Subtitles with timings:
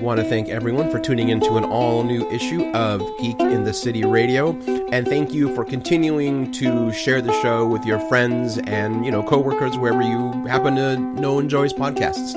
[0.00, 3.74] Want to thank everyone for tuning into an all new issue of Geek in the
[3.74, 4.58] City Radio,
[4.90, 9.22] and thank you for continuing to share the show with your friends and you know
[9.22, 12.34] coworkers wherever you happen to know enjoys podcasts.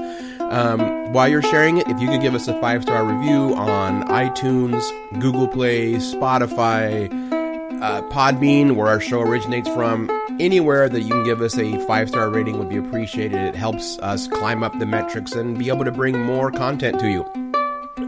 [0.52, 4.04] Um, while you're sharing it, if you could give us a five star review on
[4.09, 4.84] iTunes,
[5.21, 7.09] Google Play, Spotify,
[7.82, 12.09] uh, Podbean, where our show originates from, anywhere that you can give us a five
[12.09, 13.39] star rating would be appreciated.
[13.39, 17.09] It helps us climb up the metrics and be able to bring more content to
[17.09, 17.42] you.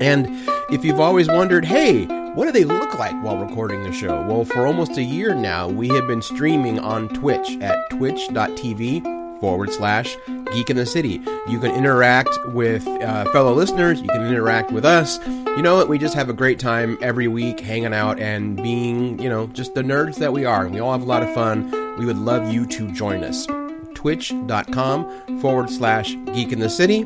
[0.02, 0.28] And
[0.70, 4.22] if you've always wondered, hey, what do they look like while recording the show?
[4.24, 9.72] Well, for almost a year now, we have been streaming on Twitch at twitch.tv forward
[9.72, 10.18] slash
[10.52, 11.22] geek in the city.
[11.48, 15.20] You can interact with uh, fellow listeners, you can interact with us.
[15.28, 15.88] You know what?
[15.88, 19.74] We just have a great time every week hanging out and being, you know, just
[19.74, 20.66] the nerds that we are.
[20.66, 21.72] And We all have a lot of fun.
[21.98, 23.48] We would love you to join us.
[23.94, 27.04] Twitch.com forward slash geek in the city.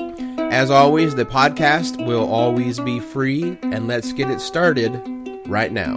[0.52, 4.92] As always, the podcast will always be free, and let's get it started
[5.48, 5.96] right now.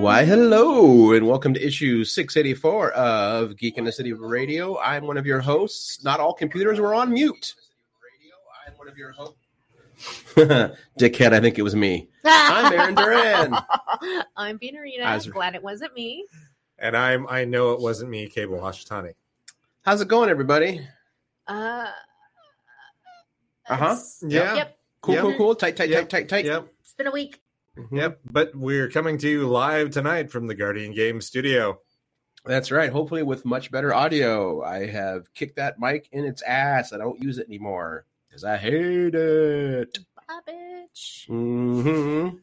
[0.00, 4.78] Why, hello, and welcome to issue 684 of Geek in the City Radio.
[4.80, 6.02] I'm one of your hosts.
[6.04, 7.54] Not all computers were on mute.
[8.66, 9.38] I'm one of your hosts.
[10.98, 12.08] Dickhead, I think it was me.
[12.24, 13.56] I'm Aaron Duran.
[14.36, 15.04] I'm Bina Rita.
[15.04, 16.26] I was- Glad it wasn't me.
[16.80, 19.12] And I'm I know it wasn't me, Cable Hashitani.
[19.82, 20.80] How's it going, everybody?
[21.46, 21.86] Uh
[23.68, 23.84] Uh-huh.
[23.84, 24.54] it's- Yeah.
[24.54, 24.78] Yep.
[25.00, 25.22] Cool, Yep.
[25.22, 25.54] cool, cool.
[25.54, 26.08] Tight, tight, Yep.
[26.08, 26.44] tight, tight, tight.
[26.46, 26.66] Yep.
[26.80, 27.40] It's been a week.
[27.76, 27.96] Mhm.
[27.96, 28.20] Yep.
[28.30, 31.80] But we're coming to you live tonight from the Guardian Game Studio.
[32.46, 32.90] That's right.
[32.90, 34.62] Hopefully, with much better audio.
[34.62, 36.92] I have kicked that mic in its ass.
[36.92, 39.98] I don't use it anymore because I hate it.
[40.28, 41.26] Bye, bitch.
[41.28, 42.36] Mm-hmm.
[42.36, 42.40] I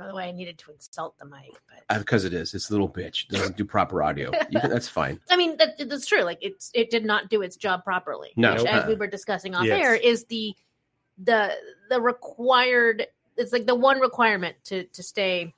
[0.00, 2.54] don't know why I needed to insult the mic, but uh, Because it is.
[2.54, 3.24] It's a little bitch.
[3.24, 4.30] It doesn't do proper audio.
[4.50, 5.20] You can, that's fine.
[5.30, 6.22] I mean that, that's true.
[6.22, 8.30] Like it's it did not do its job properly.
[8.36, 8.54] No.
[8.54, 8.88] which, as Uh-uh.
[8.88, 9.80] we were discussing off Yes.
[9.84, 10.54] air, is the
[11.22, 11.52] the
[11.90, 13.06] the required.
[13.36, 15.54] It's like the one requirement to to stay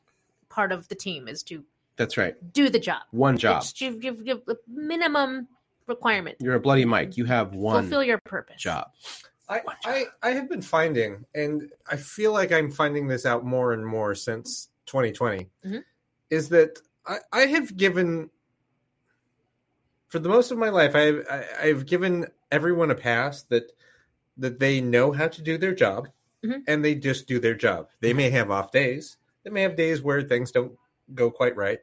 [0.48, 1.64] part of the team is to
[1.96, 2.34] That's right.
[2.52, 3.02] do the job.
[3.12, 3.62] One job.
[3.62, 5.48] It's, you give, give a minimum
[5.86, 6.36] requirement.
[6.40, 7.16] You're a bloody mic.
[7.16, 8.60] You have one Fulfill your purpose.
[8.60, 8.90] job.
[9.48, 13.72] I, I I have been finding, and I feel like I'm finding this out more
[13.72, 15.84] and more since 2020, Mhm.
[16.30, 18.30] is that I, I have given
[20.08, 23.72] for the most of my life I've I, I've given everyone a pass that
[24.36, 26.08] that they know how to do their job
[26.44, 26.62] Mhm.
[26.66, 27.88] and they just do their job.
[28.00, 29.16] They may have off days.
[29.44, 30.76] They may have days where things don't
[31.14, 31.80] go quite right.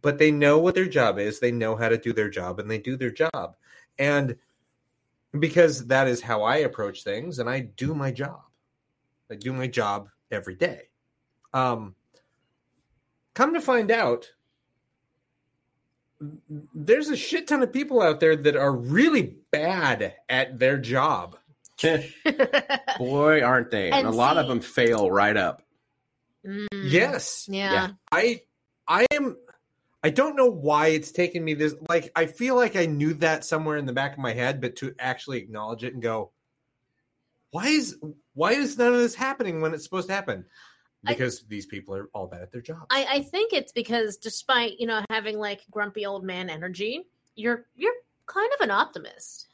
[0.00, 1.38] But they know what their job is.
[1.38, 3.56] They know how to do their job and they do their job.
[3.98, 4.36] And
[5.38, 8.40] because that is how I approach things and I do my job.
[9.30, 10.82] I do my job every day.
[11.52, 11.94] Um
[13.34, 14.30] come to find out
[16.74, 21.36] there's a shit ton of people out there that are really bad at their job.
[22.98, 23.90] Boy, aren't they?
[23.90, 25.62] And, And a lot of them fail right up.
[26.46, 27.46] Mm, Yes.
[27.50, 27.72] Yeah.
[27.72, 27.88] Yeah.
[28.12, 28.42] I
[28.86, 29.36] I am
[30.02, 33.44] I don't know why it's taken me this like I feel like I knew that
[33.44, 36.32] somewhere in the back of my head, but to actually acknowledge it and go,
[37.52, 37.98] why is
[38.34, 40.44] why is none of this happening when it's supposed to happen?
[41.06, 42.86] I- Because these people are all bad at their jobs.
[42.90, 47.66] I, I think it's because despite you know having like grumpy old man energy, you're
[47.76, 47.94] you're
[48.26, 49.46] kind of an optimist.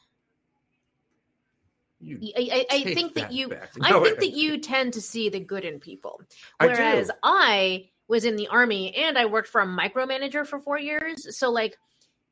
[2.01, 3.71] You I, I, I think that you back.
[3.81, 6.21] I No, think that you tend to see the good in people,
[6.59, 10.79] I whereas I was in the army and I worked for a micromanager for four
[10.79, 11.37] years.
[11.37, 11.77] So like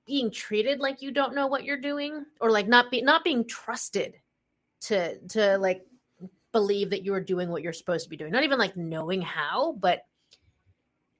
[0.06, 3.48] being treated like you don't know what you're doing, or like not be not being
[3.48, 4.16] trusted
[4.82, 5.84] to to like
[6.52, 8.32] believe that you are doing what you're supposed to be doing.
[8.32, 10.02] Not even like knowing how, but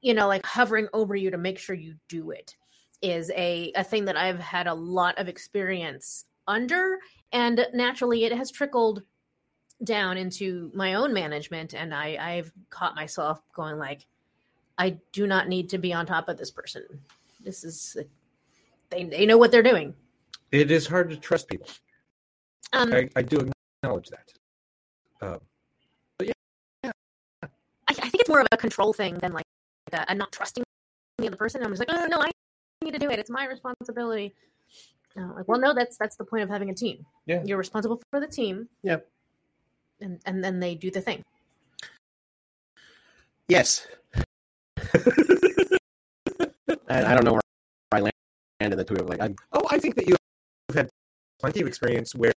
[0.02, 2.56] you know, like hovering over you to make sure you do it
[3.02, 6.98] is a a thing that I've had a lot of experience under
[7.32, 9.04] and naturally it has trickled
[9.84, 14.08] down into my own management and I I've caught myself going like
[14.78, 16.84] I do not need to be on top of this person.
[17.44, 17.98] This is
[18.90, 19.96] they they know what they're doing.
[20.52, 21.68] it is hard to trust people.
[22.74, 23.50] Um I, I do
[23.84, 24.34] acknowledge that.
[25.22, 25.40] Um,
[27.88, 29.46] I, I think it's more of a control thing than like
[29.94, 30.64] a, a not trusting
[31.18, 31.64] the other person.
[31.64, 32.30] I'm just like, oh, no, I
[32.84, 33.20] need to do it.
[33.20, 34.36] It's my responsibility.
[35.18, 37.06] Uh, like, well, no, that's that's the point of having a team.
[37.26, 37.42] Yeah.
[37.44, 38.68] you're responsible for the team.
[38.84, 39.08] Yep.
[40.02, 41.24] and and then they do the thing.
[43.48, 43.88] Yes.
[46.90, 47.42] and I don't know where
[47.92, 48.10] I
[48.62, 50.16] landed the two of like I'm Oh, I think that you
[50.70, 50.90] have had
[51.40, 52.34] plenty of experience where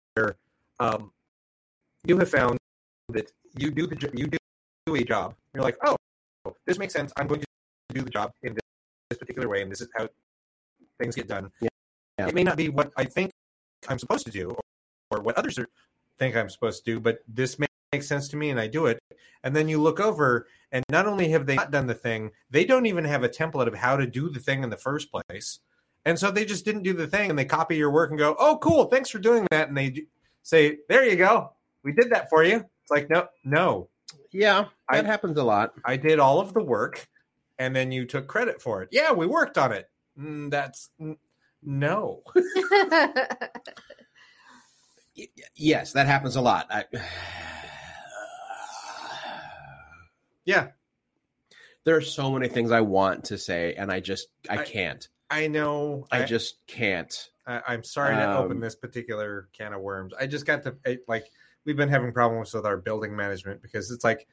[0.79, 1.12] um,
[2.05, 2.58] you have found
[3.11, 5.35] that you do the you do a job.
[5.55, 5.97] You're like, oh,
[6.67, 7.12] this makes sense.
[7.17, 7.47] I'm going to
[7.94, 8.62] do the job in this,
[9.11, 10.08] this particular way, and this is how
[10.99, 11.50] things get done.
[11.61, 11.69] Yeah.
[12.19, 12.29] Yeah.
[12.29, 13.31] It may not be what I think
[13.88, 14.62] I'm supposed to do, or,
[15.19, 15.67] or what others are
[16.20, 18.87] think I'm supposed to do, but this ma- makes sense to me and I do
[18.87, 19.02] it.
[19.42, 22.64] And then you look over and not only have they not done the thing, they
[22.64, 25.58] don't even have a template of how to do the thing in the first place.
[26.04, 28.37] And so they just didn't do the thing and they copy your work and go,
[28.38, 30.06] "Oh, cool, thanks for doing that." And they
[30.42, 31.52] say, "There you go.
[31.82, 33.88] We did that for you." It's like, "No, no.
[34.31, 35.72] Yeah, that I- happens a lot.
[35.84, 37.08] I did all of the work
[37.58, 38.88] and then you took credit for it.
[38.92, 39.90] Yeah, we worked on it.
[40.19, 41.19] Mm, that's n-
[41.62, 42.22] no.
[45.54, 46.66] Yes, that happens a lot.
[46.70, 46.84] I,
[50.44, 50.69] Yeah,
[51.84, 55.08] there are so many things I want to say, and I just I I- can't.
[55.32, 56.06] I know.
[56.10, 57.31] I, just can't.
[57.46, 60.12] I, I'm sorry to open Um, this particular can of worms.
[60.19, 61.31] I just got to I, like
[61.64, 64.26] we've been having problems with our building management because it's like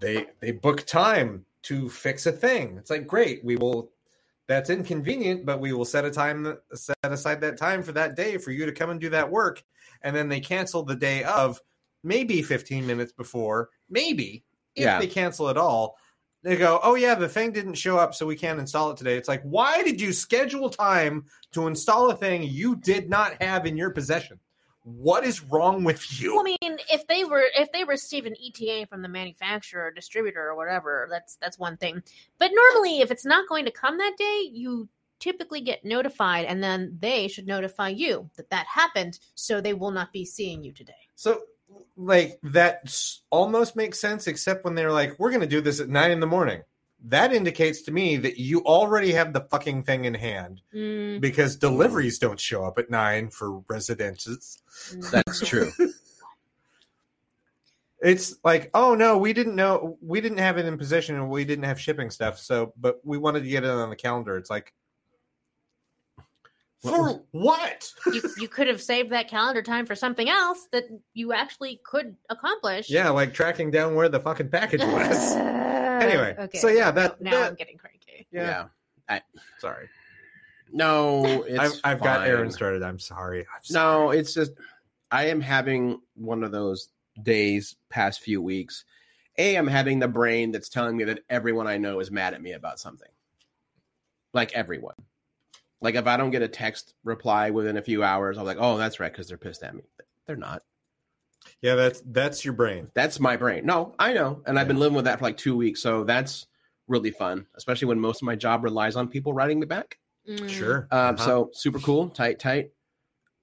[0.00, 2.76] they they book time to fix a thing.
[2.78, 3.90] It's like great, we will.
[4.48, 8.38] That's inconvenient, but we will set a time set aside that time for that day
[8.38, 9.62] for you to come and do that work.
[10.02, 11.60] And then they cancel the day of
[12.02, 14.44] maybe 15 minutes before, maybe
[14.76, 14.98] if Yeah.
[15.00, 15.96] they cancel at all.
[16.42, 19.16] They go, oh yeah, the thing didn't show up, so we can't install it today.
[19.16, 23.66] It's like, why did you schedule time to install a thing you did not have
[23.66, 24.38] in your possession?
[24.84, 26.36] What is wrong with you?
[26.36, 29.90] Well, I mean, if they were if they receive an ETA from the manufacturer or
[29.90, 32.00] distributor or whatever, that's that's one thing.
[32.38, 34.88] But normally, if it's not going to come that day, you
[35.18, 39.90] typically get notified, and then they should notify you that that happened, so they will
[39.90, 40.92] not be seeing you today.
[41.16, 41.40] So,
[41.96, 42.94] like that
[43.30, 46.20] almost makes sense, except when they're like, "We're going to do this at nine in
[46.20, 46.62] the morning."
[47.04, 51.56] That indicates to me that you already have the fucking thing in hand Mm, because
[51.56, 54.62] deliveries don't show up at nine for residences.
[54.92, 55.10] mm.
[55.10, 55.70] That's true.
[58.02, 61.44] It's like, oh no, we didn't know, we didn't have it in possession, and we
[61.44, 62.38] didn't have shipping stuff.
[62.38, 64.36] So, but we wanted to get it on the calendar.
[64.36, 64.85] It's like, What
[66.82, 67.90] for what?
[68.12, 70.84] you you could have saved that calendar time for something else that
[71.14, 72.90] you actually could accomplish.
[72.90, 75.34] Yeah, like tracking down where the fucking package was.
[75.36, 76.58] anyway, okay.
[76.58, 78.26] so yeah, that now that- I'm getting cranky.
[78.30, 78.66] yeah.
[79.08, 79.20] Yeah.
[79.58, 79.88] Sorry,
[80.72, 82.28] No, it's I've, I've got fine.
[82.28, 82.82] Aaron started.
[82.82, 83.40] I'm sorry.
[83.40, 84.52] I'm No, it's just
[85.10, 86.88] I am having one of those
[87.22, 88.84] days past few weeks.
[89.38, 92.42] A, I'm having the brain that's telling me that everyone I know is mad at
[92.42, 93.08] me about something.
[94.32, 94.94] Like everyone.
[95.80, 98.76] Like if I don't get a text reply within a few hours, I'm like, oh,
[98.78, 99.82] that's right, because they're pissed at me.
[100.26, 100.62] They're not.
[101.60, 102.90] Yeah, that's that's your brain.
[102.94, 103.64] That's my brain.
[103.66, 104.42] No, I know.
[104.46, 105.80] And I've been living with that for like two weeks.
[105.80, 106.46] So that's
[106.88, 109.98] really fun, especially when most of my job relies on people writing me back.
[110.28, 110.48] Mm.
[110.48, 110.88] Sure.
[110.90, 111.24] Um, Uh-huh.
[111.24, 112.70] so super cool, tight, tight.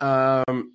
[0.01, 0.73] Um,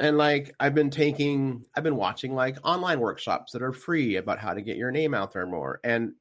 [0.00, 4.38] and like I've been taking, I've been watching like online workshops that are free about
[4.38, 6.12] how to get your name out there more, and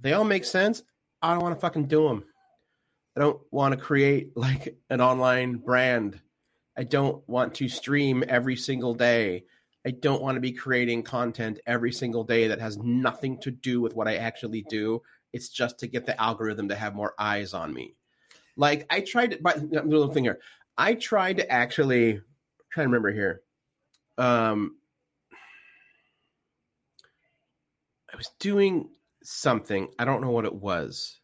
[0.00, 0.82] they all make sense.
[1.20, 2.24] I don't want to fucking do them.
[3.18, 6.20] I don't want to create like an online brand.
[6.76, 9.42] I don't want to stream every single day.
[9.84, 13.80] I don't want to be creating content every single day that has nothing to do
[13.80, 15.02] with what I actually do.
[15.32, 17.96] It's just to get the algorithm to have more eyes on me.
[18.56, 20.38] Like I tried to, but little thing here.
[20.76, 22.20] I tried to actually
[22.70, 23.42] trying to remember here.
[24.16, 24.76] Um,
[28.12, 28.90] I was doing
[29.24, 29.88] something.
[29.98, 31.18] I don't know what it was.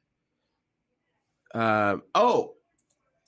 [1.55, 2.55] Um, oh,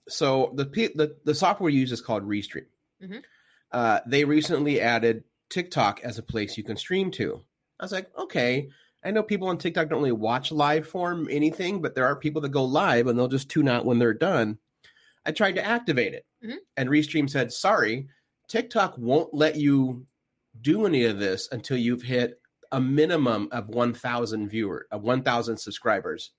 [0.09, 2.67] so the the the software we use is called Restream.
[3.03, 3.23] Mhm.
[3.73, 7.43] Uh, they recently added TikTok as a place you can stream to.
[7.81, 8.69] I was like, okay.
[9.05, 12.43] I know people on TikTok don't really watch live form anything, but there are people
[12.43, 14.59] that go live and they'll just tune out when they're done.
[15.25, 16.57] I tried to activate it, Mhm.
[16.77, 18.09] and Restream said, "Sorry,
[18.49, 20.07] TikTok won't let you
[20.61, 22.41] do any of this until you've hit
[22.73, 26.33] a minimum of 1,000 viewer, of 1,000 subscribers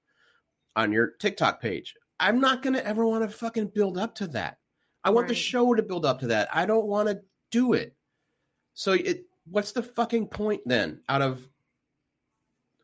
[0.77, 1.95] on your TikTok page.
[2.19, 4.59] I'm not going to ever want to fucking build up to that.
[5.03, 6.49] I want the show to build up to that.
[6.53, 7.95] I don't want to do it.
[8.73, 11.47] So it what's the fucking point then out of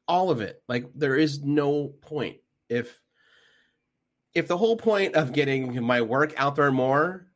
[0.08, 0.62] all of it?
[0.68, 2.38] Like there is no point
[2.70, 3.00] if
[4.34, 7.28] if the whole point of getting my work out there more,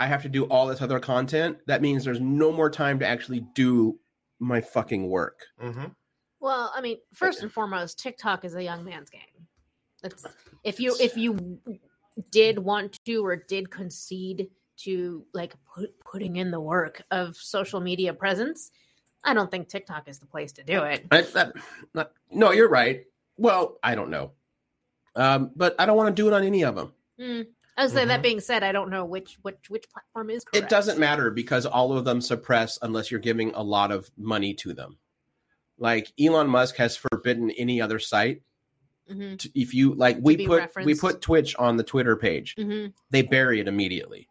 [0.00, 3.06] I have to do all this other content, that means there's no more time to
[3.06, 3.98] actually do
[4.40, 5.40] my fucking work.
[5.62, 5.86] Mm-hmm.
[6.40, 9.20] Well, I mean, first and foremost, TikTok is a young man's game.
[10.02, 10.26] It's
[10.64, 11.58] if you if you
[12.30, 17.80] did want to or did concede to like put, putting in the work of social
[17.80, 18.70] media presence,
[19.24, 21.06] I don't think TikTok is the place to do it.
[21.10, 21.26] I,
[21.94, 23.04] not, no, you're right.
[23.36, 24.32] Well, I don't know.
[25.16, 26.92] Um, but I don't want to do it on any of them.
[27.18, 27.42] Hmm.
[27.76, 30.64] I was say that being said, I don't know which which which platform is correct.
[30.64, 34.52] It doesn't matter because all of them suppress unless you're giving a lot of money
[34.54, 34.98] to them.
[35.78, 38.42] Like Elon Musk has forbidden any other site.
[39.10, 42.54] Hmm To, if you like, we put we put Twitch on the Twitter page.
[42.56, 44.28] hmm They bury it immediately.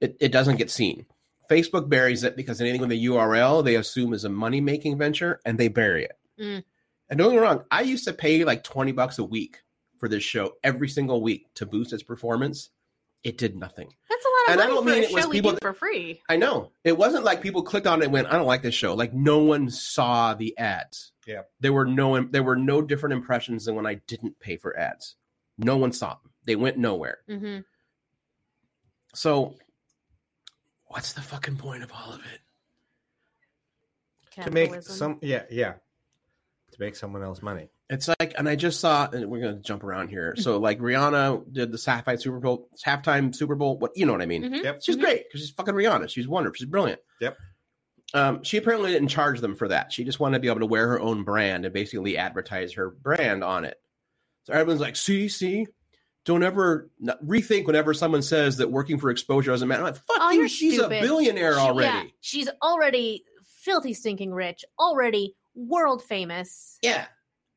[0.00, 1.06] it, it doesn't get seen.
[1.50, 5.40] Facebook buries it because anything with a URL they assume is a money making venture
[5.44, 6.18] and they bury it.
[6.40, 6.64] Mm.
[7.08, 9.62] And don't get me wrong, I used to pay like 20 bucks a week
[9.98, 12.70] for this show every single week to boost its performance.
[13.26, 13.92] It did nothing.
[14.08, 15.36] That's a lot And of I money don't for mean a it was show we
[15.38, 16.22] people do for free.
[16.28, 16.70] I know.
[16.84, 18.94] It wasn't like people clicked on it and went, I don't like this show.
[18.94, 21.10] Like no one saw the ads.
[21.26, 21.42] Yeah.
[21.58, 25.16] There were no there were no different impressions than when I didn't pay for ads.
[25.58, 26.30] No one saw them.
[26.44, 27.18] They went nowhere.
[27.28, 27.58] hmm
[29.12, 29.56] So
[30.84, 32.40] what's the fucking point of all of it?
[34.44, 35.72] to make some yeah yeah
[36.70, 37.70] to make someone else money.
[37.88, 40.34] It's like, and I just saw, and we're gonna jump around here.
[40.36, 43.78] So, like, Rihanna did the halftime Super Bowl, halftime Super Bowl.
[43.78, 44.42] What you know what I mean?
[44.42, 44.64] Mhm.
[44.64, 44.82] Yep.
[44.82, 45.00] She's Mhm.
[45.00, 46.08] great because she's fucking Rihanna.
[46.08, 46.56] She's wonderful.
[46.56, 47.00] She's brilliant.
[47.20, 47.36] Yep.
[48.14, 49.92] Um, she apparently didn't charge them for that.
[49.92, 52.90] She just wanted to be able to wear her own brand and basically advertise her
[52.90, 53.76] brand on it.
[54.44, 55.66] So everyone's like, "See, see,
[56.24, 59.96] don't ever not, rethink whenever someone says that working for exposure doesn't matter." I'm like,
[60.06, 60.98] fuck Oh, you, she's stupid.
[60.98, 62.06] a billionaire She- already.
[62.08, 63.24] yeah, she's already
[63.62, 66.78] filthy stinking rich, already world famous.
[66.82, 67.06] Yeah.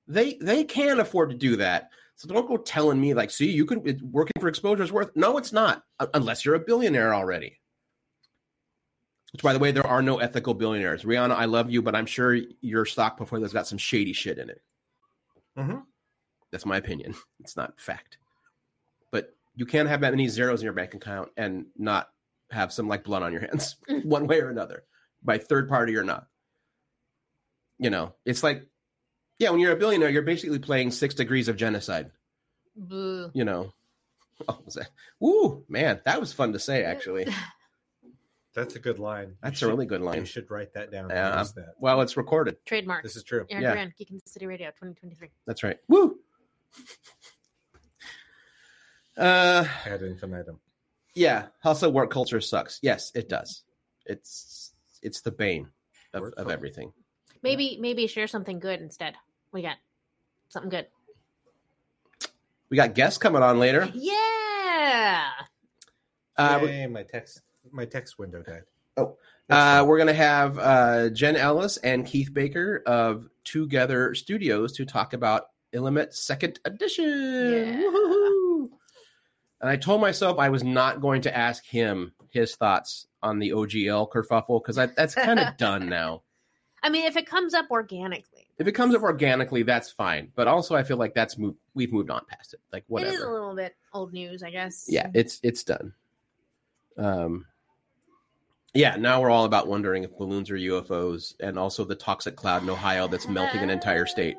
[0.10, 1.92] They they can afford to do that.
[2.16, 5.12] So don't go telling me like, see, you could working for exposure is worth.
[5.16, 7.58] No, it's not, unless you're a billionaire already.
[9.32, 11.04] Which, by the way, there are no ethical billionaires.
[11.04, 14.50] Rihanna, I love you, but I'm sure your stock portfolio's got some shady shit in
[14.50, 14.62] it.
[15.58, 15.84] Mhm.
[16.52, 17.14] That's my opinion.
[17.40, 18.18] It's not fact.
[19.12, 22.10] But you can't have that many zeros in your bank account and not
[22.52, 24.84] have some like blood on your hands, one way or another,
[25.24, 26.28] by third party or not.
[27.78, 28.68] You know, it's like,
[29.40, 32.12] yeah, when you're a billionaire, you're basically playing six degrees of genocide.
[32.76, 33.32] Boo.
[33.34, 33.74] You know,
[34.48, 34.90] oh, was that?
[35.24, 36.84] Ooh, man, that was fun to say.
[36.84, 37.28] Actually,
[38.56, 39.36] That's a good line.
[39.42, 40.18] that's You a should- really good line.
[40.20, 41.06] You should write that down.
[41.06, 41.44] and Yeah.
[41.56, 41.74] that.
[41.80, 42.58] Well, it's recorded.
[42.66, 43.04] Trademark.
[43.04, 43.46] This is true.
[43.50, 43.72] Aaron yeah.
[43.72, 45.30] Duran, Geek in the City Radio 2023.
[45.46, 45.78] That's right.
[45.88, 46.18] Woo.
[49.18, 50.60] Uh, Ad infinitum.
[51.14, 51.48] yeah.
[51.66, 52.80] Also, work culture sucks.
[52.82, 53.64] Yes, it does.
[54.06, 55.68] It's it's the bane
[56.14, 56.94] of, of everything.
[57.44, 59.16] Maybe maybe share something good instead.
[59.52, 59.78] We got
[60.50, 60.88] something good.
[62.70, 63.90] We got guests coming on later.
[63.94, 65.30] Yeah.
[66.38, 67.42] Uh, Yay, my text
[67.72, 68.64] my text window died.
[68.98, 69.18] Oh.
[69.50, 74.86] Uh, we're going to have uh, Jenn Ellis and Keith Baker of Twogether Studios to
[74.86, 77.06] talk about Illimat Second Edition.
[77.06, 77.82] Yeah.
[77.82, 78.70] Woohoo!
[79.62, 83.50] And I told myself I was not going to ask him his thoughts on the
[83.50, 86.22] OGL kerfuffle because that's kind of done now.
[86.82, 90.32] I mean, if it comes up organically, If it comes up organically, that's fine.
[90.36, 91.58] But also, I feel like that's moved.
[91.74, 92.60] We've moved on past it.
[92.74, 93.12] Like whatever.
[93.14, 94.86] it is a little bit old news, I guess.
[94.88, 95.94] Yeah, it's it's done.
[96.98, 97.46] Um.
[98.76, 102.62] Yeah, now we're all about wondering if balloons are UFOs, and also the toxic cloud
[102.62, 104.38] in Ohio that's melting an entire state.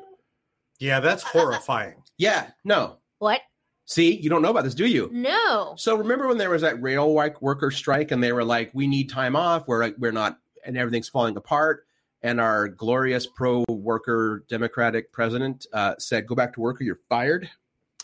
[0.79, 1.95] Yeah, that's horrifying.
[2.17, 2.97] Yeah, no.
[3.17, 3.41] What?
[3.85, 5.09] See, you don't know about this, do you?
[5.11, 5.73] No.
[5.75, 8.85] So remember when there was that rail wi- worker strike, and they were like, "We
[8.85, 9.67] need time off.
[9.67, 11.87] We're we're not, and everything's falling apart."
[12.23, 17.49] And our glorious pro-worker Democratic president uh, said, "Go back to work, or you're fired."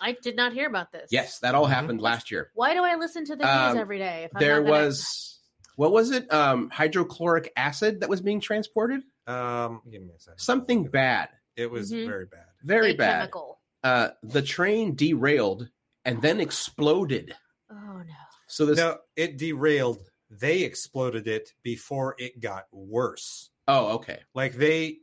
[0.02, 1.10] I did not hear about this.
[1.12, 1.70] Yes, that all Mhm.
[1.72, 2.52] happened last year.
[2.54, 4.26] Why do I listen to the news Um, every day?
[4.26, 5.40] If I'm there not gonna- was
[5.76, 6.32] what was it?
[6.34, 9.02] Um, hydrochloric acid that was being transported.
[9.28, 10.40] Um, give me a second.
[10.40, 12.08] Something bad, It was Mhm.
[12.08, 12.46] very bad.
[12.64, 13.20] very a bad.
[13.20, 13.60] chemical.
[13.84, 15.70] Uh, the train derailed
[16.06, 17.36] and then exploded.
[17.70, 18.14] Oh no.
[18.48, 18.78] So this.
[18.78, 20.10] No, it derailed.
[20.30, 23.50] They exploded it before it got worse.
[23.68, 24.20] Oh, okay.
[24.34, 24.98] Like they,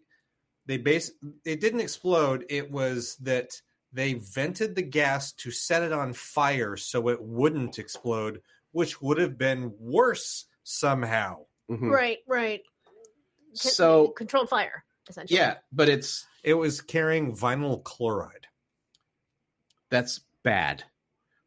[0.66, 1.10] they base.
[1.44, 2.46] It didn't explode.
[2.48, 3.60] It was that
[3.92, 8.40] they vented the gas to set it on fire so it wouldn't explode,
[8.72, 11.44] which would have been worse somehow.
[11.70, 11.90] Mhm.
[11.90, 12.62] Right, right.
[12.84, 15.38] Con- So controlled fire, essentially.
[15.38, 18.46] yeah, but it's It was carrying vinyl chloride.
[19.90, 20.84] that's bad.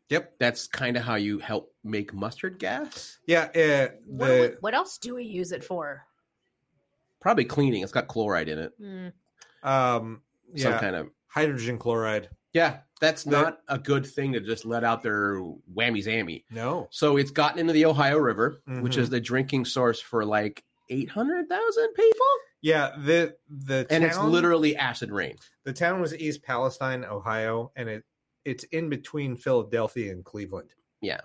[0.10, 0.36] Yep.
[0.40, 3.18] That's kind of how you help make mustard gas.
[3.26, 3.44] Yeah.
[3.50, 6.07] Uh, the would- what else do we use it for?
[7.28, 7.84] Probably cleaning.
[7.84, 8.72] It's got chloride in it.
[8.80, 9.08] Hmm.
[9.70, 10.22] um,
[10.56, 11.10] Some kind of.
[11.28, 12.30] hydrogen chloride.
[12.54, 15.34] Yeah, that's The- not a good thing to just let out their
[15.76, 16.46] whammy zammy.
[16.50, 16.88] No.
[16.90, 19.00] So it's gotten into the Ohio River, which Mhm.
[19.00, 22.26] is the drinking source for like 800,000 people.
[22.62, 22.96] Yeah.
[22.98, 25.36] The the And it's literally acid rain.
[25.66, 28.06] the town was East Palestine, Ohio, and it
[28.46, 30.70] it's in between Philadelphia and Cleveland.
[31.02, 31.20] Yeah,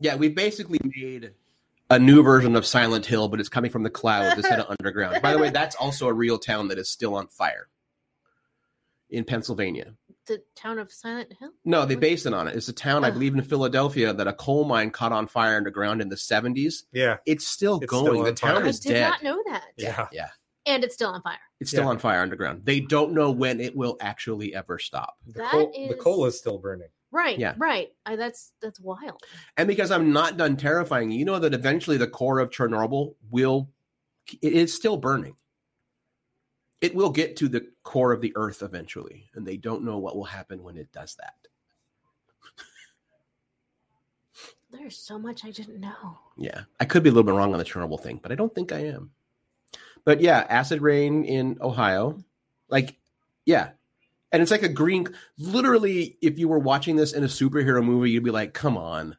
[0.00, 1.32] yeah, we basically made
[1.90, 5.22] a new version of Silent Hill, but it's coming from the clouds instead of underground.
[5.22, 7.68] By the way, that's also a real town that is still on fire
[9.10, 9.94] in Pennsylvania.
[10.26, 11.50] The town of Silent Hill.
[11.64, 12.54] No, they based it on it.
[12.56, 13.12] It's a town, I Oh.
[13.12, 16.84] believe, in Philadelphia that a coal mine caught on fire underground in the 70s.
[16.92, 17.16] Yeah.
[17.24, 18.04] It's still It's going.
[18.12, 18.64] still the town fire.
[18.64, 19.08] I is did dead.
[19.08, 19.64] not know that.
[19.78, 20.08] Yeah.
[20.12, 20.28] Yeah.
[20.66, 21.38] And it's still on fire.
[21.60, 21.88] It's still Yeah.
[21.88, 22.66] on fire underground.
[22.66, 25.14] They don't know when it will actually ever stop.
[25.26, 26.88] The, That coal, the is- coal is still burning.
[27.10, 27.38] Right.
[27.38, 27.54] Yeah.
[27.56, 27.88] Right.
[28.04, 29.22] I, that's that's wild.
[29.56, 33.14] And because I'm not done terrifying you, you know that eventually the core of Chernobyl
[33.30, 33.70] will,
[34.42, 35.36] it is still burning.
[36.80, 40.16] It will get to the core of the earth eventually, and they don't know what
[40.16, 41.34] will happen when it does that.
[44.70, 46.18] There's so much I didn't know.
[46.36, 48.54] Yeah, I could be a little bit wrong on the Chernobyl thing, but I don't
[48.54, 49.10] think I am.
[50.04, 52.22] But yeah, acid rain in Ohio,
[52.68, 52.96] like,
[53.44, 53.70] yeah,
[54.32, 55.08] and it's like a green.
[55.38, 59.16] Literally, if you were watching this in a superhero movie, you'd be like, "Come on,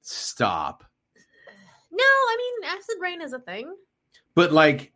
[0.00, 0.84] stop."
[1.90, 3.74] No, I mean acid rain is a thing.
[4.34, 4.92] But like,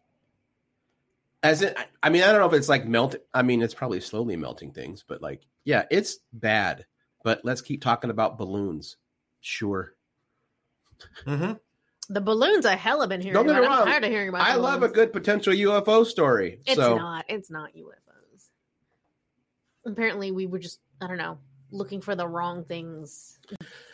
[1.42, 3.16] as it, I- I mean, I don't know if it's like melt.
[3.34, 6.86] I mean, it's probably slowly melting things, but like, yeah, it's bad.
[7.24, 8.96] But let's keep talking about balloons.
[9.40, 9.92] Sure,
[11.26, 11.52] Mm-hmm.
[12.08, 13.70] The balloons I hella been hearing Don't get me about.
[13.72, 13.86] I'm wrong.
[13.88, 14.42] tired of hearing about.
[14.42, 16.60] I love a good potential UFO story.
[16.64, 17.24] It's so not.
[17.28, 18.05] It's not UFOs.
[19.86, 21.38] Apparently, we were just I don't know
[21.72, 23.38] looking for the wrong things.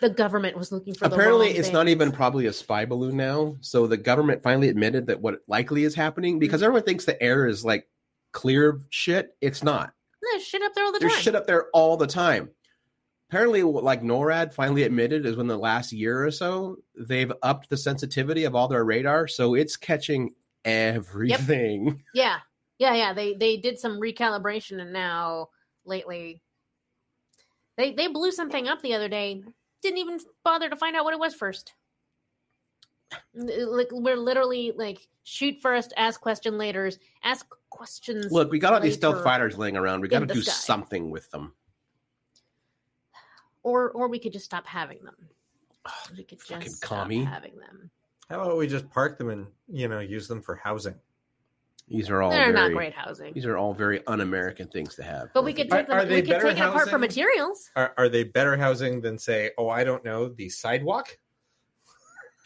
[0.01, 1.07] The government was looking for.
[1.07, 3.57] apparently, the wrong it's not even probably a spy balloon now.
[3.61, 6.65] So the government finally admitted that what likely is happening because Mm-hmm.
[6.67, 7.89] everyone thinks the air is like
[8.33, 9.37] clear of shit.
[9.41, 9.93] It's not.
[10.23, 11.09] There's shit up there all the time.
[11.09, 11.23] There's time.
[11.23, 12.51] shit up there all the time.
[13.31, 17.71] Apparently, what, like NORAD finally admitted is when the last year or so they've upped
[17.71, 20.35] the sensitivity of all their radar, so it's catching
[20.65, 22.03] everything.
[22.15, 22.39] Yeah,
[22.79, 23.13] yeah, yeah.
[23.15, 25.49] They they did some recalibration, and now
[25.85, 26.41] lately,
[27.77, 29.43] they they blew something up the other day.
[29.83, 31.75] Didn't even bother to find out what it was first.
[33.35, 36.91] Like we're literally like shoot first, ask question later,
[37.25, 38.31] ask questions.
[38.31, 40.01] Look, we got all these stealth fighters laying around.
[40.01, 40.53] We got to do sky.
[40.53, 41.53] something with them.
[43.63, 45.17] or or we could just stop having them.
[46.17, 47.25] We could just stop commie.
[47.25, 47.91] having them.
[48.29, 50.95] How about we just park them and you know use them for housing?
[51.93, 55.03] These are all They're very, not great housing, These are all very un-American things to
[55.03, 55.29] have.
[55.35, 55.97] but we could take them.
[55.99, 57.71] are they we could better take it apart for materials.
[57.77, 61.19] Are, are they better housing than say, oh, I don't know, the sidewalk?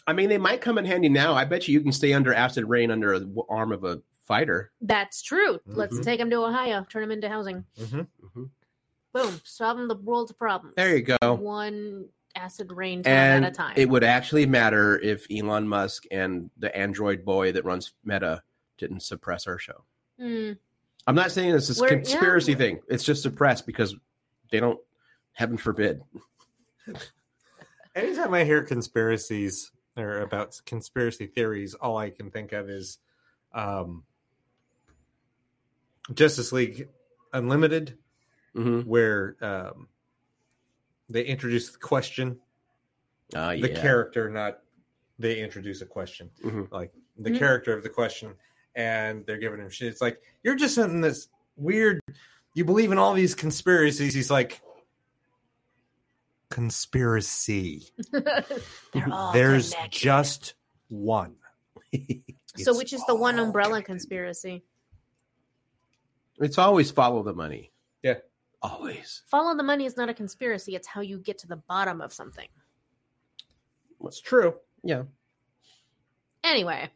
[0.06, 1.34] I mean, they might come in handy now.
[1.34, 4.00] I bet you you can stay under acid rain under a w- arm of a
[4.24, 4.70] fighter.
[4.80, 5.60] That's true.
[5.66, 6.02] Let's Mhm.
[6.04, 6.84] take them to Ohio.
[6.88, 7.64] Turn them into housing.
[7.78, 8.00] Mm-hmm.
[8.40, 8.50] Mhm.
[9.12, 9.40] Boom.
[9.44, 10.74] Solving the world's problems.
[10.76, 11.34] There you go.
[11.34, 13.74] One acid rain And at a time.
[13.76, 18.42] it would actually matter if Elon Musk and the Android boy that runs Meta
[18.78, 19.84] didn't suppress our show.
[20.20, 20.52] Hmm.
[21.06, 22.80] I'm not saying this is a We're- yeah, conspiracy thing.
[22.88, 23.94] It's just suppressed because
[24.50, 24.80] they don't.
[25.32, 26.00] Heaven forbid.
[27.94, 32.98] Anytime I hear conspiracies or about conspiracy theories, all I can think of is
[33.54, 34.04] um,
[36.14, 36.88] Justice League
[37.32, 37.98] Unlimited,
[38.54, 39.88] hmm where um,
[41.08, 42.38] they introduce the question,
[43.34, 43.80] Uh, the yeah.
[43.80, 44.60] character, not
[45.18, 46.70] they introduce a question, Mhm.
[46.70, 47.38] like the Mhm.
[47.38, 48.34] character of the question,
[48.76, 49.88] and they're giving him shit.
[49.88, 52.00] It's like you're just in this weird.
[52.54, 54.14] You believe in all these conspiracies.
[54.14, 54.60] He's like,
[56.50, 57.88] conspiracy.
[59.32, 59.90] There's connected.
[59.90, 60.54] just
[60.88, 61.36] one.
[62.56, 63.92] so, which is the one umbrella connected.
[63.92, 64.64] conspiracy?
[66.38, 67.72] It's always follow the money.
[68.02, 68.14] Yeah.
[68.62, 69.22] Always.
[69.26, 70.74] Follow the money is not a conspiracy.
[70.74, 72.48] It's how you get to the bottom of something.
[74.00, 74.54] That's true.
[74.82, 75.04] Yeah.
[76.44, 76.90] Anyway,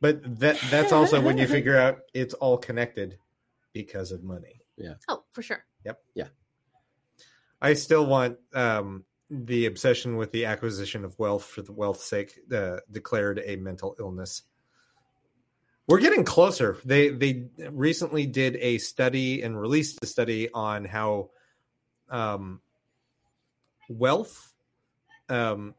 [0.00, 3.18] But that that's also when you figure out it's all connected
[3.72, 4.62] because of money.
[4.76, 4.94] Yeah.
[5.08, 5.64] Oh, for sure.
[5.84, 6.00] Yep.
[6.14, 6.28] Yeah.
[7.60, 12.38] I still want um, the obsession with the acquisition of wealth for the wealth's sake
[12.52, 14.42] uh, declared a mental illness.
[15.86, 16.78] We're getting closer.
[16.84, 21.30] They they recently did a study and released a study on how
[22.08, 22.60] um,
[23.88, 24.52] wealth
[25.28, 25.74] um,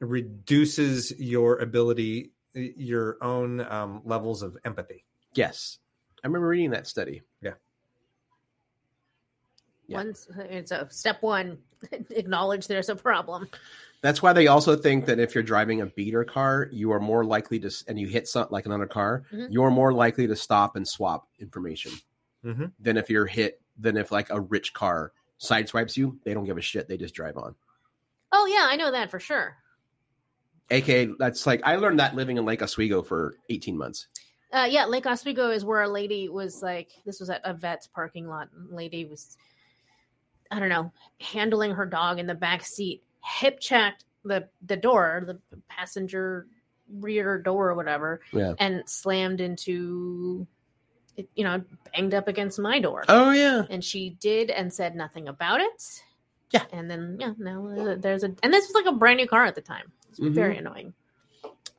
[0.00, 5.04] reduces your ability, your own um, levels of empathy.
[5.34, 5.78] Yes.
[6.22, 7.22] I remember reading that study.
[7.40, 7.52] Yeah.
[9.88, 11.58] Once it's a step one,
[12.10, 13.48] acknowledge there's a problem.
[14.00, 17.24] That's why they also think that if you're driving a beater car, you are more
[17.24, 19.48] likely to, and you hit something like another car, Mhm.
[19.50, 21.92] you're more likely to stop and swap information
[22.44, 22.66] Mm-hmm.
[22.80, 26.18] than if you're hit, than if like a rich car sideswipes you.
[26.24, 26.88] They don't give a shit.
[26.88, 27.54] They just drive on.
[28.32, 29.56] Oh yeah, I know that for sure.
[30.70, 34.06] AKA, that's like, I learned that living in Lake Oswego for 18 months.
[34.52, 37.86] Uh, yeah, Lake Oswego is where a lady was like, this was at a vet's
[37.86, 38.48] parking lot.
[38.70, 39.36] Lady was,
[40.50, 45.24] I don't know, handling her dog in the back seat, hip checked the the door,
[45.26, 46.46] the passenger
[47.00, 48.52] rear door or whatever, Yeah.
[48.58, 50.46] and slammed into,
[51.16, 53.04] it, you know, banged up against my door.
[53.08, 53.64] Oh, yeah.
[53.70, 56.02] And she did and said nothing about it.
[56.50, 56.64] Yeah.
[56.72, 59.54] And then yeah, now there's a and this was like a brand new car at
[59.54, 59.90] the time.
[60.12, 60.34] It's Mhm.
[60.34, 60.94] very annoying.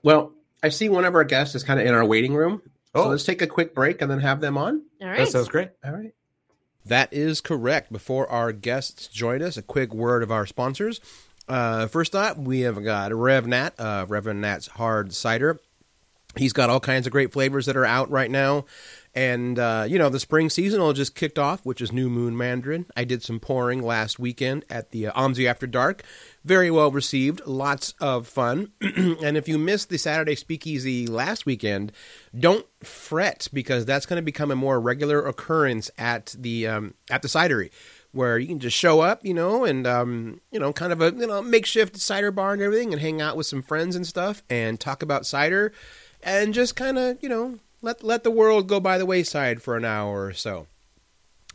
[0.02, 2.62] Well, I see one of our guests is kind of in our waiting room.
[2.96, 4.84] So Oh, let's take a quick break and then have them on.
[5.02, 5.18] All right.
[5.20, 5.70] that sounds great.
[5.84, 6.14] All right.
[6.86, 7.92] That is correct.
[7.92, 11.00] Before our guests join us, a quick word of our sponsors.
[11.48, 15.60] Uh, first up, we have got Rev Nat, uh, Reverend Nat's Hard Cider.
[16.36, 18.66] He's got all kinds of great flavors that are out right now.
[19.16, 22.88] And, uh, you know, the spring seasonal just kicked off, which is New Moon Mandarin.
[22.98, 26.04] I did some pouring last weekend at the uh, OMSI After Dark.
[26.44, 28.72] Very well received, lots of fun.
[28.82, 31.92] and if you missed the Saturday Speakeasy last weekend,
[32.38, 37.22] don't fret because that's going to become a more regular occurrence at the um, at
[37.22, 37.70] the cidery
[38.14, 41.12] where you can just show up, you know, and um, you know, kind of a
[41.12, 44.44] you know makeshift cider bar and everything, and hang out with some friends and stuff,
[44.50, 45.74] and talk about cider,
[46.22, 49.78] and just kind of you know let let the world go by the wayside for
[49.78, 50.66] an hour or so.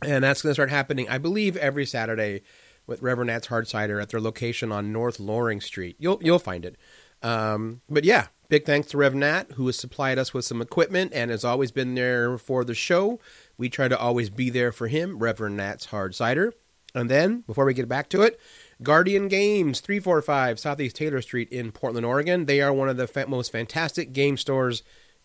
[0.01, 2.43] And that's going to start happening, I believe, every Saturday
[2.87, 5.97] with Reverend Nat's Hard Cider at their location on North Loring Street.
[5.99, 6.77] You'll you'll find it.
[7.21, 11.11] Um, but yeah, big thanks to Rev Nat, who has supplied us with some equipment
[11.13, 13.19] and has always been there for the show.
[13.57, 16.53] We try to always be there for him, Reverend Nat's Hard Cider.
[16.95, 18.39] And then, before we get back to it,
[18.81, 22.45] Guardian Games, 345 Southeast Taylor Street in Portland, Oregon.
[22.45, 24.81] They are one of the fa- most fantastic game stores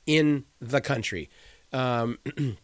[0.06, 1.30] in the country.
[1.72, 2.18] Um,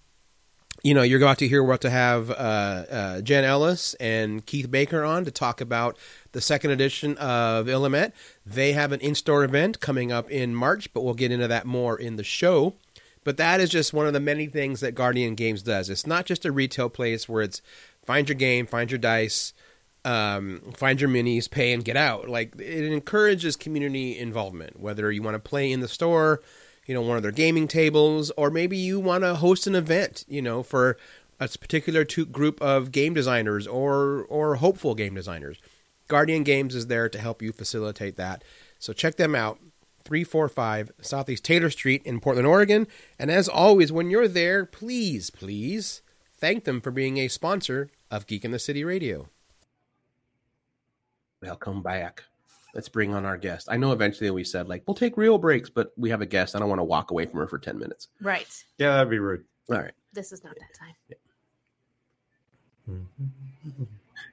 [0.83, 4.71] you know, you're about to hear what to have uh, uh, Jenn Ellis and Keith
[4.71, 5.99] Baker on to talk about
[6.33, 8.13] the second edition of Illimat.
[8.47, 11.99] They have an in-store event coming up in March, but we'll get into that more
[11.99, 12.75] in the show.
[13.25, 15.91] But that is just one of the many things that Guardian Games does.
[15.91, 17.61] It's not just a retail place where it's
[18.05, 19.53] find your game, find your dice,
[20.07, 22.31] um, find your minis, pay, and get out.
[22.31, 26.41] Like it encourages community involvement, whether you want to play in the store
[26.91, 30.25] you know, one of their gaming tables, or maybe you want to host an event,
[30.27, 30.97] you know, for
[31.39, 35.59] a particular group of game designers or or hopeful game designers.
[36.09, 38.43] Guardian Games is there to help you facilitate that.
[38.81, 39.61] So check them out.
[40.03, 42.89] 345 Southeast Taylor Street in Portland, Oregon.
[43.21, 46.03] And as always, when you're there, please, please
[46.35, 49.29] thank them for being a sponsor of Geek in the City Radio.
[51.41, 52.25] Welcome back
[52.75, 53.69] let's bring on our guest.
[53.71, 56.55] I know eventually we said like we'll take real breaks, but we have a guest.
[56.55, 58.09] I don't want to walk away from her for ten minutes.
[58.21, 58.65] Right.
[58.79, 59.45] Yeah, that'd be rude.
[59.71, 59.93] All right.
[60.13, 60.95] This is not that time.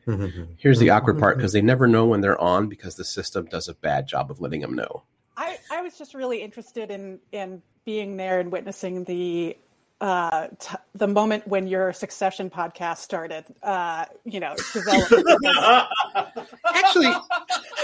[0.58, 3.68] Here's the awkward part because they never know when they're on because the system does
[3.68, 5.04] a bad job of letting them know.
[5.36, 9.58] I, I was just really interested in in being there and witnessing the
[10.02, 15.24] uh, t- the moment when your Succession podcast started, uh, you know, developing.
[16.74, 17.14] Actually,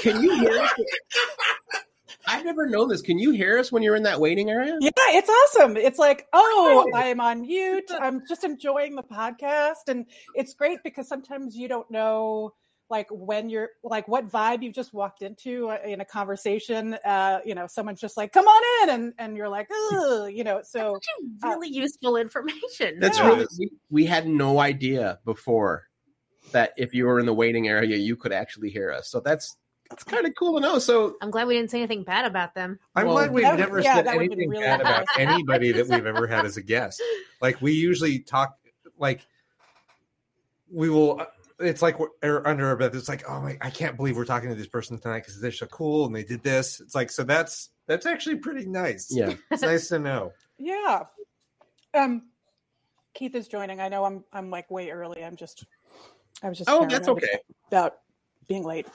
[0.02, 0.72] can you hear us?
[2.28, 3.02] I've never known this.
[3.02, 4.78] Can you hear us when you're in that waiting area?
[4.80, 5.76] Yeah, it's awesome.
[5.76, 7.92] It's like, oh, I'm on mute.
[8.00, 9.88] I'm just enjoying the podcast.
[9.88, 12.54] And it's great because sometimes you don't know
[12.90, 17.40] like when you're like what vibe you've just walked into uh, in a conversation uh
[17.46, 20.62] you know someone's just like come on in and and you're like oh you know
[20.64, 21.00] so
[21.44, 23.28] really uh, useful information that's yeah.
[23.28, 25.88] really we, we had no idea before
[26.52, 29.58] that if you were in the waiting area you could actually hear us so that's
[29.90, 30.80] that's kind of cool to know.
[30.80, 32.80] So I'm glad we didn't say anything bad about them.
[32.96, 36.06] I'm well, glad we've that, never yeah, said anything really bad about anybody that we've
[36.06, 37.02] ever had as a guest.
[37.42, 38.58] Like we usually talk,
[38.98, 39.28] like
[40.72, 41.26] we will uh,
[41.66, 42.96] it's like we're under our breath.
[42.96, 45.52] It's like, oh my, I can't believe we're talking to this person tonight because they're
[45.52, 46.80] so cool and they did this.
[46.80, 49.10] It's like, so that's that's actually pretty nice.
[49.12, 50.34] Yeah, it's nice to know.
[50.58, 51.04] Yeah.
[51.94, 52.24] Um,
[53.14, 53.80] Keith is joining.
[53.80, 55.24] I know I'm I'm like way early.
[55.24, 55.66] I'm just,
[56.42, 56.70] I was just.
[56.70, 57.40] Oh, that's okay.
[57.68, 57.98] About
[58.48, 58.88] being late.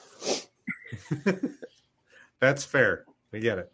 [2.39, 3.05] that's fair.
[3.31, 3.71] We get it.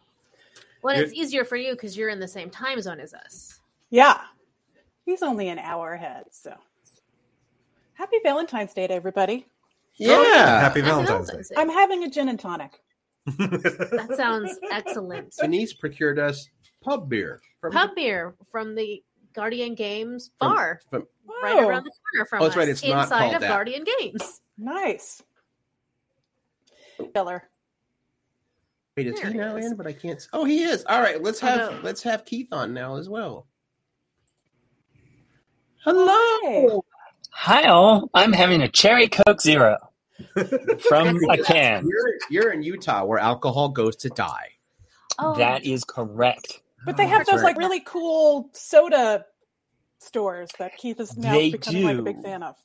[0.81, 3.60] Well, it's easier for you because you're in the same time zone as us.
[3.89, 4.21] Yeah,
[5.05, 6.53] he's only an hour ahead, so
[7.95, 9.47] Happy Valentine's Day to everybody.
[9.95, 10.60] Yeah.
[10.60, 11.55] Happy Valentine's, Day.
[11.58, 12.81] I'm having a gin and tonic.
[13.25, 15.34] that sounds excellent.
[15.39, 16.47] Denise procured us
[16.84, 17.41] pub beer.
[17.62, 19.01] From pub the- beer from the
[19.34, 20.81] Guardian Games bar.
[20.89, 22.58] From, from, right around the corner from oh, that's us.
[22.58, 22.69] Right.
[22.69, 23.47] It's inside of that.
[23.47, 24.41] Guardian Games.
[24.58, 25.23] Nice.
[27.13, 27.43] Killer.
[28.95, 29.65] Wait, is there he now is.
[29.65, 29.75] in?
[29.75, 30.25] But I can't.
[30.31, 30.86] Oh, he is.
[30.86, 31.79] All right, let's oh, have oh, no.
[31.84, 33.47] let's have Keith on now as well.
[35.84, 36.84] Hello.
[37.38, 38.10] Hi, all.
[38.13, 39.78] I'm having a cherry Coke Zero
[40.88, 41.86] from a can.
[41.88, 44.52] You're, you're, in Utah where alcohol goes to die.
[45.19, 45.36] Oh.
[45.36, 46.62] That is correct.
[46.86, 49.26] But they have those like really cool soda
[50.00, 51.88] stores that Keith is now they becoming do.
[51.88, 52.56] like a big fan of.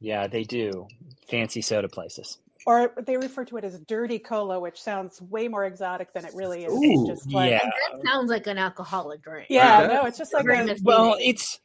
[0.00, 0.88] Yeah, they do.
[1.30, 2.38] Fancy soda places.
[2.66, 6.34] Or they refer to it as dirty cola, which sounds way more exotic than it
[6.34, 6.72] really is.
[6.72, 7.64] Ooh, it's just like, yeah.
[7.64, 9.46] that sounds like an alcoholic drink.
[9.48, 11.60] Yeah, no, it's just like a, well, it's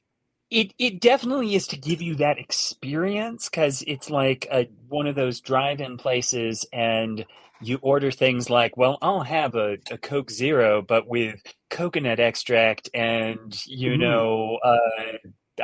[0.49, 5.15] it it definitely is to give you that experience because it's like a, one of
[5.15, 7.25] those drive-in places and
[7.61, 12.89] you order things like well i'll have a, a coke zero but with coconut extract
[12.93, 13.99] and you mm.
[13.99, 14.77] know uh,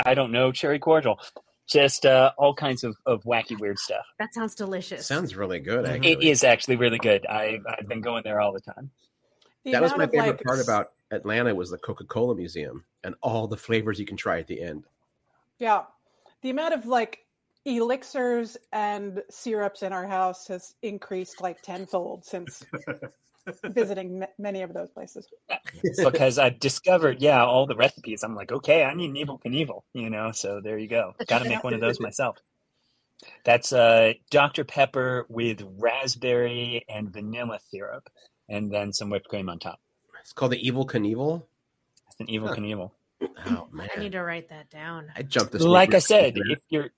[0.05, 1.19] I don't know, cherry cordial.
[1.67, 4.05] Just uh, all kinds of, of wacky, weird stuff.
[4.19, 5.07] That sounds delicious.
[5.07, 5.85] Sounds really good.
[5.85, 6.11] Actually.
[6.11, 7.25] It is actually really good.
[7.25, 8.91] I, I've been going there all the time.
[9.63, 13.15] The That was my favorite like, part about Atlanta was the Coca Cola Museum and
[13.21, 14.85] all the flavors you can try at the end.
[15.59, 15.83] Yeah.
[16.41, 17.19] The amount of like
[17.65, 22.65] elixirs and syrups in our house has increased like tenfold since
[23.65, 25.27] visiting m- many of those places.
[26.03, 28.23] because I've discovered, yeah, all the recipes.
[28.23, 30.31] I'm like, okay, I need an Evel Knievel, you know.
[30.31, 31.13] So there you go.
[31.27, 32.37] Got to make one of those myself.
[33.45, 38.09] That's uh, Dr Pepper with raspberry and vanilla syrup,
[38.49, 39.79] and then some whipped cream on top.
[40.23, 41.43] It's called the Evel Knievel.
[42.07, 42.55] It's an evil Huh.
[42.55, 42.91] Knievel.
[43.45, 45.11] Oh man, I need to write that down.
[45.15, 45.61] I jumped this.
[45.61, 45.93] Like.
[45.93, 46.89] I said, if you're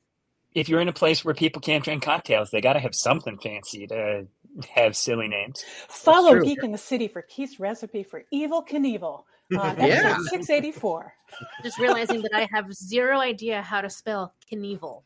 [0.55, 3.37] if you're in a place where people can't drink cocktails, they got to have something
[3.37, 4.25] fancy to
[4.73, 5.63] have silly names.
[5.89, 6.45] Follow true.
[6.45, 9.23] Geek in the City for Keith's recipe for Evel Knievel
[9.55, 10.17] uh, on Yeah.
[10.29, 11.13] 684.
[11.63, 15.03] Just realizing that I have zero idea how to spell Knievel.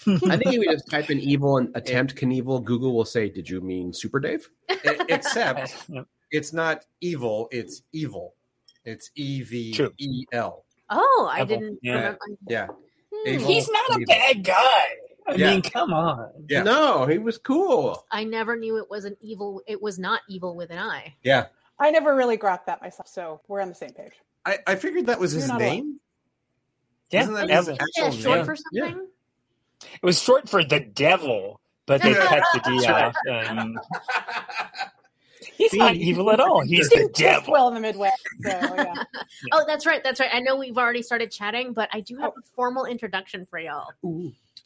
[0.06, 3.48] I think if we just type in evil and attempt Knievel, Google will say, "Did
[3.48, 4.50] you mean Super Dave?"
[5.08, 6.06] Except Yep.
[6.34, 8.34] It's not evil, it's evil.
[8.84, 9.92] It's E V True.
[9.98, 10.64] E L.
[10.90, 11.46] Oh, I Apple.
[11.46, 11.78] didn't.
[11.82, 11.94] Yeah.
[11.94, 12.18] remember-
[12.48, 12.66] Yeah.
[13.12, 13.28] Hmm.
[13.28, 13.46] Evil.
[13.48, 14.06] He's not a Knievel.
[14.06, 14.84] bad guy.
[15.26, 15.50] I Yeah.
[15.52, 16.30] mean, come on.
[16.50, 16.62] Yeah.
[16.64, 18.04] No, he was cool.
[18.10, 19.62] I never knew it was an evil.
[19.66, 21.14] It was not evil with an I.
[21.22, 21.46] Yeah.
[21.78, 24.12] I never really got that myself, so we're on the same page.
[24.44, 26.00] I, I figured that was his You're not name.
[27.10, 27.76] Yeah, Isn't that Evan.
[27.76, 28.44] his Yeah, actual short name?
[28.44, 28.84] for Yeah.
[28.88, 29.08] something.
[29.94, 33.14] It was short for the devil, but they cut the D off.
[33.26, 33.78] And
[35.58, 36.60] he's not evil at all.
[36.62, 37.52] He's the Didn't devil.
[37.52, 38.22] well in the Midwest.
[38.42, 38.94] So, yeah.
[39.52, 40.02] Oh, that's right.
[40.02, 40.30] That's right.
[40.32, 42.40] I know we've already started chatting, but I do have Oh.
[42.40, 43.88] a formal introduction for y'all.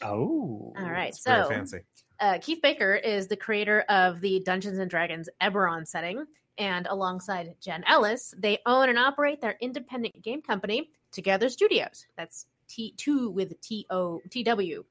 [0.03, 1.15] Oh, All right.
[1.15, 1.81] So, fancy.
[2.21, 6.25] uh, Keith Baker is the creator of the Dungeons and Dragons Eberron setting,
[6.57, 12.07] and alongside Jenn Ellis, they own and operate their independent game company, Twogether Studios.
[12.17, 14.85] That's T two with T O T W,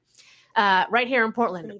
[0.56, 1.72] uh, right here in Portland.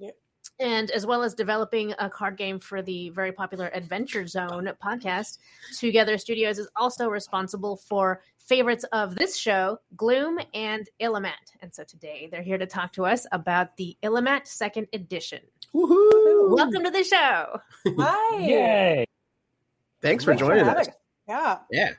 [0.59, 5.37] And as well as developing a card game for the very popular Adventure Zone podcast,
[5.73, 11.53] Twogether Studios is also responsible for favorites of this show, Gloom and Illimat.
[11.61, 15.39] And so today they're here to talk to us about the Illimat Second Edition.
[15.73, 16.55] Woohoo!
[16.57, 17.61] Welcome to the show.
[17.97, 18.39] Hi.
[18.39, 19.05] Yay.
[20.01, 20.95] Thanks for Thanks joining having us.
[21.27, 21.59] Yeah.
[21.71, 21.91] Yeah.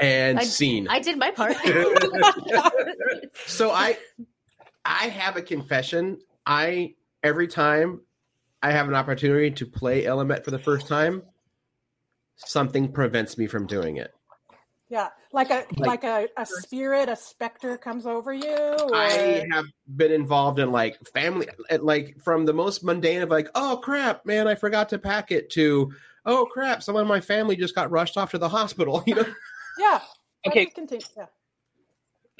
[0.00, 0.86] And I- scene.
[0.88, 1.56] I did my part.
[3.46, 3.96] so I
[4.84, 6.18] I have a confession.
[6.46, 8.00] I every time
[8.62, 11.22] I have an opportunity to play Illimat for the first time,
[12.36, 14.12] something prevents me from doing it.
[14.88, 15.08] Yeah.
[15.32, 18.54] Like a Like- like, a, a spirit, a specter comes over you.
[18.54, 18.94] Or...
[18.94, 19.64] I have
[19.96, 21.48] been involved in like family,
[21.80, 25.48] like from the most mundane of like, oh crap, man, I forgot to pack it
[25.50, 25.92] to,
[26.26, 29.02] oh crap, someone in my family just got rushed off to the hospital.
[29.06, 29.24] You know,
[29.78, 30.00] yeah.
[30.46, 30.66] Okay.
[30.66, 31.06] Continue.
[31.16, 31.26] Yeah.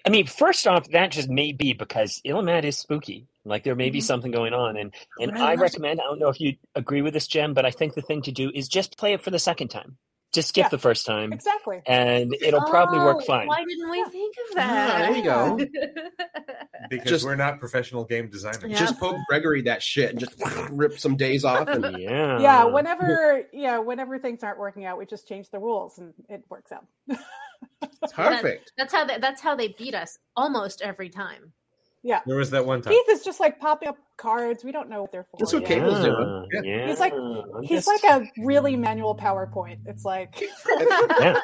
[0.07, 3.29] I mean, first off, that just may be because Illimat is spooky.
[3.45, 4.05] Like there may be Mhm.
[4.05, 6.01] something going on, and and Right, I recommend.
[6.01, 8.33] I don't know if you agree with this, Jenn, but I think the thing to
[8.33, 9.99] do is just play it for the second time.
[10.33, 10.68] Just skip Yeah.
[10.71, 11.83] the first time, Exactly.
[11.85, 13.47] and it'll probably work Oh, fine.
[13.47, 14.99] Why didn't we think of Yeah, that?
[14.99, 15.59] there you go.
[16.90, 18.64] Because Just- we're not professional game designers.
[18.66, 18.79] Yeah.
[18.79, 20.35] just poke Gregory that shit and just
[20.71, 21.68] rip some days off.
[21.68, 22.38] And Yeah.
[22.40, 22.64] yeah.
[22.64, 26.73] Whenever yeah, whenever things aren't working out, we just change the rules and it works
[26.73, 26.85] out.
[28.12, 28.73] perfect.
[28.77, 31.53] That's how they, that's how they beat us almost every time.
[32.05, 32.21] Yeah.
[32.27, 32.93] There was that one time.
[32.93, 34.65] Keith is just like popping up cards.
[34.65, 35.37] We don't know what they're for.
[35.38, 35.69] That's what yet.
[35.69, 36.47] Cable's doing.
[36.53, 36.61] Yeah.
[36.62, 36.77] Yeah.
[36.79, 36.87] yeah.
[36.88, 39.79] He's like- I'm He's just- like a really manual PowerPoint.
[39.87, 40.43] It's like
[41.21, 41.38] yeah.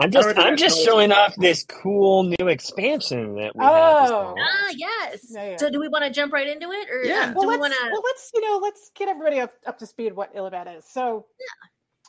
[0.00, 4.10] I'm just I'm just showing off this cool new expansion that we have.
[4.10, 4.34] Oh.
[4.38, 5.26] Ah, yes.
[5.30, 5.56] Yeah, yeah.
[5.56, 7.22] So, do we want to jump right into it, or Yeah.
[7.28, 7.90] um, well, do we let's want to?
[7.90, 10.84] well, let's you know, let's get everybody up, up to speed what Illimat is.
[10.88, 11.26] So,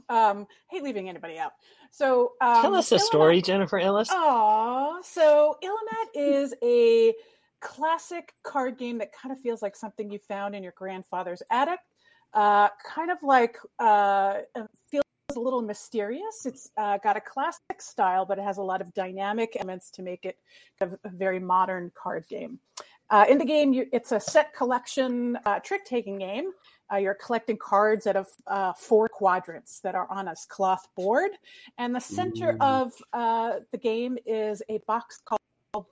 [0.08, 1.54] um, hate leaving anybody out.
[1.92, 4.10] So, um, Tell us a Illimat- story, Jennifer Ellis.
[4.12, 7.14] Aw, so Illimat is a
[7.62, 11.80] classic card game that kind of feels like something you found in your grandfather's attic.
[12.34, 15.04] Uh, kind of like uh, uh, feels
[15.36, 16.46] a little mysterious.
[16.46, 20.04] It's uh, got a classic style, but it has a lot of dynamic elements to
[20.04, 20.38] make it
[20.82, 22.60] a, a very modern card game.
[23.10, 26.52] Uh, in the game, you, it's a set collection uh, trick taking game.
[26.92, 31.32] Uh, you're collecting cards out of uh, four quadrants that are on a cloth board.
[31.78, 32.66] And the center Ooh.
[32.66, 35.40] of uh, the game is a box called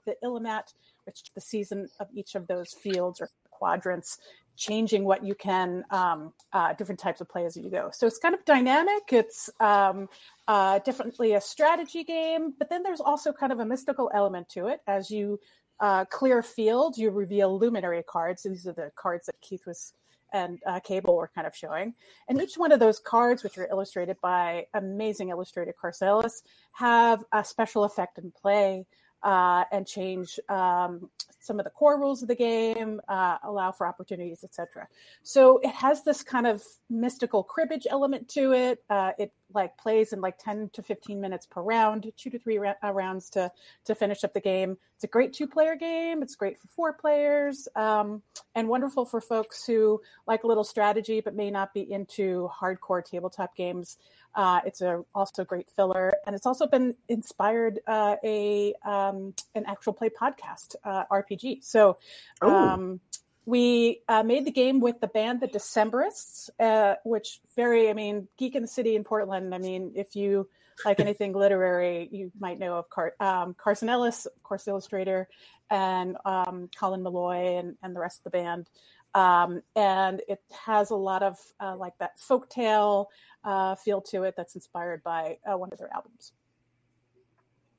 [0.04, 4.18] the Illimat, which is the season of each of those fields or quadrants,
[4.56, 7.90] changing what you can, um, uh, different types of play as you go.
[7.92, 9.04] So it's kind of dynamic.
[9.12, 10.08] It's um,
[10.48, 14.66] uh, definitely a strategy game, but then there's also kind of a mystical element to
[14.66, 14.80] it.
[14.86, 15.38] As you
[15.80, 18.42] uh, clear field, you reveal luminary cards.
[18.42, 19.92] These are the cards that Keith was
[20.32, 21.94] and uh, Cable were kind of showing.
[22.28, 27.44] And each one of those cards, which are illustrated by amazing illustrator Carcelis, have a
[27.44, 28.86] special effect in play
[29.22, 31.10] uh, and change um,
[31.40, 34.86] some of the core rules of the game, uh, allow for opportunities, etc.
[35.22, 38.84] So it has this kind of mystical cribbage element to it.
[38.88, 42.58] Uh, it like plays in like 10 to 15 minutes per round, two to three
[42.58, 43.50] ra- uh, rounds to
[43.84, 44.76] to finish up the game.
[44.96, 46.22] It's a great two player game.
[46.22, 48.22] It's great for four players um,
[48.54, 53.04] and wonderful for folks who like a little strategy but may not be into hardcore
[53.04, 53.96] tabletop games.
[54.34, 59.64] Uh, it's a also great filler, and it's also been inspired uh, a um, an
[59.66, 61.64] actual play podcast uh, RPG.
[61.64, 61.98] So.
[62.40, 63.00] Um,
[63.48, 68.28] we uh, made the game with the band the Decemberists, uh, which very, I mean,
[68.36, 69.54] Geek in the City in Portland.
[69.54, 70.50] I mean, if you
[70.84, 75.28] like anything literary, you might know of Car- um, Carson Ellis, of course, illustrator,
[75.70, 78.68] and um, Colin Meloy and, and the rest of the band.
[79.14, 83.06] Um, and it has a lot of uh, like that folktale
[83.44, 86.32] uh, feel to it that's inspired by uh, one of their albums.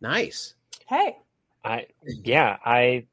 [0.02, 0.56] Nice.
[0.88, 1.18] Hey,
[1.64, 1.86] I
[2.24, 3.06] yeah, I,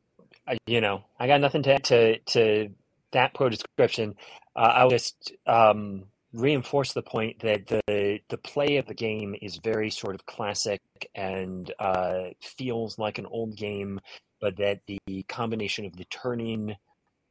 [0.67, 2.69] You know, I got nothing to add to to
[3.13, 4.15] that pro description.
[4.55, 9.59] Uh, I'll just um, reinforce the point that the the play of the game is
[9.63, 10.81] very sort of classic
[11.15, 14.01] and uh, feels like an old game,
[14.41, 16.77] but that the combination of the turning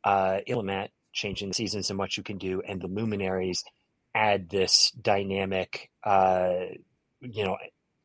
[0.04, 3.64] uh, Illimat, changing the seasons and what you can do, and the luminaries
[4.14, 6.66] add this dynamic, uh,
[7.22, 7.58] you know,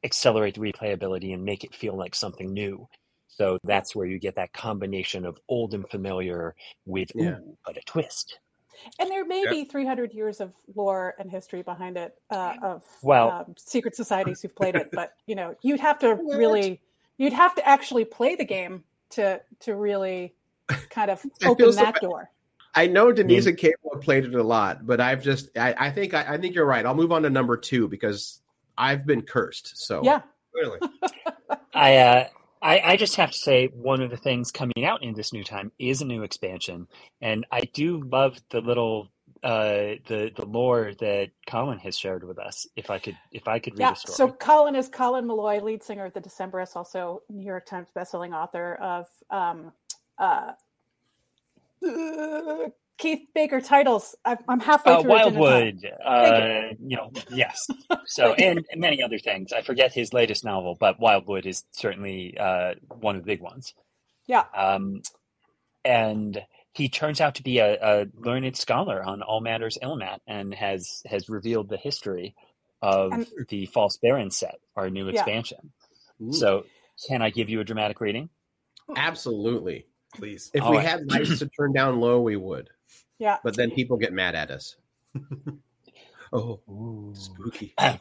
[0.02, 2.88] accelerate the replayability and make it feel like something new.
[3.36, 6.54] So that's where you get that combination of old and familiar
[6.86, 7.38] with Yeah.
[7.38, 8.38] ooh, but a twist.
[8.98, 9.50] and there may Yeah.
[9.50, 14.40] be 300 years of lore and history behind it uh, of Well- um, secret societies
[14.40, 16.80] who've played it, but you know, you'd have to really,
[17.18, 20.34] you'd have to actually play the game to to really
[20.88, 22.00] kind of open that bad.
[22.00, 22.30] door.
[22.74, 25.90] I know Denise and Cable have played it a lot, but I've just I, I
[25.90, 26.86] think I, I think you're right.
[26.86, 28.40] I'll move on to number two because
[28.78, 29.76] I've been cursed.
[29.76, 30.78] So Yeah, Clearly.
[31.74, 32.28] I, uh,
[32.62, 35.44] I I just have to say one of the things coming out in this new
[35.44, 36.86] time is a new expansion,
[37.20, 39.08] and I do love the little
[39.42, 42.66] uh the the lore that Colin has shared with us.
[42.76, 43.92] If I could if I could read yeah.
[43.92, 44.14] a story.
[44.16, 48.34] So Colin is Colin Meloy, lead singer of the Decemberists, also New York Times bestselling
[48.34, 49.72] author of um,
[50.18, 50.52] uh,
[51.86, 52.68] uh,
[53.00, 54.14] Keith Baker titles.
[54.24, 55.14] I, I'm halfway uh, through.
[55.14, 57.66] Agenda Wildwood, uh, you know, yes.
[58.04, 59.52] So, and, and many other things.
[59.52, 63.74] I forget his latest novel, but Wildwood is certainly uh, one of the big ones.
[64.26, 64.44] Yeah.
[64.54, 65.00] Um,
[65.84, 66.40] and
[66.72, 71.02] he turns out to be a, a learned scholar on all matters Illimat, and has
[71.06, 72.34] has revealed the history
[72.82, 75.72] of And- the False Baron set, our new expansion.
[76.22, 76.66] Ooh, So,
[77.08, 78.28] can I give you a dramatic reading?
[78.96, 79.86] absolutely.
[80.16, 80.50] Please.
[80.52, 80.86] If All we right.
[80.86, 82.68] had lights to turn down low, we would.
[83.20, 83.36] Yeah.
[83.44, 84.76] But then people get mad at us.
[86.32, 86.60] oh,
[87.12, 87.74] spooky.
[87.78, 88.00] Um,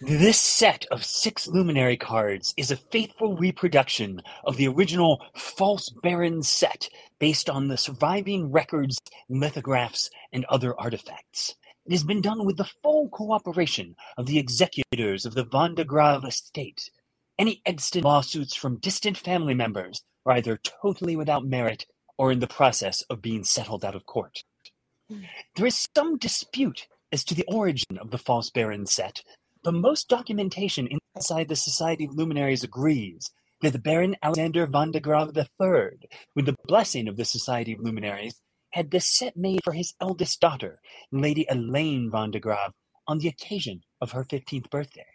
[0.00, 6.44] this set of six luminary cards is a faithful reproduction of the original False Baron
[6.44, 11.56] set based on the surviving records, lithographs, and other artifacts.
[11.84, 15.84] It has been done with the full cooperation of the executors of the Van de
[15.84, 16.90] Grave estate.
[17.38, 22.46] Any extant lawsuits from distant family members are either totally without merit or in the
[22.46, 24.44] process of being settled out of court.
[25.56, 29.22] There is some dispute as to the origin of the False Baron set,
[29.62, 35.00] but most documentation inside the Society of Luminaries agrees that the Baron Alexander von de
[35.00, 39.72] Grave III, with the blessing of the Society of Luminaries, had this set made for
[39.72, 40.80] his eldest daughter,
[41.12, 42.72] Lady Elaine von de Grave,
[43.06, 45.06] on the occasion of her 15th birthday.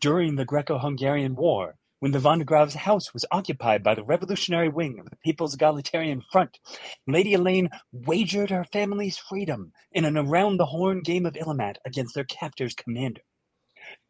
[0.00, 4.68] During the Greco-Hungarian War, when the von de Grave's house was occupied by the revolutionary
[4.68, 6.58] wing of the People's Egalitarian Front,
[7.06, 12.74] Lady Elaine wagered her family's freedom in an around-the-horn game of Illimat against their captor's
[12.74, 13.20] commander.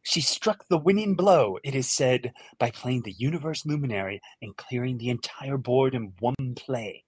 [0.03, 4.99] She struck the winning blow, it is said, by playing the Universe Luminary and clearing
[4.99, 7.05] the entire board in one play.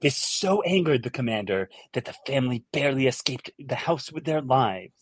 [0.00, 4.92] This so angered the commander that the family barely escaped the house with their lives.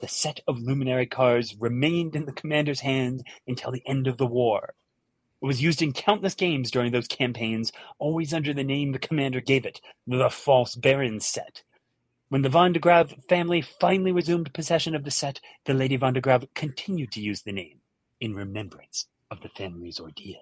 [0.00, 4.26] The set of luminary cards remained in the commander's hands until the end of the
[4.26, 4.74] war.
[5.42, 9.40] It was used in countless games during those campaigns, always under the name the commander
[9.40, 11.62] gave it, the False Baron set.
[12.28, 16.12] When the Von de Grave family finally resumed possession of the set, the Lady Von
[16.12, 17.80] de Grave continued to use the name
[18.20, 20.40] in remembrance of the family's ordeal,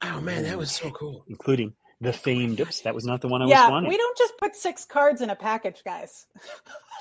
[0.00, 1.24] Oh man, that was so cool.
[1.28, 2.60] including the famed.
[2.60, 3.88] Oops, that was not the one I was Yeah, wanting.
[3.88, 6.26] we don't just put six cards in a package, guys.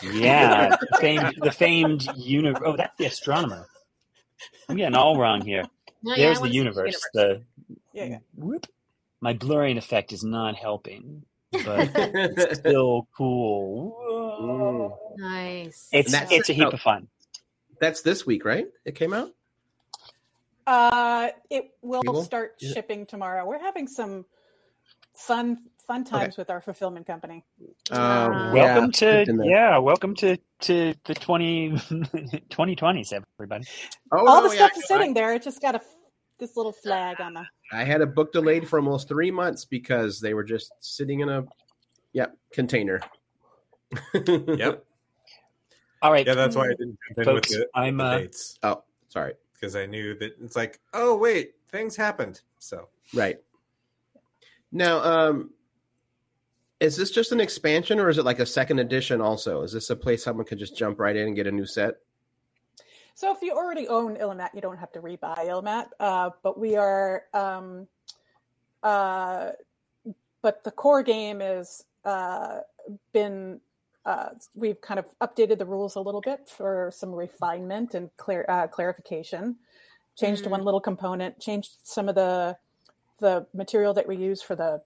[0.02, 2.62] Yeah, the famed, the famed universe.
[2.66, 3.68] Oh, that's the astronomer.
[4.70, 5.64] I'm getting all wrong here.
[6.04, 7.02] No, There's I the wanna see universe.
[7.14, 7.42] The
[7.94, 8.18] Yeah, yeah.
[8.36, 8.68] whoop.
[9.22, 11.24] My blurring effect is not helping.
[11.52, 15.16] but it's still cool.
[15.18, 15.88] Nice.
[15.92, 17.08] It's that's- it's a heap of fun.
[17.80, 18.68] That's this week, right?
[18.86, 19.32] It came out.
[20.66, 23.46] Uh, it will We start Is shipping tomorrow.
[23.46, 24.26] We're having some
[25.18, 27.44] fun fun times with our fulfillment company.
[27.92, 28.26] Wow.
[28.32, 31.72] Um, Welcome yeah, to yeah, welcome to to the 20
[32.50, 33.66] 2020s everybody.
[34.12, 35.34] Oh, All no, the yeah, stuff is I- sitting there.
[35.34, 35.82] It just got a
[36.40, 37.44] this little flag on the.
[37.72, 41.30] I had a book delayed for almost three months because they were just sitting in
[41.30, 41.44] a,
[42.14, 43.00] yeah, container.
[44.14, 44.86] Yep.
[46.04, 46.28] All right.
[46.28, 48.84] Yeah, that's why I didn't jump in Folks, with the, I'm, the uh, dates Oh,
[49.10, 49.34] sorry.
[49.54, 52.42] because I knew that it's like, oh wait, things happened.
[52.60, 53.38] So Right.
[54.72, 55.52] Now, um,
[56.80, 59.62] is this just an expansion or is it like a second edition also?
[59.64, 61.96] Is this a place someone could just jump right in and get a new set?
[63.16, 65.88] So if you already own Illimat, you don't have to rebuy Illimat.
[66.00, 67.88] Uh, but we are, um,
[68.84, 69.52] uh,
[70.44, 72.60] but the core game is uh,
[73.14, 73.60] been.
[74.06, 78.46] Uh, we've kind of updated the rules a little bit for some refinement and clear
[78.48, 79.58] uh, clarification.
[80.16, 80.52] Changed Mm.
[80.52, 81.40] one little component.
[81.40, 82.56] Changed some of the
[83.20, 84.82] the material that we use for the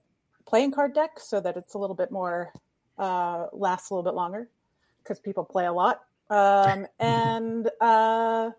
[0.46, 2.52] playing card deck so that it's a little bit more
[2.98, 4.48] uh, lasts a little bit longer
[5.02, 6.02] because people play a lot.
[6.30, 8.50] Um, and uh,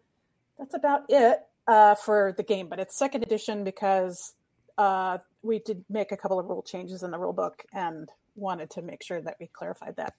[0.57, 2.67] that's about it uh, for the game.
[2.67, 4.33] But it's second edition because
[4.77, 8.69] uh, we did make a couple of rule changes in the rule book and wanted
[8.71, 10.15] to make sure that we clarified that.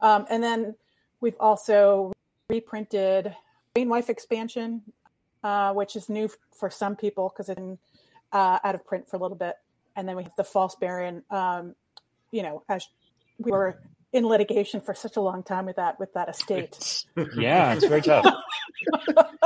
[0.00, 0.74] Um, and then
[1.20, 2.12] we've also
[2.48, 3.34] reprinted
[3.74, 4.82] Rainwife expansion,
[5.42, 7.78] uh, which is new for some people because been
[8.32, 9.54] uh, out of print for a little bit.
[9.94, 11.22] And then we have the False Baron.
[11.30, 11.74] Um,
[12.30, 12.86] you know, as
[13.38, 13.80] we were
[14.12, 16.64] in litigation for such a long time with that with that estate.
[16.64, 17.06] It's-
[17.36, 18.26] yeah, it's very tough.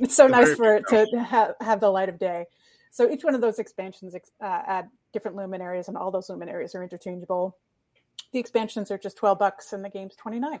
[0.00, 2.46] it's so nice for it to have, have the light of day.
[2.90, 6.74] So each one of those expansions ex- uh, add different luminaries, and all those luminaries
[6.74, 7.56] are interchangeable.
[8.32, 10.60] The expansions are just twelve bucks, and the game's twenty nine.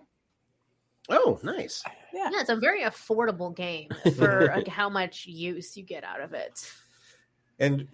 [1.08, 1.82] Oh, nice.
[2.12, 2.30] Yeah.
[2.32, 6.34] Yeah, it's a very affordable game for like, how much use you get out of
[6.34, 6.68] it.
[7.58, 7.88] And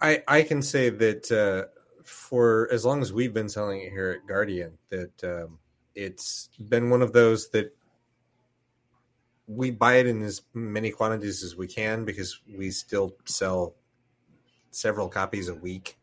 [0.00, 1.70] I I can say that uh,
[2.04, 5.58] for as long as we've been selling it here at Guardian, that um,
[5.94, 7.74] it's been one of those that
[9.46, 13.74] we buy it in as many quantities as we can because we still sell
[14.70, 15.98] several copies a week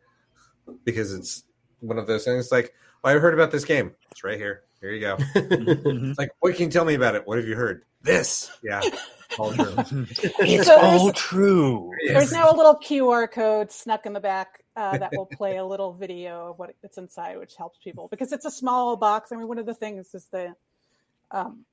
[0.84, 1.43] because it's
[1.80, 2.74] one of those things like
[3.04, 3.95] well, I heard about this game.
[4.12, 4.64] It's right here.
[4.82, 5.18] Here you go.
[5.36, 6.10] Mhm.
[6.12, 7.26] It's like, what can you tell me about it?
[7.28, 7.84] What have you heard?
[8.02, 8.52] This.
[8.64, 8.82] Yeah.
[9.40, 9.74] All true.
[10.40, 11.92] it's So all true.
[12.08, 15.66] There's now a little QR code snuck in the back uh, that will play a
[15.66, 19.32] little video of what it's inside, which helps people because it's a small box.
[19.32, 20.54] I mean, one of the things is the
[21.32, 21.66] um,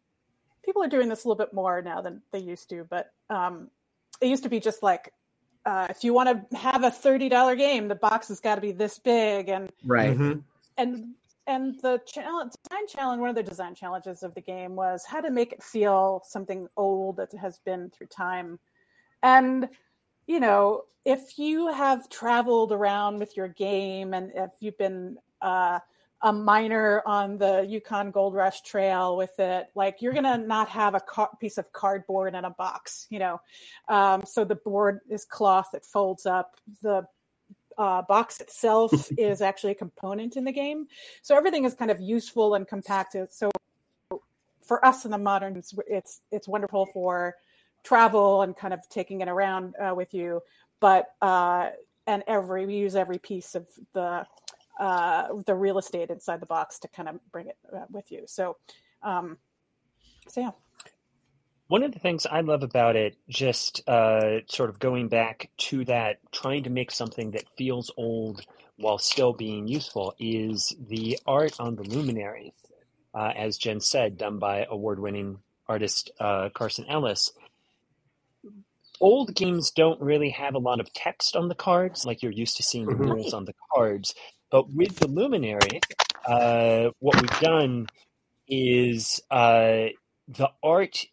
[0.64, 3.70] people are doing this a little bit more now than they used to, but um,
[4.20, 5.12] it used to be just like
[5.64, 8.60] uh, if you want to have a thirty dollar game, the box has got to
[8.60, 10.16] be this big, and Right.
[10.16, 10.42] Mhm.
[10.76, 11.14] and
[11.46, 15.20] and the challenge, design challenge, one of the design challenges of the game was how
[15.20, 18.58] to make it feel something old that has been through time.
[19.22, 19.68] And
[20.26, 25.78] you know, if you have traveled around with your game, and if you've been uh,
[26.22, 30.94] a miner on the Yukon Gold Rush Trail with it, like you're gonna not have
[30.94, 33.40] a car- piece of cardboard in a box, you know.
[33.88, 36.56] Um, so the board is cloth that folds up.
[36.82, 37.06] The
[37.78, 40.86] uh, box itself is actually a component in the game.
[41.22, 43.32] So everything is kind of useful and compacted.
[43.32, 43.50] So
[44.62, 47.34] for us in the modern, it's it's, it's wonderful for
[47.82, 50.42] travel and kind of taking it around uh, with you.
[50.80, 51.70] But uh,
[52.06, 54.26] and every we use every piece of the
[54.80, 58.24] uh, the real estate inside the box to kind of bring it uh, with you.
[58.26, 58.56] So
[59.02, 59.38] um,
[60.28, 60.50] so yeah.
[61.74, 65.84] One of the things I love about it, just uh, sort of going back to
[65.86, 68.46] that, trying to make something that feels old
[68.76, 72.52] while still being useful, is the art on the luminaries.
[73.12, 77.32] Uh, as Jenn said, done by award winning artist uh, Carson Ellis.
[79.00, 82.56] Old games don't really have a lot of text on the cards, like you're used
[82.58, 83.14] to seeing the Mhm.
[83.16, 84.14] rules on the cards.
[84.48, 85.80] But with the luminary,
[86.24, 87.88] uh, what we've done
[88.46, 89.86] is uh,
[90.28, 91.04] the art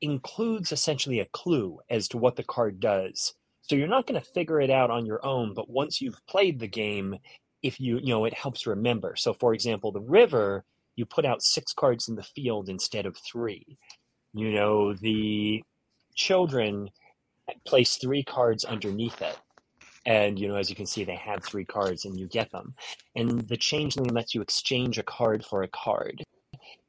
[0.00, 3.34] includes essentially a clue as to what the card does.
[3.62, 6.58] So you're not going to figure it out on your own, but once you've played
[6.58, 7.16] the game,
[7.62, 9.14] if you you know it helps remember.
[9.16, 10.64] So for example, the river,
[10.96, 13.78] you put out six cards in the field instead of three.
[14.32, 15.62] You know, the
[16.14, 16.90] children
[17.66, 19.38] place three cards underneath it.
[20.06, 22.74] And you know, as you can see, they have three cards and you get them.
[23.14, 26.22] And the changeling lets you exchange a card for a card.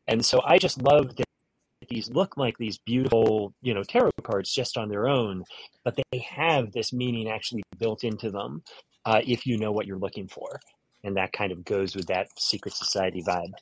[0.08, 1.26] And so I just love that
[1.92, 5.44] these look like these beautiful, you know, tarot cards just on their own,
[5.84, 8.64] but they have this meaning actually built into them
[9.06, 10.60] uh, if you know what you're looking for.
[11.04, 13.54] and that kind of goes with that secret society vibe.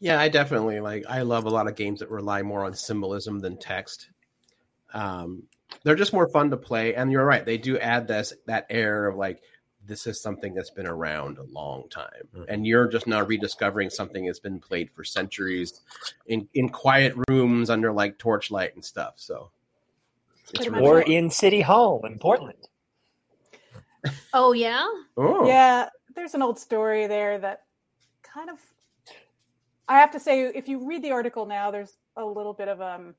[0.00, 1.04] Yeah, I definitely like.
[1.08, 4.08] I love a lot of games that rely more on symbolism than text.
[4.94, 5.44] Um,
[5.82, 7.44] they're just more fun to play, and you're right.
[7.44, 9.42] They do add this that air of like
[9.88, 12.44] this is something that's been around a long time, Mhm.
[12.48, 15.80] and you're just now rediscovering something that's been played for centuries
[16.26, 19.14] in in quiet rooms under like torchlight and stuff.
[19.16, 19.50] So,
[20.42, 21.10] it's Pretty really Or fun.
[21.10, 22.68] in City Hall in Portland.
[24.32, 24.86] Oh yeah.
[25.16, 27.64] oh Yeah, there's an old story there that
[28.22, 28.58] kind of.
[29.88, 32.80] I have to say, if you read the article now, there's a little bit of
[32.80, 33.14] um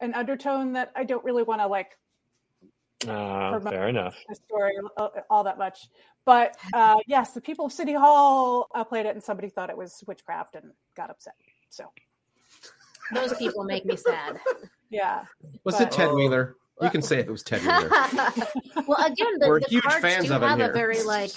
[0.00, 1.96] an undertone that I don't really want to like
[3.08, 4.16] Uh, fair enough.
[4.28, 5.88] the story all, all that much.
[6.24, 9.76] But uh, yes, the people of City Hall uh, played it, and somebody thought it
[9.76, 11.34] was witchcraft and got upset.
[11.68, 11.84] So
[13.12, 14.38] Those people make me sad.
[14.90, 15.24] yeah,
[15.64, 16.56] was but- it Ted Wheeler?
[16.82, 17.88] You can say if it was Ted Wheeler.
[18.88, 20.70] well, again, the, We're the huge cards fans do of have here.
[20.70, 21.30] a very like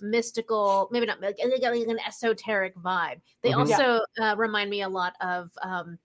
[0.00, 3.20] mystical, maybe not, like, they got like an esoteric vibe.
[3.42, 3.58] They Mhm.
[3.70, 5.98] also uh, remind me a lot of um,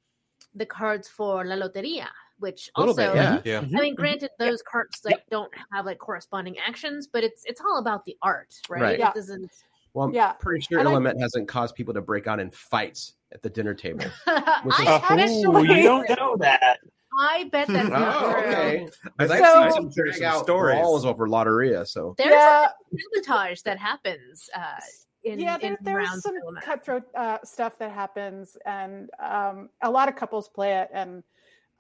[0.56, 2.08] the cards for La Loteria,
[2.42, 3.42] which also, bit, yeah.
[3.46, 3.60] Yeah.
[3.60, 7.80] I mean, granted, those cards like don't have like corresponding actions, but it's it's all
[7.80, 8.82] about the art, right?
[8.82, 8.94] Right.
[8.96, 9.14] It Yeah.
[9.14, 9.50] doesn't.
[9.94, 10.34] Well, I'm Yeah.
[10.34, 13.50] pretty sure And I- Illimat hasn't caused people to break out in fights at the
[13.50, 14.00] dinner table.
[14.64, 16.78] Which is- I, Oh, you don't know that.
[17.20, 18.42] I bet that's not oh, true.
[18.42, 18.88] okay.
[19.20, 20.80] I've I've So- seen some There's drag some out stories.
[20.80, 24.80] brawls over Lotteria, so There's yeah, a sabotage that happens uh,
[25.26, 25.58] in, yeah.
[25.58, 26.62] There, in there's some Illimat.
[26.64, 31.22] cutthroat uh, stuff that happens, and um, a lot of couples play it, and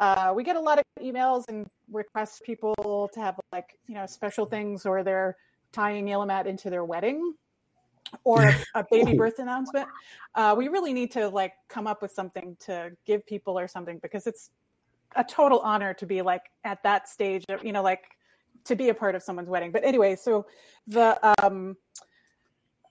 [0.01, 4.05] uh, we get a lot of emails and requests people to have like you know
[4.05, 5.37] special things, or they're
[5.71, 7.35] tying Illimat into their wedding.
[8.25, 9.87] Or a, a baby birth announcement.
[10.35, 13.99] Uh, we really need to like come up with something to give people or something
[13.99, 14.49] because it's
[15.15, 18.03] a total honor to be like at that stage of you know like
[18.65, 20.45] to be a part of someone's wedding but anyway so
[20.87, 21.75] the um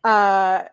[0.05, 0.65] uh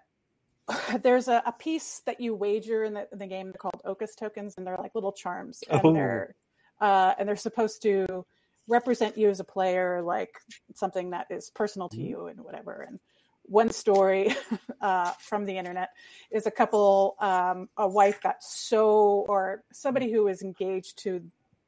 [1.01, 4.55] there's a, a piece that you wager in the, in the game called Okus tokens,
[4.57, 5.93] and they're like little charms, and Oh.
[5.93, 6.35] they're
[6.79, 8.25] uh, and they're supposed to
[8.67, 10.35] represent you as a player, like
[10.75, 12.85] something that is personal to you and whatever.
[12.87, 12.99] And
[13.43, 14.35] one story
[14.81, 15.89] uh, from the internet
[16.29, 21.23] is a couple, um, a wife got so, or somebody who was engaged to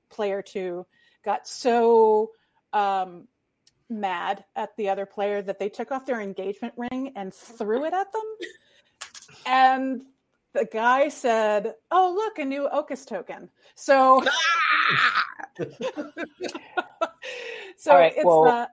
[0.10, 0.86] player two
[1.24, 2.32] got so
[2.74, 3.28] um,
[3.90, 7.94] mad at the other player that they took off their engagement ring and threw it
[7.94, 8.24] at them.
[9.46, 10.04] And
[10.54, 14.24] the guy said, "Oh, look, a new Okus token." So,
[17.78, 18.68] so right, it's well- uh,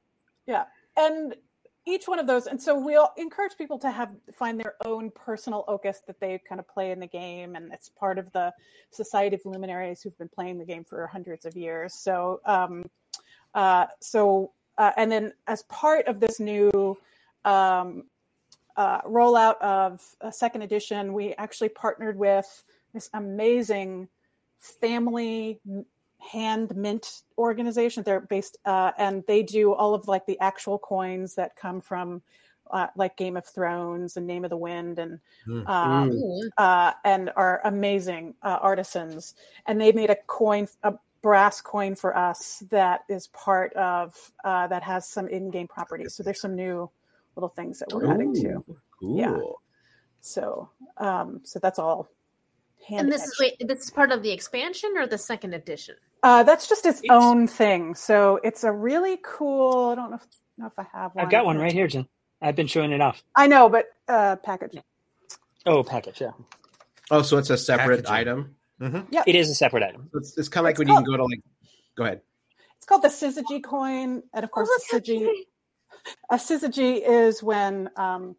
[0.47, 0.65] yeah,
[0.97, 1.35] and
[1.87, 5.65] each one of those, and so we'll encourage people to have find their own personal
[5.69, 8.53] Okus that they kind of play in the game, and it's part of the
[8.91, 11.95] Society of Luminaries who've been playing the game for hundreds of years.
[11.95, 12.85] So, um,
[13.55, 16.99] uh, so, uh, and then as part of this new
[17.45, 18.05] um,
[18.77, 24.09] uh, rollout of a second edition, we actually partnered with this amazing
[24.59, 25.61] family
[26.19, 28.03] hand mint organization.
[28.03, 32.23] They're based, uh, and they do all of like the actual coins that come from
[32.71, 35.67] uh, like Game of Thrones and Name of the Wind and Hmm.
[35.67, 36.51] um, Ooh.
[36.59, 39.35] uh, and are amazing uh, artisans.
[39.67, 44.15] And they made a coin, a brass coin for us that is part of
[44.45, 46.15] uh, that has some in-game properties.
[46.15, 46.91] So there's some new
[47.37, 48.65] little things that we're adding to.
[49.01, 49.19] Cool.
[49.19, 49.37] Yeah.
[50.21, 52.09] So, um, so that's all.
[52.89, 55.97] Hand And this is wait, this is part of the expansion or the second edition?
[56.23, 57.95] Uh, that's just its It's- own thing.
[57.95, 59.91] So it's a really cool.
[59.91, 60.27] I don't know if,
[60.59, 61.25] know if I have one.
[61.25, 62.09] I've got one right here, Jenn.
[62.41, 63.23] I've been showing it off.
[63.35, 64.77] I know, but uh, package.
[65.65, 66.33] Oh, package, yeah.
[67.11, 68.55] Oh, so it's a separate Packaging.
[68.81, 69.09] item.
[69.27, 70.11] It is a separate item.
[70.15, 71.41] It's, it's kind of like It's when you can go to like.
[71.97, 72.21] Go ahead.
[72.77, 75.29] It's called the Syzygy coin, and of course, Oh, that's so Syzygy.
[76.07, 76.17] Cute.
[76.31, 78.37] A syzygy is when um,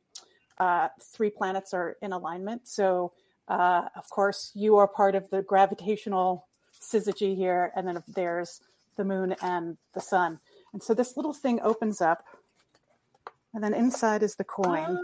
[0.58, 2.68] uh, three planets are in alignment.
[2.68, 3.14] So,
[3.48, 6.46] uh, of course, you are part of the gravitational
[6.82, 8.62] syzygy here, and then there's
[8.96, 10.40] the moon and the sun.
[10.74, 12.24] And so this little thing opens up,
[13.54, 15.04] and then inside is the coin.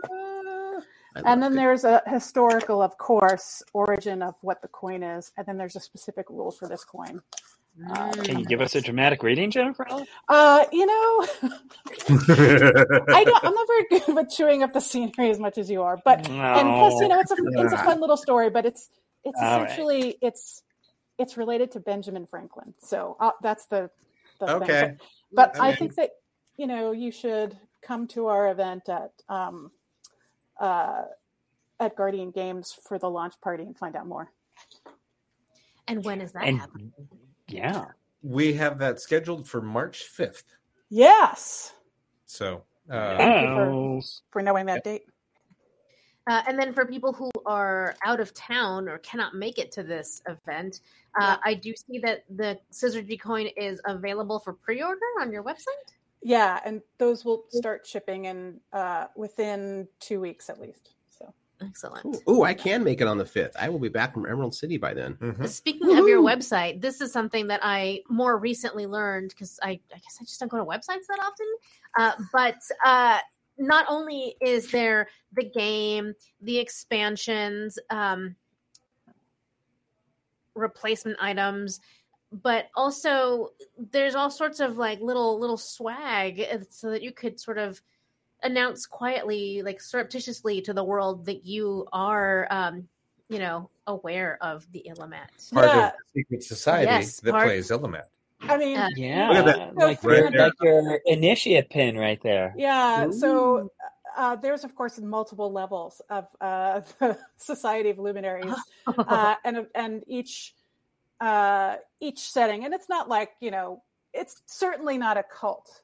[1.16, 1.56] I and then it.
[1.56, 5.80] there's a historical, of course, origin of what the coin is, and then there's a
[5.80, 7.22] specific rule for this coin.
[7.80, 8.24] Mm.
[8.24, 9.86] Can you give us a dramatic reading, Jennifer?
[10.30, 11.28] Uh, you know,
[13.10, 13.46] I don't.
[13.46, 16.20] I'm not very good with chewing up the scenery as much as you are, but
[16.28, 18.90] and plus, you know, it's a it's a fun little story, but it's
[19.24, 19.70] it's All right.
[19.70, 20.64] essentially it's
[21.18, 23.90] it's related to Benjamin Franklin, so uh, that's the,
[24.40, 24.64] the thing.
[24.64, 24.92] Okay.
[25.32, 25.78] But, but I Okay.
[25.80, 26.10] think that
[26.58, 29.72] you know you should come to our event at um,
[30.60, 31.04] uh,
[31.80, 34.32] at Guardian Games for the launch party and find out more.
[35.88, 36.94] And when is that And happening?
[37.54, 37.86] Yeah,
[38.22, 40.44] we have that scheduled for March 5th.
[40.90, 41.74] Yes.
[42.26, 45.06] So Uh, Thank you for- for knowing that date.
[46.28, 49.84] Uh, and then for people who are out of town or cannot make it to
[49.84, 50.82] this event,
[51.18, 55.94] uh, I do see that the Syzygy coin is available for pre-order on your website.
[56.22, 60.94] Yeah, and those will start shipping in uh, within two weeks at least.
[61.76, 62.22] So Excellent.
[62.28, 63.56] Ooh, ooh, I can make it on the fifth.
[63.60, 65.16] I will be back from Emerald City by then.
[65.16, 65.48] mhm.
[65.48, 69.98] Speaking of your website, this is something that I more recently learned because I, I
[69.98, 71.48] guess I just don't go to websites that often.
[71.98, 73.20] Uh, but uh,
[73.58, 78.36] not only is there the game, the expansions, um,
[80.56, 81.80] replacement items,
[82.32, 83.50] but also
[83.92, 87.82] there's all sorts of like little little swag uh, so that you could sort of
[88.44, 92.88] announce quietly, like surreptitiously to the world that you are, um,
[93.30, 95.52] you know, aware of the Illimat.
[95.54, 95.88] Part Yeah.
[95.88, 98.06] of the secret society Yes, that part- plays Illimat.
[98.42, 99.76] I mean, Uh, Yeah, Look at that.
[99.78, 102.54] like, Right your, like your initiate pin right there.
[102.58, 103.10] yeah.
[103.12, 103.70] So
[104.18, 108.54] uh, there's of course multiple levels of uh, the Society of Luminaries,
[108.98, 110.54] uh, and and each
[111.22, 113.82] uh, each setting, and it's not like you know,
[114.14, 115.82] it's certainly not a cult.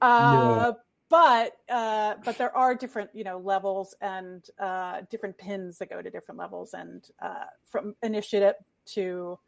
[0.00, 0.74] Uh,
[1.10, 6.02] But uh, but there are different you know levels and uh, different pins that go
[6.02, 8.54] to different levels, and uh, from initiative
[8.86, 9.38] to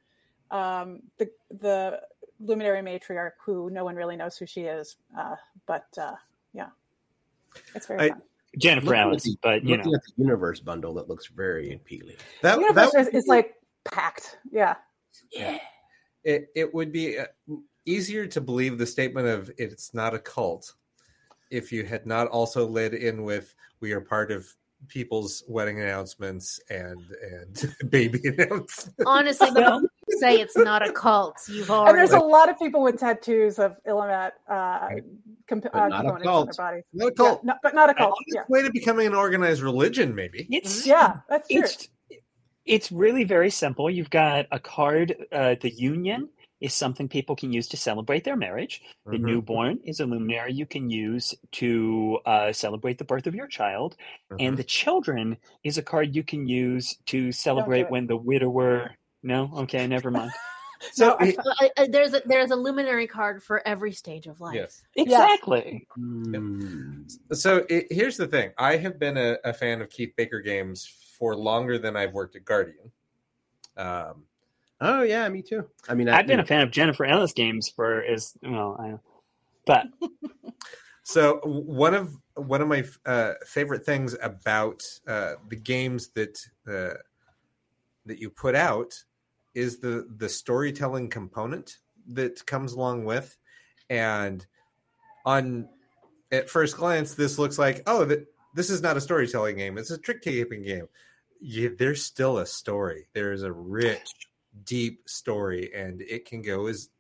[0.51, 2.01] um, the the
[2.41, 5.37] luminary matriarch, who no one really knows who she is, uh,
[5.67, 6.15] but uh,
[6.55, 6.69] yeah,
[7.75, 8.23] it's very I- fun.
[8.59, 12.17] Jennifer Looking Ellis, the- but you know, at the universe bundle, that looks very appealing.
[12.43, 13.55] That, The universe that is, is like
[13.85, 14.39] packed.
[14.51, 14.75] Yeah.
[15.31, 15.59] yeah.
[16.25, 17.27] it, it would be uh,
[17.87, 20.75] easier to believe the statement of it's not a cult
[21.51, 24.47] if you had not also led in with we are part of
[24.89, 28.91] people's wedding announcements and and baby announcements.
[29.05, 31.99] Honestly, the Well- moment you say it's not a cult, you've And already.
[31.99, 34.89] there's a lot of people with tattoos of Illimat uh,
[35.47, 36.57] comp- uh, not a components on cult.
[36.57, 36.85] their bodies.
[36.93, 37.45] Not a Yeah, cult.
[37.45, 38.15] no- but not a cult.
[38.27, 38.43] its Yeah.
[38.49, 40.47] way to becoming an organized religion, maybe.
[40.51, 41.61] it's Yeah, that's true.
[41.61, 41.89] it's
[42.67, 43.91] it's really very simple.
[43.91, 45.15] You've got a card.
[45.33, 46.29] Uh, the union
[46.61, 48.83] is something people can use to celebrate their marriage.
[49.07, 53.35] The Mhm, newborn is a luminary you can use to uh, celebrate the birth of
[53.35, 53.97] your child,
[54.31, 54.37] mhm.
[54.41, 58.95] and the children is a card you can use to celebrate when the widower.
[59.23, 60.33] No, okay, never mind.
[60.93, 64.41] so No, I- it- uh, there's a, there's a luminary card for every stage of
[64.41, 64.55] life.
[64.55, 64.83] Yes.
[64.97, 65.87] Exactly.
[65.95, 67.03] Hmm.
[67.33, 70.87] So it, here's the thing: I have been a, a fan of Keith Baker games
[71.19, 72.91] for longer than I've worked at Guardian.
[73.77, 74.25] Um,
[74.81, 75.67] Oh yeah, me too.
[75.89, 78.95] I mean, I, I've been a fan of Jennifer Ellis games for as well, I,
[79.67, 79.87] but
[81.03, 86.95] so one of one of my uh, favorite things about uh, the games that uh,
[88.07, 88.95] that you put out
[89.55, 91.77] is the the storytelling component
[92.09, 93.39] that comes along with,
[93.91, 94.47] and
[95.27, 95.69] on
[96.33, 99.91] at first glance, this looks like oh that this is not a storytelling game; it's
[99.91, 100.89] a trick taking game.
[101.41, 103.09] Yeah, there's still a story.
[103.13, 104.30] There's a rich,
[104.65, 106.91] deep story, and it can go as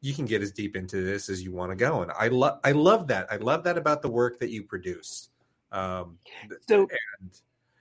[0.00, 2.02] you can get as deep into this as you want to go.
[2.02, 3.26] And I love I love that.
[3.30, 5.30] I love that about the work that you produce.
[5.72, 6.18] Um,
[6.68, 6.88] So-
[7.20, 7.30] and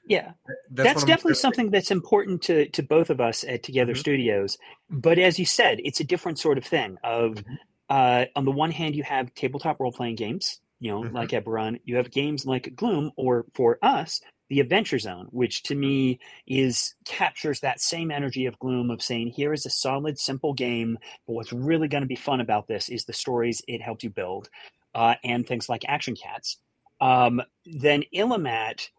[0.07, 3.43] yeah, that's, that's, one of my definitely something that's important to to both of us
[3.43, 3.97] at Twogether Mhm.
[3.97, 4.57] Studios.
[4.89, 6.97] But as you said, it's a different sort of thing.
[7.03, 7.57] Of Mhm.
[7.89, 11.13] uh, on the one hand, you have tabletop role playing games, you know, Mhm.
[11.13, 11.79] like Eberron.
[11.85, 16.95] You have games like Gloom, or for us, the Adventure Zone, which to me is
[17.05, 21.33] captures that same energy of Gloom of saying, here is a solid, simple game, but
[21.33, 24.49] what's really going to be fun about this is the stories it helped you build,
[24.93, 26.57] uh, and things like Action Cats.
[27.01, 28.89] Um, then Illimat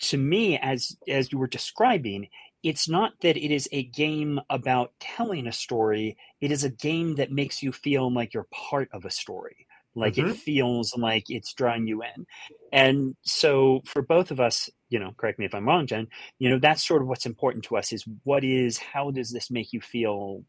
[0.00, 2.28] to me as as you were describing
[2.62, 7.16] it's not that it is a game about telling a story it is a game
[7.16, 10.30] that makes you feel like you're part of a story like Mhm.
[10.30, 12.26] it feels like it's drawing you in
[12.72, 16.06] and so for both of us you know correct me if i'm wrong jenn
[16.38, 19.50] you know that's sort of what's important to us is what is how does this
[19.50, 20.42] make you feel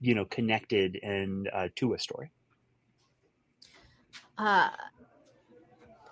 [0.00, 2.30] you know connected and uh, to a story
[4.36, 4.70] Uh,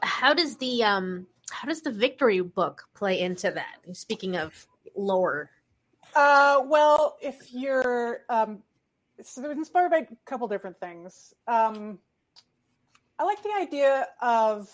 [0.01, 3.78] how does the um how does the victory book play into that?
[3.97, 4.66] Speaking of
[4.97, 5.51] lore,
[6.14, 8.62] Uh, well, if you're um,
[9.22, 11.35] so it was inspired by a couple different things.
[11.47, 11.99] Um,
[13.19, 14.71] I like the idea of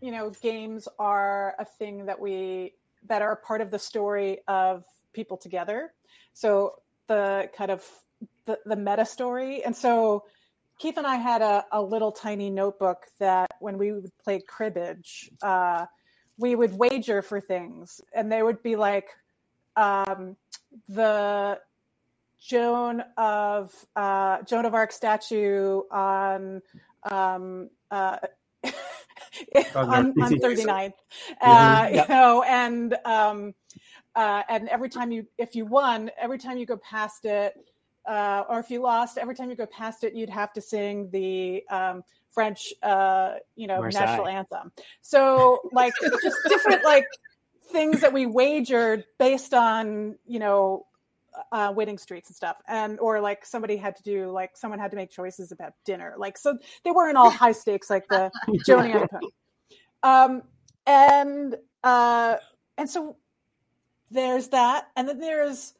[0.00, 2.74] you know games are a thing that we
[3.06, 5.92] that are a part of the story of people together.
[6.32, 7.84] So the kind of
[8.46, 10.24] the, the meta story, and so
[10.78, 15.30] Keith and I had a, a little tiny notebook that when we would play cribbage,
[15.42, 15.86] uh,
[16.36, 19.08] we would wager for things, and they would be like
[19.76, 20.36] um,
[20.88, 21.60] the
[22.40, 26.60] Joan of uh, Joan of Arc statue on
[27.10, 28.18] um, uh,
[29.74, 30.92] On on, on North 39th.
[31.42, 31.42] Mhm.
[31.42, 31.88] Uh.
[31.90, 33.54] You know, and um,
[34.14, 37.54] uh, and every time you, if you won, every time you go past it,
[38.06, 41.10] uh, or if you lost, every time you go past it, you'd have to sing
[41.10, 44.06] the um, French, uh, you know, Marseille.
[44.06, 44.72] national anthem.
[45.00, 47.06] So, like, just different like
[47.72, 50.86] things that we wagered based on, you know,
[51.52, 54.90] uh, winning streaks and stuff, and or like somebody had to do like someone had
[54.90, 58.30] to make choices about dinner, like so they weren't all high stakes like the
[58.68, 59.26] Joni and Pony.
[60.02, 60.42] Um,
[60.86, 62.36] and uh,
[62.78, 63.16] and so
[64.10, 65.74] there's that, and then there's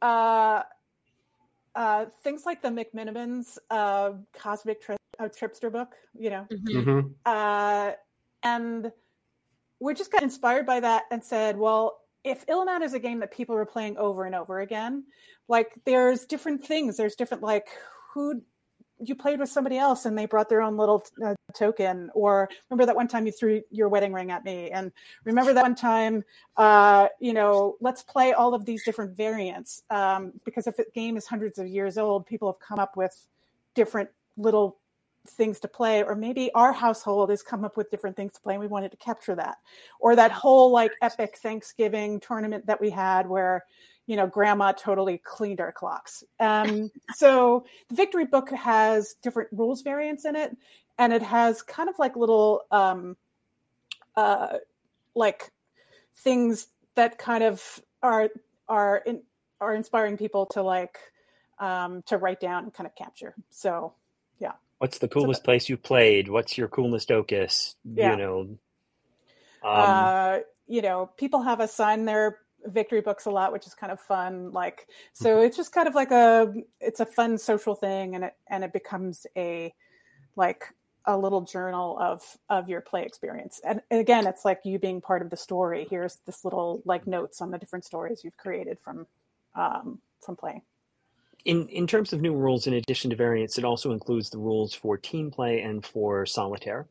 [0.00, 0.62] uh,
[1.74, 6.84] uh, things like the McMenamins uh, Cosmic Tri- uh, Tripster book, you know, Mhm.
[6.84, 7.14] Mhm.
[7.26, 7.92] uh,
[8.42, 8.92] and
[9.80, 13.30] we just got inspired by that and said, well, if Illimat is a game that
[13.30, 15.04] people are playing over and over again,
[15.46, 16.96] like there's different things.
[16.96, 17.68] There's different like
[18.12, 18.42] who
[19.00, 22.86] you played with somebody else and they brought their own little uh, token, or remember
[22.86, 24.90] that one time you threw your wedding ring at me, and
[25.24, 26.24] remember that one time,
[26.56, 29.82] uh, you know, let's play all of these different variants.
[29.90, 33.14] Um, because if the game is hundreds of years old, people have come up with
[33.74, 34.78] different little
[35.26, 38.54] things to play or maybe our household has come up with different things to play
[38.54, 39.56] and we wanted to capture that.
[40.00, 43.64] Or that whole like epic thanksgiving tournament that we had where
[44.06, 46.24] you know grandma totally cleaned our clocks.
[46.40, 50.56] Um, so the victory book has different rules variants in it
[50.98, 53.16] and it has kind of like little um,
[54.16, 54.58] uh,
[55.14, 55.50] like
[56.16, 58.28] things that kind of are
[58.68, 59.22] are in,
[59.60, 60.98] are inspiring people to like
[61.58, 63.34] um, to write down and kind of capture.
[63.50, 63.94] So
[64.84, 66.28] What's the coolest place you played?
[66.28, 67.74] What's your coolest Okus?
[67.84, 68.10] Yeah.
[68.10, 68.38] You know.
[68.40, 68.58] Um,
[69.64, 73.90] uh, you know, people have us sign their victory books a lot, which is kind
[73.90, 74.52] of fun.
[74.52, 78.34] Like, so it's just kind of like a, it's a fun social thing, and it
[78.46, 79.72] and it becomes a,
[80.36, 80.64] like
[81.06, 82.20] a little journal of
[82.50, 83.62] of your play experience.
[83.64, 85.86] And, and again, it's like you being part of the story.
[85.88, 89.06] Here's this little like notes on the different stories you've created from,
[89.54, 90.60] um, from playing.
[91.44, 94.74] In in terms of new rules, in addition to variants, it also includes the rules
[94.74, 96.86] for team play and for solitaire,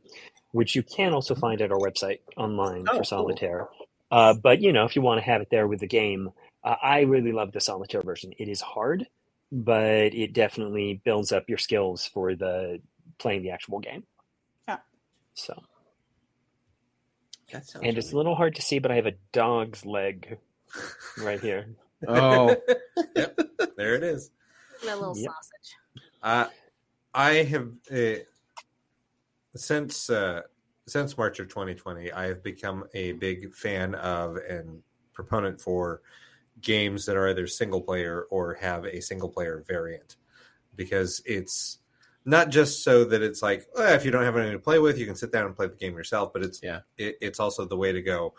[0.52, 3.04] which you can also find at our website online Oh, for cool.
[3.04, 3.68] solitaire.
[4.12, 6.30] Uh, but you know, if you want to have it there with the game,
[6.64, 8.34] uh, I really love the solitaire version.
[8.38, 9.08] It is hard,
[9.52, 12.80] but it definitely builds up your skills for the
[13.18, 14.04] playing the actual game.
[14.68, 14.78] Yeah.
[15.34, 15.64] So,
[17.52, 20.38] That sounds and it's a little hard to see, but I have a dog's leg
[21.20, 21.68] right here.
[22.06, 22.58] Oh,
[23.16, 23.40] yep,
[23.78, 24.30] there it is.
[24.84, 25.32] That little Yep.
[25.32, 25.76] sausage.
[26.22, 26.48] Uh,
[27.14, 28.16] I have uh,
[29.56, 30.42] since uh,
[30.88, 34.82] since March of 2020, I have become a big fan of and
[35.14, 36.02] proponent for
[36.62, 40.18] games that are either single player or have a single player variant
[40.76, 41.80] because it's
[42.26, 44.98] not just so that it's like "Eh, if you don't have anything to play with,
[45.00, 46.82] you can sit down and play the game yourself, but it's Yeah.
[46.98, 48.34] it, it's also the way to go.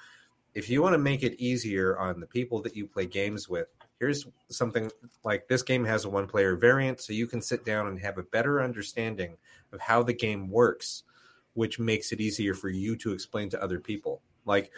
[0.54, 3.68] If you want to make it easier on the people that you play games with,
[4.00, 4.90] here's something
[5.24, 8.18] like this game has a one player variant, so you can sit down and have
[8.18, 9.36] a better understanding
[9.72, 11.04] of how the game works,
[11.54, 14.20] which makes it easier for you to explain to other people.
[14.44, 14.70] Like,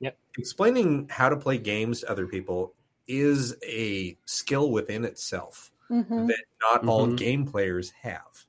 [0.00, 0.18] Yep.
[0.38, 2.74] explaining how to play games to other people
[3.06, 6.26] is a skill within itself Mhm.
[6.28, 7.16] that not all Mhm.
[7.16, 8.46] game players have,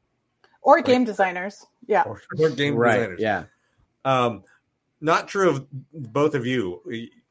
[0.62, 1.66] Or game designers.
[1.86, 2.04] Yeah.
[2.04, 2.96] or, or game right.
[2.98, 3.20] designers.
[3.22, 3.44] Yeah.
[4.06, 4.44] Um,
[5.02, 6.82] not true of both of you.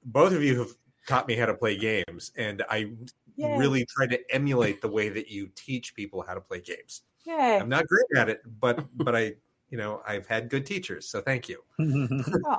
[0.04, 0.76] Both of you have
[1.08, 2.90] taught me how to play games, and I
[3.36, 3.58] Yay.
[3.58, 7.02] really try to emulate the way that you teach people how to play games.
[7.26, 7.58] Yay.
[7.58, 9.34] I'm not great at it, but but I,
[9.70, 11.62] you know, I've had good teachers, so thank you.
[12.46, 12.58] Oh,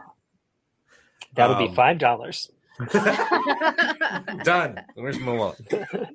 [1.36, 2.52] That'll be Um, five dollars.
[4.44, 4.82] Done.
[4.96, 5.60] Where's my wallet?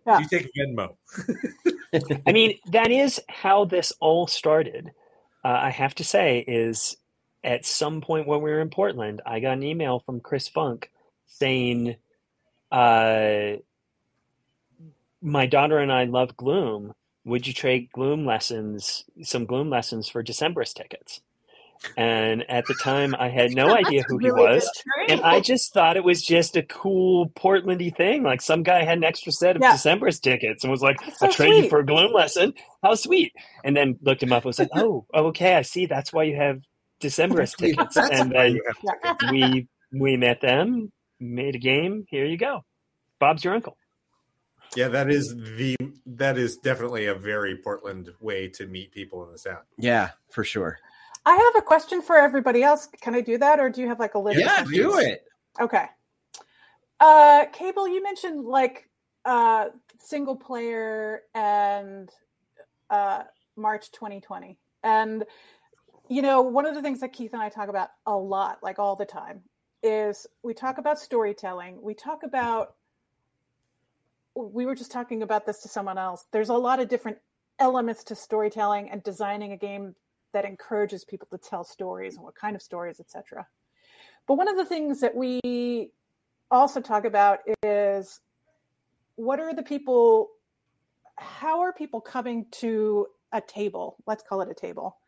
[0.06, 0.18] Yeah.
[0.18, 0.94] You take Venmo.
[2.26, 4.90] I mean, that is how this all started.
[5.44, 6.96] Uh, I have to say, is
[7.44, 10.90] at some point when we were in Portland, I got an email from Chris Funk
[11.26, 11.96] saying,
[12.70, 13.56] uh,
[15.22, 16.94] "My daughter and I love Gloom.
[17.24, 21.20] Would you trade Gloom lessons, some Gloom lessons for Decemberist tickets?"
[21.96, 24.82] And at the time, I had no idea who he Really good was.
[25.08, 28.22] And I just thought it was just a cool Portlandy thing.
[28.22, 29.74] Like some guy had an extra set of Yeah.
[29.74, 32.54] Decemberist tickets and was like, That's I'll trade you for a gloom lesson.
[32.82, 33.32] How sweet.
[33.64, 35.86] And then looked him up and was like, Oh, okay, I see.
[35.86, 36.62] That's why you have
[37.02, 37.96] Decemberist tickets.
[37.96, 38.60] And then
[39.30, 42.06] we we met them, made a game.
[42.08, 42.64] Here you go.
[43.18, 43.76] Bob's your uncle.
[44.76, 49.32] Yeah, that is the that is definitely a very Portland way to meet people in
[49.32, 49.64] the Sound.
[49.78, 50.78] Yeah, for sure.
[51.26, 52.88] I have a question for everybody else.
[53.00, 54.38] Can I do that, or do you have like a list?
[54.38, 54.76] Yeah, questions?
[54.76, 55.24] do it.
[55.60, 55.86] Okay.
[57.00, 58.88] Uh, Cable, you mentioned like
[59.24, 59.66] uh,
[59.98, 62.10] single player and
[62.90, 63.24] uh,
[63.56, 65.24] March 2020, and
[66.08, 68.78] you know, one of the things that Keith and I talk about a lot, like
[68.78, 69.42] all the time,
[69.82, 71.80] is we talk about storytelling.
[71.82, 72.74] We talk about,
[74.34, 76.26] we were just talking about this to someone else.
[76.30, 77.18] There's a lot of different
[77.58, 79.94] elements to storytelling and designing a game
[80.32, 83.46] that encourages people to tell stories and what kind of stories, etc.
[84.26, 85.90] But one of the things that we
[86.50, 88.20] also talk about is
[89.16, 90.30] what are the people,
[91.16, 93.96] how are people coming to a table?
[94.06, 94.98] Let's call it a table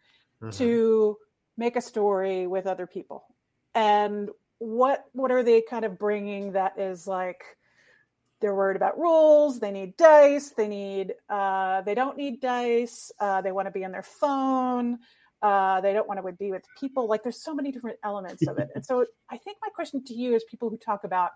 [0.43, 0.57] Mhm.
[0.59, 1.19] to
[1.57, 3.27] make a story with other people
[3.75, 4.31] and
[4.63, 7.43] what what are they kind of bringing that is like
[8.41, 13.41] they're worried about rules they need dice they need uh, they don't need dice uh,
[13.41, 15.01] they want to be on their phone
[15.43, 18.57] uh, they don't want to be with people like there's so many different elements of
[18.59, 18.71] it.
[18.77, 21.33] And so i think my question to you is people who talk about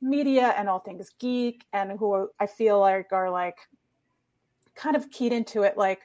[0.00, 3.58] media and all things geek and who i feel like are like
[4.74, 6.00] kind of keyed into it like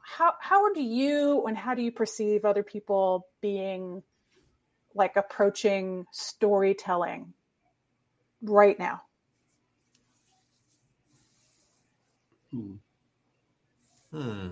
[0.00, 4.02] how how do you and how do you perceive other people being
[4.94, 7.32] like approaching storytelling
[8.42, 9.02] right now
[14.12, 14.50] Hmm.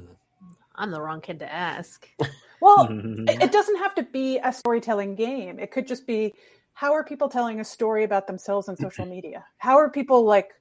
[0.76, 2.08] I'm the wrong kid to ask.
[2.60, 2.96] well
[3.28, 6.34] it, it doesn't have to be a storytelling game it could just be
[6.74, 10.52] how are people telling a story about themselves on social media how are people like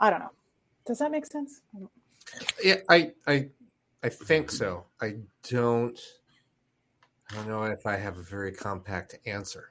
[0.00, 0.32] i don't know
[0.86, 1.62] does that make sense
[2.62, 3.48] Yeah, I, I,
[4.02, 4.86] I think so.
[5.00, 5.16] I
[5.48, 5.98] don't.
[7.30, 9.70] I don't know if I have a very compact answer.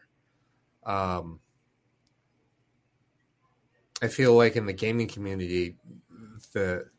[0.85, 1.39] Um,
[4.01, 5.75] I feel like in the gaming community,
[6.53, 6.89] the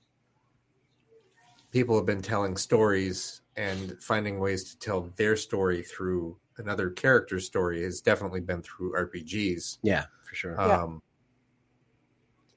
[1.70, 7.46] people have been telling stories and finding ways to tell their story through another character's
[7.46, 9.78] story has definitely been through RPGs.
[9.82, 10.56] Yeah, for sure.
[10.58, 10.82] Yeah.
[10.82, 11.02] Um,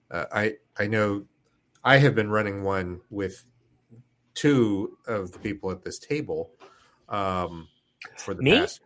[0.10, 1.26] uh, I I know
[1.84, 3.46] I have been running one with
[4.34, 6.52] two of the people at this table
[7.10, 7.68] um,
[8.18, 8.52] for the Me?
[8.60, 8.82] past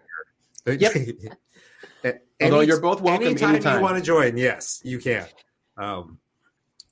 [0.65, 0.75] year.
[0.77, 0.93] Yep.
[2.41, 3.77] Although any- you're both welcome anytime, anytime.
[3.77, 5.25] you want to join, yes, you can.
[5.77, 6.19] Um,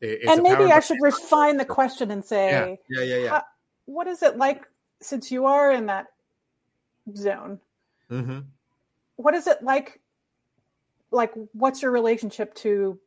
[0.01, 3.30] it- and maybe i should refine the question and say Yeah, yeah, yeah, yeah.
[3.30, 3.43] how-
[3.86, 4.65] what is it like
[5.01, 6.07] since you are in that
[7.15, 7.59] zone
[8.09, 8.39] hmm
[9.15, 10.01] what is it like
[11.11, 12.99] like what's your relationship to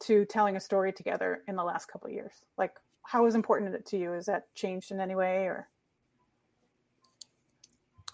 [0.00, 3.74] to telling a story together in the last couple of years like how is important
[3.74, 5.68] it to you is that changed in any way or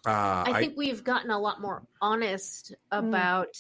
[0.07, 3.57] Uh, I think we've gotten a lot more honest about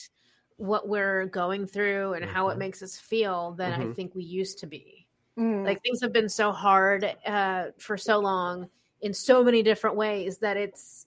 [0.57, 2.59] what we're going through and how it Mhm.
[2.59, 3.95] makes us feel than I Mhm.
[3.95, 5.09] think we used to be.
[5.36, 8.70] Mm, Like things have been so hard uh, for so long
[9.03, 11.07] in so many different ways that it's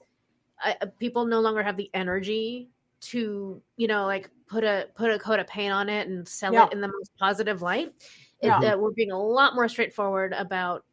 [0.63, 2.71] uh, people no longer have the energy
[3.01, 6.57] to you know like put a put a coat of paint on it and sell
[6.57, 6.61] Yeah.
[6.61, 7.93] it in the most positive light.
[8.41, 8.63] It, Yeah.
[8.63, 10.85] uh, we're being a lot more straightforward about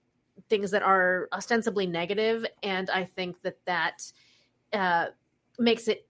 [0.50, 4.12] things that are ostensibly negative, and I think that that
[4.74, 5.06] uh,
[5.58, 6.06] makes it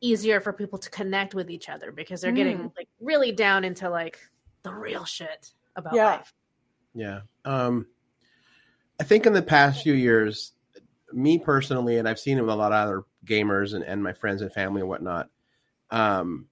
[0.00, 3.88] easier for people to connect with each other because they're getting like really down into
[3.88, 4.18] like
[4.62, 6.04] the real shit about Yeah.
[6.06, 6.34] life.
[6.94, 7.20] Yeah.
[7.44, 7.86] Um,
[9.00, 10.52] I think in the past few years,
[11.12, 14.12] me personally, and I've seen it with a lot of other gamers and, and my
[14.12, 15.28] friends and family and whatnot,
[15.90, 16.46] um,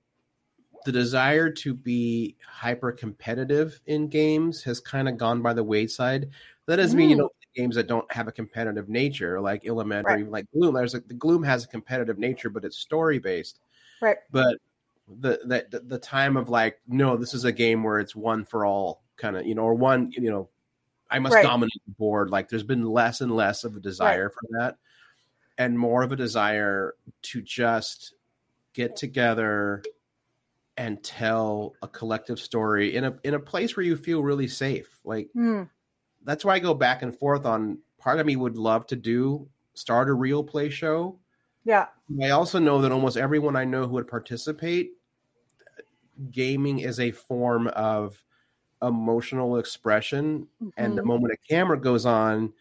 [0.84, 6.28] the desire to be hyper competitive in games has kind of gone by the wayside.
[6.66, 7.20] That doesn't mean you Mm.
[7.20, 10.74] don't play games that don't have a competitive nature, like Illimat or even like Gloom.
[10.74, 13.60] There's like the Gloom has a competitive nature, but it's story based.
[14.00, 14.58] right But
[15.08, 18.66] the, the the time of like, no, this is a game where it's one for
[18.66, 20.50] all, kind of, you know, or one, you know,
[21.10, 21.42] I must Right.
[21.42, 22.30] dominate the board.
[22.30, 24.78] Like, there's been less and less of a desire for that,
[25.58, 28.14] and more of a desire to just
[28.74, 29.82] get together
[30.76, 34.98] and tell a collective story in a in a place where you feel really safe.
[35.04, 35.68] Like Mm,
[36.24, 37.78] that's why I go back and forth on.
[37.98, 41.18] Part of me would love to do start a real play show.
[41.64, 41.88] yeah
[42.22, 44.92] I also know that almost everyone I know who would participate,
[46.30, 48.22] gaming is a form of
[48.82, 50.48] emotional expression.
[50.76, 51.06] And the Mhm.
[51.06, 52.54] moment a camera goes on,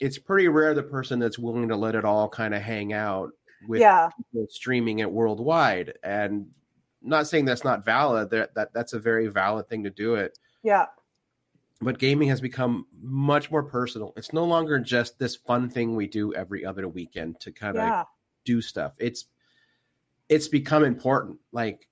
[0.00, 3.32] it's pretty rare the person that's willing to let it all kind of hang out
[3.60, 5.94] with yeah people streaming it worldwide.
[6.02, 6.50] And
[7.02, 10.38] not saying that's not valid, that, that that's a very valid thing to do it
[10.62, 10.86] yeah
[11.84, 14.12] but gaming has become much more personal.
[14.16, 17.84] It's no longer just this fun thing we do every other weekend to kind of
[17.84, 18.04] yeah
[18.44, 18.94] do stuff.
[18.98, 19.26] It's
[20.28, 21.38] it's become important.
[21.52, 21.88] Like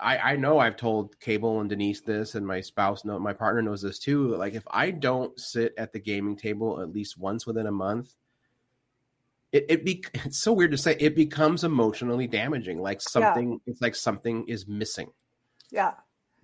[0.00, 3.62] I I know I've told Cable and Denise this, and my spouse know my partner
[3.62, 4.34] knows this too.
[4.36, 8.14] Like if I don't sit at the gaming table at least once within a month,
[9.52, 10.96] it it be it's so weird to say.
[10.98, 12.80] It becomes emotionally damaging.
[12.80, 15.10] Like something, it's like something is missing
[15.70, 15.92] yeah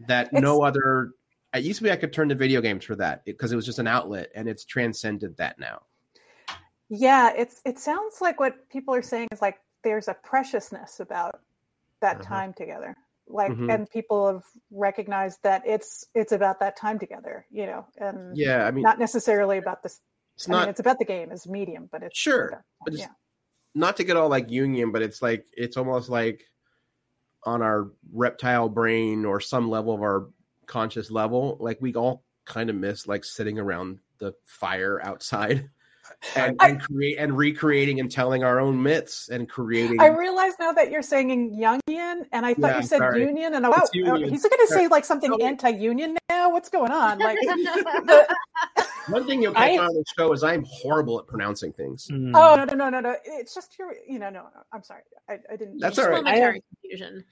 [0.07, 1.13] that It's- no other.
[1.55, 3.67] It used to be I could turn to video games for that because it was
[3.67, 5.83] just an outlet, and it's transcended that now.
[6.89, 11.41] Yeah, it's it sounds like what people are saying is like there's a preciousness about
[12.01, 12.23] that Mhm.
[12.25, 12.97] time together.
[13.27, 13.73] Like Mhm.
[13.73, 18.67] and people have recognized that it's it's about that time together, you know, and Yeah,
[18.67, 20.01] I mean, not necessarily about this
[20.37, 22.95] it's I not mean it's about the game as medium, but it's Sure, about- but
[22.95, 23.13] it's yeah.
[23.75, 26.45] not to get all like union, but it's like it's almost like
[27.45, 30.29] on our reptile brain or some level of our
[30.71, 35.69] conscious level, like we all kind of miss like sitting around the fire outside
[36.37, 40.01] and, I- and create and recreating and telling our own myths and creating.
[40.01, 43.21] I realize now that you're saying Jungian, and I thought Yeah, you said sorry.
[43.27, 44.31] union, and I It's wow, union.
[44.31, 45.45] he's going to say like something No.
[45.45, 46.51] anti-union now.
[46.53, 47.19] What's going on?
[47.19, 47.39] Like,
[49.09, 52.07] One thing you'll I- catch on the show is I'm horrible at pronouncing things.
[52.13, 52.33] Mm.
[52.35, 53.17] oh no, no, no, no, no!
[53.25, 54.61] It's just your, you know, no, no.
[54.73, 55.79] I'm sorry, I, I didn't.
[55.81, 56.23] That's Just all right.
[56.25, 57.25] momentary confusion.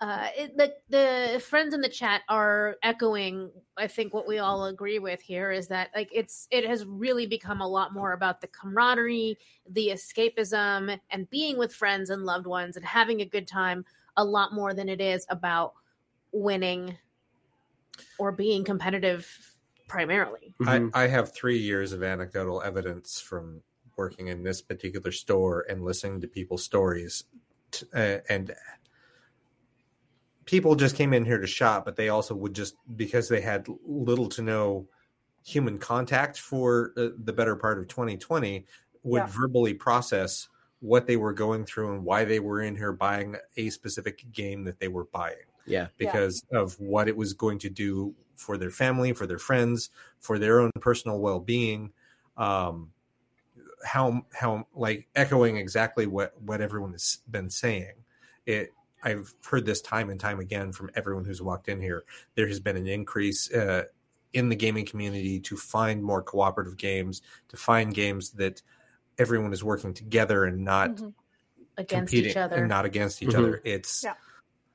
[0.00, 3.50] Uh, it, the the friends in the chat are echoing.
[3.76, 7.26] I think what we all agree with here is that like it's it has really
[7.26, 9.36] become a lot more about the camaraderie,
[9.68, 13.84] the escapism, and being with friends and loved ones and having a good time.
[14.16, 15.74] A lot more than it is about
[16.32, 16.96] winning
[18.18, 19.56] or being competitive
[19.88, 20.54] primarily.
[20.64, 23.62] I, I have three years of anecdotal evidence from
[23.96, 27.24] working in this particular store and listening to people's stories.
[27.70, 28.54] T- uh, and
[30.48, 33.68] people just came in here to shop, but they also would just, because they had
[33.86, 34.88] little to no
[35.44, 38.64] human contact for uh, the better part of 2020,
[39.02, 39.26] would Yeah.
[39.26, 40.48] verbally process
[40.80, 44.64] what they were going through and why they were in here buying a specific game
[44.64, 45.36] that they were buying
[45.66, 45.80] yeah.
[45.82, 45.88] Yeah.
[45.98, 50.38] because of what it was going to do for their family, for their friends, for
[50.38, 51.92] their own personal well-being.
[52.38, 52.92] Um,
[53.84, 57.92] how how like echoing exactly what what everyone has been saying.
[58.46, 58.72] It
[59.02, 62.04] I've heard this time and time again from everyone who's walked in here.
[62.34, 63.84] There has been an increase uh,
[64.32, 68.62] in the gaming community to find more cooperative games, to find games that
[69.18, 71.14] everyone is working together and not Mhm.
[71.76, 72.56] Against competing each other.
[72.56, 73.38] and not against each Mhm.
[73.38, 73.60] other.
[73.64, 74.14] It's Yeah.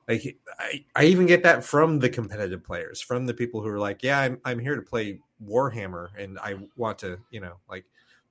[0.08, 3.80] like I, I even get that from the competitive players, from the people who are
[3.80, 7.86] like, yeah, I'm I'm here to play Warhammer and I want to, you know, like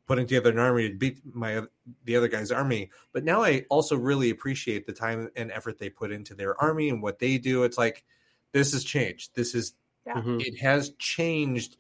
[0.07, 1.63] putting together an army to beat my
[2.05, 2.91] the other guy's army.
[3.13, 6.89] But now I also really appreciate the time and effort they put into their army
[6.89, 7.65] and what they do.
[7.65, 8.05] It's like
[8.53, 9.35] this has changed.
[9.35, 9.75] This is
[10.07, 10.15] Yeah.
[10.15, 10.45] Mhm.
[10.45, 11.77] it has changed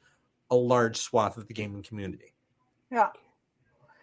[0.50, 2.34] a large swath of the gaming community.
[2.90, 3.08] Yeah,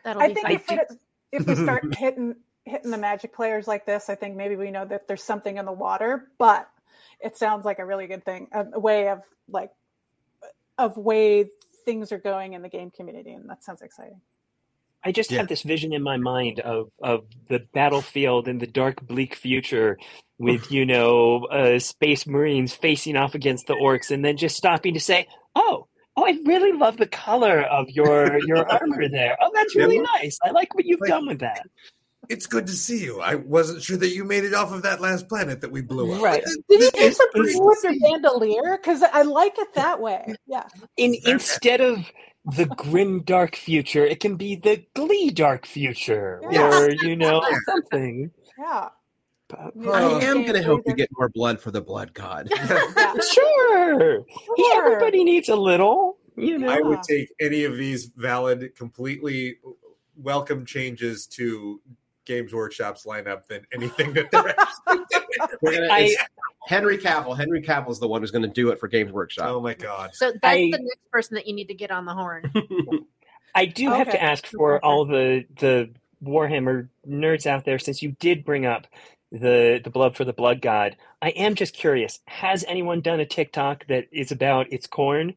[0.04, 0.88] That'll I be think if, it,
[1.32, 4.86] if we start hitting hitting the magic players like this, I think maybe we know
[4.86, 6.30] that there's something in the water.
[6.38, 6.70] But
[7.20, 9.72] it sounds like a really good thing, a, a way of like
[10.78, 11.50] of way
[11.90, 14.22] things are going in the game community, and that sounds exciting.
[15.04, 15.40] I just Yeah.
[15.40, 19.98] have this vision in my mind of of the battlefield in the dark, bleak future,
[20.38, 24.94] with you know uh, space marines facing off against the orcs, and then just stopping
[24.94, 25.26] to say,
[25.56, 29.36] "Oh, oh, I really love the color of your your armor there.
[29.42, 30.38] Oh, that's really nice.
[30.44, 31.66] I like what you've Like- done with that."
[32.30, 33.20] It's good to see you.
[33.22, 36.14] I wasn't sure that you made it off of that last planet that we blew
[36.14, 36.22] up.
[36.22, 36.44] Right.
[36.70, 38.78] Did you do It's something pretty- with your bandolier?
[38.78, 40.36] Because I like it that way.
[40.46, 41.98] Yeah, In instead of
[42.56, 46.70] the grim dark future, it can be the glee dark future, Yeah.
[46.70, 48.32] or you know something.
[48.60, 48.90] yeah.
[49.48, 52.50] But- I am going to help you get more blood for the blood god.
[52.56, 53.14] yeah.
[53.34, 54.24] Sure.
[54.56, 54.86] He, Sure.
[54.86, 56.70] everybody needs a little, you know.
[56.70, 59.58] I would take any of these valid, completely
[60.16, 61.82] welcome changes to
[62.30, 65.50] Games Workshop's lineup than anything that they're actually doing.
[65.62, 66.16] We're gonna, I-
[66.68, 67.36] Henry Cavill.
[67.36, 69.48] Henry Cavill's the one who's going to do it for Games Workshop.
[69.48, 70.12] Oh my god!
[70.14, 72.54] So that's I- the next person that you need to get on the horn.
[73.56, 75.90] I do have to ask for all the the
[76.24, 78.86] Warhammer nerds out there, since you did bring up
[79.32, 80.98] the the blood for the blood god.
[81.24, 85.34] I am just curious: has anyone done a TikTok that is about its corn,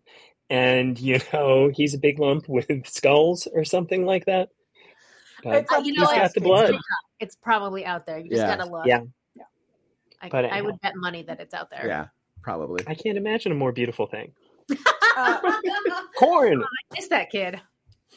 [0.50, 4.50] and you know he's a big lump with skulls or something like that?
[5.42, 6.66] But It's Uh, you know, he's got the blood.
[6.66, 6.82] TikTok.
[7.20, 8.18] It's probably out there.
[8.18, 8.56] You just Yeah.
[8.56, 8.86] gotta look.
[8.86, 9.00] Yeah.
[10.20, 11.84] I, But I would bet money that it's out there.
[11.84, 12.06] yeah,
[12.42, 12.84] probably.
[12.86, 14.32] I can't imagine a more beautiful thing.
[15.16, 15.40] Uh,
[16.16, 16.62] Corn.
[16.94, 17.60] Miss that kid.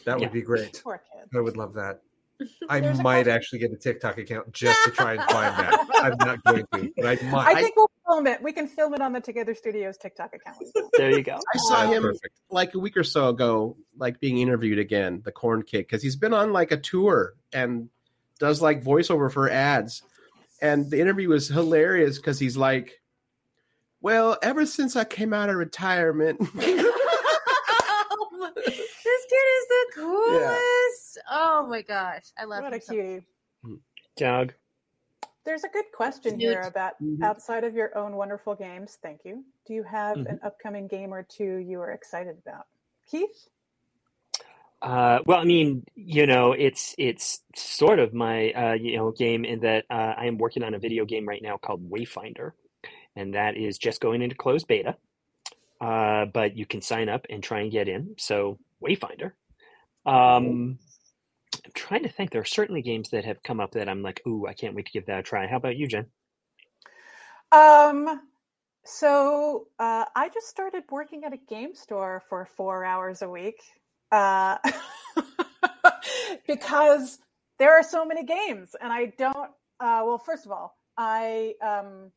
[0.05, 0.79] That would be great.
[0.83, 1.27] poor kid.
[1.35, 2.01] I would love that.
[2.69, 5.87] I There's might actually get a TikTok account just to try and find that.
[5.95, 7.55] I'm not going to, but I might.
[7.55, 8.41] I think we'll film it.
[8.41, 10.57] We can film it on the Twogether Studios TikTok account.
[10.97, 11.35] There you go.
[11.53, 12.39] I saw him perfect.
[12.49, 16.15] like a week or so ago, like being interviewed again, the Corn Kid, because he's
[16.15, 17.89] been on like a tour and
[18.39, 20.03] does like voiceover for ads.
[20.61, 23.01] And the interview was hilarious because he's like,
[24.01, 26.85] "Well, ever since I came out of retirement, this kid
[29.57, 31.19] is the coolest.
[31.29, 32.23] Oh my gosh.
[32.37, 33.25] I love What a him so cutie.
[35.45, 35.51] Doug.
[35.51, 37.21] There's a good question here about Mhm.
[37.23, 38.97] outside of your own wonderful games.
[39.01, 39.45] Thank you.
[39.65, 40.29] Do you have Mhm.
[40.29, 42.67] an upcoming game or two you are excited about?
[43.05, 43.49] Keith?
[44.81, 49.45] Uh, well, I mean, you know, it's it's sort of my uh, you know game
[49.45, 52.51] in that uh, I am working on a video game right now called Wayfinder,
[53.15, 54.97] and that is just going into closed beta.
[55.81, 58.15] Uh, but you can sign up and try and get in.
[58.17, 59.33] So Wayfinder.
[60.05, 60.79] Um,
[61.65, 62.31] I'm trying to think.
[62.31, 64.85] There are certainly games that have come up that I'm like, ooh, I can't wait
[64.85, 65.47] to give that a try.
[65.47, 66.05] How about you, Jenn?
[67.51, 68.21] Um,
[68.83, 73.61] so uh, I just started working at a game store for four hours a week
[74.11, 74.57] uh,
[76.47, 77.17] because
[77.57, 79.49] there are so many games, and I don't.
[79.79, 82.11] Uh, well, first of all, I um,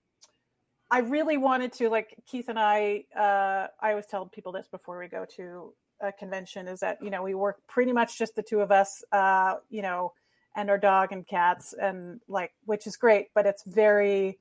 [0.91, 3.05] I really wanted to like Keith and I.
[3.17, 7.11] Uh, I always tell people this before we go to a convention is that you
[7.11, 9.03] know we work pretty much just the two of us.
[9.13, 10.13] Uh, you know,
[10.57, 14.39] and our dog and cats, and like which is great, but it's very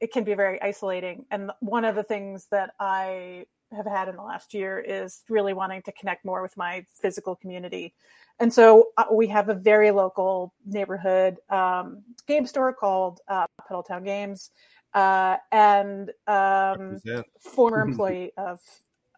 [0.00, 1.24] it can be very isolating.
[1.30, 5.52] And one of the things that I have had in the last year is really
[5.52, 7.94] wanting to connect more with my physical community.
[8.38, 14.04] And so uh, we have a very local neighborhood um, game store called uh, Pedaltown
[14.04, 14.50] Games,
[14.94, 17.00] uh, and um,
[17.40, 18.60] former employee of,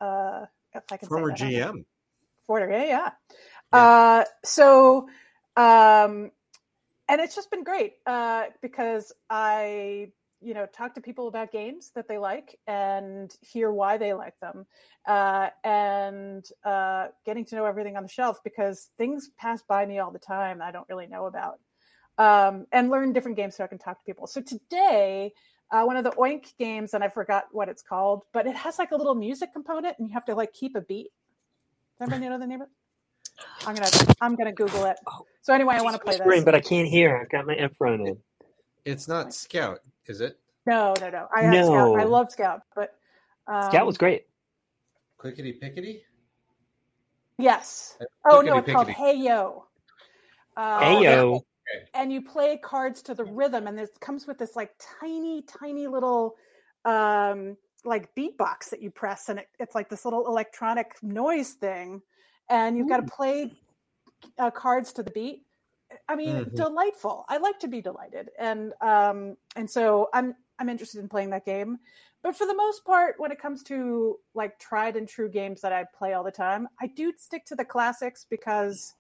[0.01, 0.47] uh,
[0.79, 1.85] if I can former GM.
[2.47, 3.11] Former, yeah, yeah.
[3.73, 3.79] yeah.
[3.79, 5.09] Uh, so,
[5.57, 6.31] um,
[7.09, 11.91] and it's just been great uh, because I you know talk to people about games
[11.95, 14.67] that they like and hear why they like them
[15.07, 19.99] uh, and uh, getting to know everything on the shelf because things pass by me
[19.99, 21.59] all the time i don't really know about
[22.19, 25.33] um, and learn different games so i can talk to people so today
[25.71, 28.79] uh, one of the oink games and i forgot what it's called but it has
[28.79, 31.11] like a little music component and you have to like keep a beat
[31.99, 34.97] does anybody know the name of it i'm gonna i'm gonna google it
[35.43, 38.07] so anyway i want to play this but i can't hear i've got my headphone
[38.07, 38.19] in
[38.89, 40.39] it's not Scout, is it?
[40.65, 41.29] No, no, no.
[41.35, 41.65] I no.
[41.65, 42.01] Scout.
[42.01, 42.95] I love Scout, but
[43.47, 44.27] um, Scout was great.
[45.19, 46.01] Clickety pickety.
[47.37, 47.99] Yes.
[48.25, 49.67] oh no, it's called Hey Yo.
[50.57, 51.45] Uh, hey Yo.
[51.95, 55.87] And you play cards to the rhythm, and it comes with this like tiny, tiny
[55.87, 56.37] little
[56.85, 62.03] um like beatbox that you press, and it, it's like this little electronic noise thing,
[62.49, 63.53] and you've got to play
[64.39, 65.45] uh, cards to the beat
[66.09, 66.55] I mean, mm-hmm.
[66.55, 67.25] delightful.
[67.29, 71.47] I like to be delighted, and um, and so I'm I'm interested in playing that
[71.47, 71.79] game.
[72.23, 75.73] But for the most part, when it comes to like tried and true games that
[75.73, 78.95] I play all the time, I do stick to the classics because,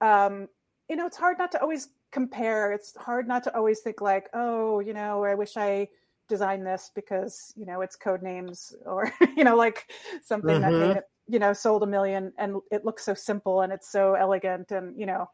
[0.00, 0.48] um,
[0.88, 2.72] you know, it's hard not to always compare.
[2.72, 5.88] It's hard not to always think like, oh, you know, I wish I
[6.28, 9.90] designed this because you know it's Codenames or you know like
[10.22, 10.80] something mm-hmm.
[10.80, 14.14] that it you know sold a million and it looks so simple and it's so
[14.14, 15.30] elegant and you know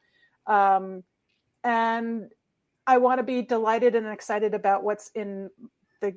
[0.46, 1.02] um,
[1.64, 2.30] and
[2.86, 5.50] I want to be delighted and excited about what's in
[6.00, 6.14] the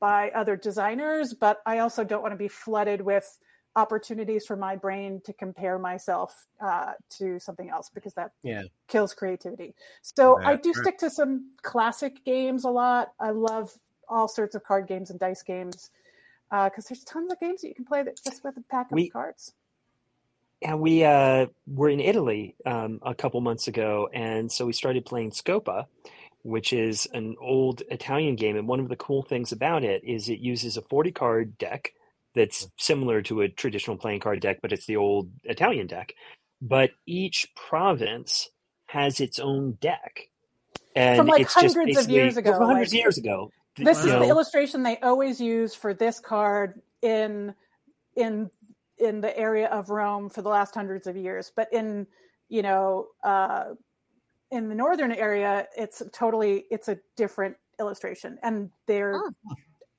[0.00, 3.38] by other designers, but I also don't want to be flooded with
[3.74, 8.62] opportunities for my brain to compare myself uh, to something else because that yeah.
[8.88, 9.74] kills creativity.
[10.02, 13.12] So I do stick to some classic games a lot.
[13.18, 13.72] I love
[14.08, 15.90] all sorts of card games and dice games
[16.50, 18.92] because uh, there's tons of games that you can play that just with a pack
[18.92, 19.54] of cards
[20.62, 25.04] and we uh, were in Italy um, a couple months ago, and so we started
[25.04, 25.86] playing Scopa,
[26.42, 28.56] which is an old Italian game.
[28.56, 31.92] And one of the cool things about it is it uses a 40 card deck
[32.34, 36.14] that's similar to a traditional playing card deck, but it's the old Italian deck.
[36.60, 38.48] But each province
[38.86, 40.28] has its own deck.
[40.94, 42.52] And From like hundreds of years ago.
[42.52, 43.50] hundreds like, of years ago.
[43.76, 44.20] This is know.
[44.20, 47.54] the illustration they always use for this card in
[48.16, 48.50] in
[48.98, 51.50] in the area of Rome for the last hundreds of years.
[51.54, 52.06] But in
[52.50, 53.70] you know uh,
[54.50, 59.32] in the northern area, it's totally it's a different illustration, and they're oh.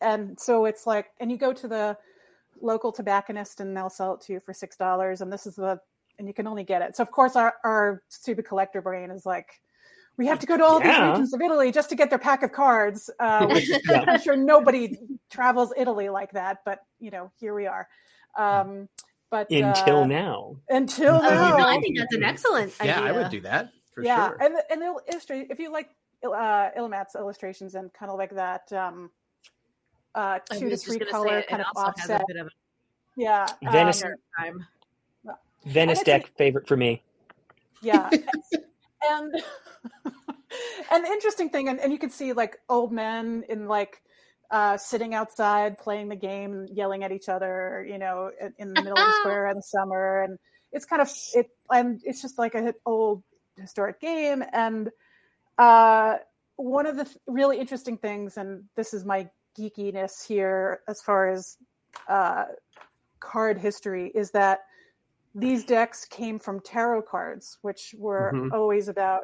[0.01, 1.97] and so it's like and you go to the
[2.63, 5.79] local tobacconist and they'll sell it to you for six dollars, and this is the
[6.17, 6.95] and you can only get it.
[6.95, 9.61] So of course our our stupid collector brain is like
[10.17, 10.87] we have to go to all yeah.
[10.87, 13.09] these regions of Italy just to get their pack of cards.
[13.19, 14.05] Uh, which yeah.
[14.07, 14.97] I'm sure nobody
[15.29, 17.87] travels Italy like that, but you know, here we are.
[18.37, 18.89] Um,
[19.29, 22.79] but until uh, now, until now, oh, I think that's an excellent.
[22.79, 23.13] Idea Yeah, idea.
[23.13, 24.37] I would do that for yeah, sure.
[24.41, 25.89] and and they'll illustrate if you like
[26.23, 29.09] uh, Illimat's illustrations and kind of like that um,
[30.15, 32.21] uh, two to three color it, kind it of offset.
[32.39, 32.49] Of
[33.17, 34.65] yeah, Venice um,
[35.65, 37.01] Venice deck favorite for me.
[37.81, 38.09] Yeah,
[39.09, 39.33] and
[40.91, 44.01] and the interesting thing, and, and you can see like old men in like
[44.51, 48.81] uh, sitting outside playing the game, yelling at each other, you know, in, in the
[48.81, 50.37] middle of the square in the summer, and
[50.71, 53.23] it's kind of it, and it's just like an old
[53.57, 54.43] historic game.
[54.51, 54.89] And
[55.57, 56.17] uh,
[56.55, 61.29] one of the th- really interesting things, and this is my geekiness here as far
[61.29, 61.57] as
[62.07, 62.45] uh,
[63.19, 64.61] card history, is that
[65.35, 68.51] these decks came from tarot cards, which were Mhm.
[68.53, 69.23] always about,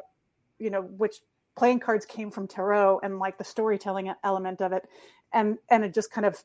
[0.58, 1.20] you know, which
[1.56, 4.88] playing cards came from tarot and like the storytelling element of it,
[5.32, 6.42] and and it just kind of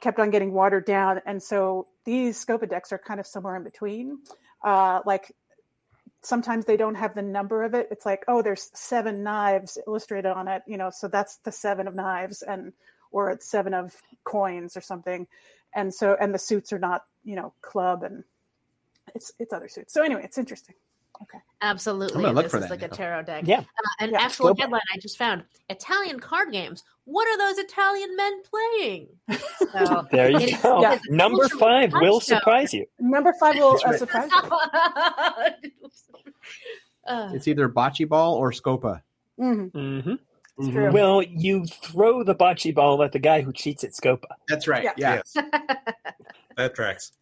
[0.00, 1.20] kept on getting watered down.
[1.26, 4.18] And so these Scopa decks are kind of somewhere in between.
[4.62, 5.34] Uh, like
[6.22, 7.88] sometimes they don't have the number of it.
[7.90, 11.88] It's like, oh, there's seven knives illustrated on it, you know, so that's the seven
[11.88, 12.72] of knives, and
[13.10, 15.26] or it's seven of coins or something.
[15.74, 18.24] And so, and the suits are not, you know, club and
[19.14, 19.92] it's it's other suits.
[19.92, 20.74] So anyway, it's interesting.
[21.22, 22.16] Okay absolutely.
[22.16, 23.44] I'm gonna look this for is that like a tarot deck.
[23.46, 23.60] Yeah.
[23.60, 23.64] Uh,
[24.00, 24.60] an Yeah, actual Scopa.
[24.60, 26.82] headline I just found: Italian card games.
[27.04, 29.08] What are those Italian men playing?
[29.72, 30.80] So, There you It's- go.
[30.80, 30.98] Yeah.
[31.10, 32.38] Number five will touchstone.
[32.38, 32.86] surprise you.
[32.98, 34.50] Number five will uh, surprise you.
[37.06, 39.02] Uh, It's either bocce ball or scopa.
[39.38, 40.02] Mhm.
[40.02, 40.14] hmm
[40.60, 40.72] It's Mhm.
[40.72, 40.90] true.
[40.92, 44.26] Well, you throw the bocce ball at the guy who cheats at Scopa.
[44.48, 44.84] That's right.
[44.84, 44.92] Yeah.
[44.96, 45.14] Yeah.
[45.16, 45.32] Yes,
[46.56, 47.12] that tracks.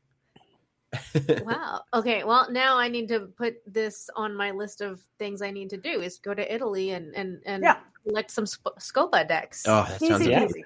[1.44, 1.82] wow.
[1.94, 2.24] Okay.
[2.24, 5.76] Well, now I need to put this on my list of things I need to
[5.76, 6.00] do.
[6.00, 7.76] Is go to Italy and and and Yeah.
[8.06, 9.64] collect some Sp- Scopa decks.
[9.68, 10.38] Oh, that sounds Easy Yeah.
[10.38, 10.64] amazing.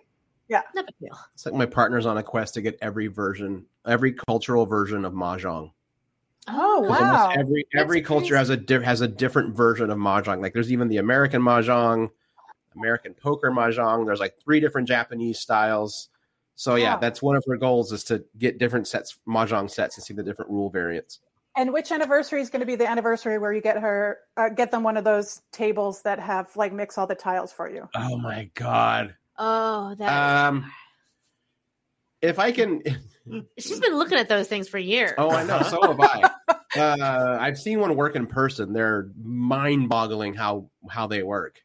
[0.50, 0.62] peasy.
[0.74, 1.18] No big deal.
[1.34, 5.12] It's like my partner's on a quest to get every version, every cultural version of
[5.14, 5.72] mahjong.
[6.48, 7.20] Oh, 'Cause wow.
[7.22, 8.38] almost every That's every culture crazy.
[8.38, 10.40] has a di- has a different version of mahjong.
[10.40, 12.10] Like there's even the American mahjong,
[12.76, 14.06] American poker mahjong.
[14.06, 16.08] There's like three different Japanese styles.
[16.54, 17.00] So yeah, Wow.
[17.00, 20.22] that's one of her goals is to get different sets mahjong sets and see the
[20.22, 21.20] different rule variants.
[21.56, 24.70] And which anniversary is going to be the anniversary where you get her uh, get
[24.70, 27.88] them one of those tables that have like mix all the tiles for you?
[27.94, 29.14] Oh my god.
[29.38, 30.46] Oh, that.
[30.48, 30.70] Um,
[32.20, 32.82] if I can,
[33.58, 35.12] She's been looking at those things for years.
[35.18, 35.62] oh, I know.
[35.62, 36.30] So have I.
[36.74, 38.72] Uh, I've seen one work in person.
[38.72, 41.60] They're mind-boggling how how they work.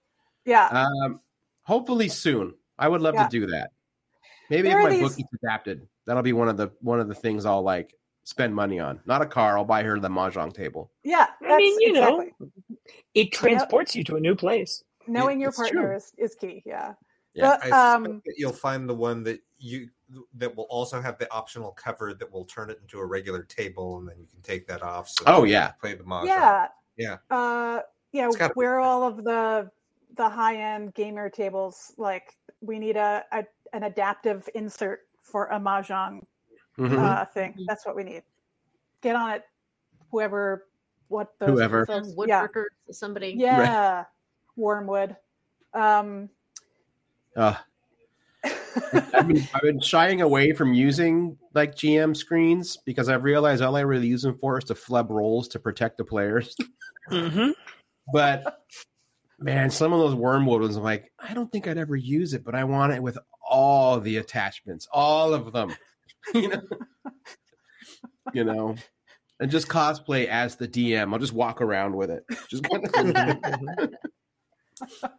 [0.48, 0.68] Yeah.
[0.70, 1.20] Um,
[1.64, 2.56] hopefully soon.
[2.80, 3.26] I would love Yeah.
[3.28, 3.72] to do that.
[4.50, 7.08] Maybe There if my these- book gets adapted, that'll be one of the one of
[7.08, 7.94] the things I'll like
[8.24, 9.00] spend money on.
[9.06, 9.58] Not a car.
[9.58, 10.92] I'll buy her the mahjong table.
[11.04, 11.28] Yeah.
[11.42, 12.30] I mean, that's you know,
[13.14, 14.84] it transports you to a new place.
[15.08, 16.64] Knowing your It's partner is, is key.
[16.66, 16.94] Yeah.
[17.34, 17.74] Yeah, But, I suspect
[18.08, 19.90] um, that you'll find the one that you
[20.36, 23.98] that will also have the optional cover that will turn it into a regular table,
[24.00, 25.10] and then you can take that off.
[25.10, 25.72] So Oh, yeah.
[25.82, 26.26] play the mahjong.
[26.26, 26.68] yeah.
[26.96, 27.18] Yeah.
[27.30, 27.82] Uh,
[28.14, 28.28] yeah.
[28.28, 29.70] It's be Where all of the
[30.18, 35.60] the high end gamer tables, like we need a, a an adaptive insert for a
[35.60, 36.22] mahjong
[36.78, 36.98] Mhm.
[37.00, 37.54] uh, thing.
[37.68, 38.24] That's what we need.
[39.02, 39.44] Get on it,
[40.12, 40.68] whoever,
[41.08, 41.86] what those Whoever.
[41.86, 42.48] Some folks- yeah,
[42.92, 43.34] somebody.
[43.38, 44.06] yeah,
[44.58, 45.16] Wyrmwood.
[45.74, 46.30] Um,
[47.36, 47.56] Uh,
[49.14, 53.76] I've been I've been shying away from using like GM screens because I've realized all
[53.76, 56.56] I really use them for is to flub rolls to protect the players.
[57.12, 57.52] Mm-hmm.
[58.14, 58.62] But
[59.40, 62.44] man, some of those Wyrmwood ones, I'm like, I don't think I'd ever use it,
[62.44, 65.76] but I want it with all the attachments, all of them.
[66.34, 66.62] you know,
[68.34, 68.76] you know,
[69.40, 71.14] and just cosplay as the DM.
[71.14, 72.26] I'll just walk around with it.
[72.50, 72.92] Just kind of,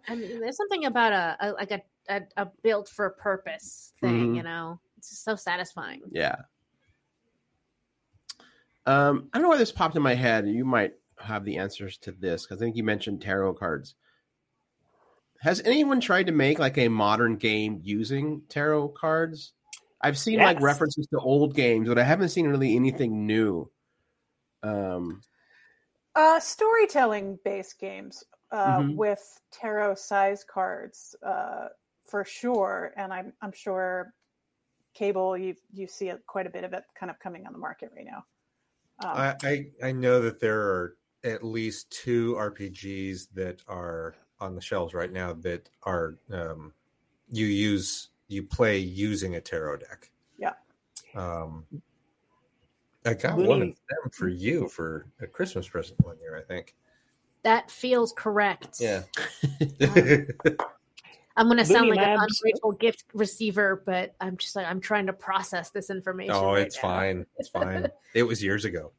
[0.09, 4.33] I mean, there's something about a, a like a, a a built for purpose thing.
[4.33, 4.37] Mhm.
[4.37, 6.03] You know, it's just so satisfying.
[6.11, 6.37] yeah.
[8.87, 10.49] Um, I don't know why this popped in my head.
[10.49, 13.95] You might have the answers to this because I think you mentioned tarot cards.
[15.41, 19.53] Has anyone tried to make like a modern game using tarot cards?
[20.01, 23.71] I've seen like references to old games, but I haven't seen really anything new.
[24.63, 25.23] Um,
[26.15, 28.89] uh, storytelling based games uh, Mhm.
[28.89, 31.69] with tarot size cards uh,
[32.05, 34.15] for sure, and I'm I'm sure
[34.95, 37.61] cable you you see it, quite a bit of it kind of coming on the
[37.61, 38.25] market right now.
[39.01, 44.55] Um, I, I I know that there are at least two RPGs that are on
[44.55, 46.73] the shelves right now that are um,
[47.31, 50.11] you use you play using a tarot deck.
[50.39, 50.53] Yeah.
[51.15, 51.65] Um,
[53.05, 56.43] I got Looney- one of them for you for a Christmas present one year, I
[56.43, 56.75] think.
[57.43, 58.79] That feels correct.
[58.81, 59.03] Yeah.
[61.37, 64.81] I'm going to sound Looney like an ungrateful gift receiver, but I'm just like I'm
[64.81, 66.35] trying to process this information.
[66.35, 66.83] oh, right it's now.
[66.83, 67.27] fine.
[67.39, 67.89] It's fine.
[68.15, 68.93] It was years ago.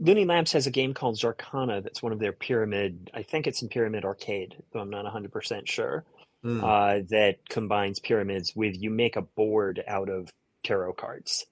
[0.00, 3.10] Looney Labs has a game called Zarkana that's one of their pyramid.
[3.14, 6.04] I think it's in Pyramid Arcade, though I'm not 100% sure.
[6.44, 6.62] Mm.
[6.62, 10.30] Uh, that combines pyramids with you make a board out of
[10.62, 11.46] tarot cards,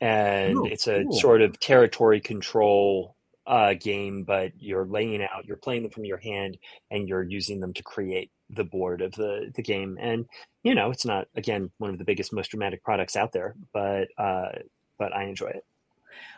[0.00, 1.12] and Oh, it's a cool.
[1.12, 3.14] sort of territory control
[3.46, 4.24] uh, game.
[4.24, 6.56] But you're laying out, you're playing them from your hand,
[6.90, 9.98] and you're using them to create the board of the the game.
[10.00, 10.26] And
[10.62, 14.08] you know, it's not again one of the biggest, most dramatic products out there, but
[14.16, 14.48] uh,
[14.98, 15.64] but I enjoy it.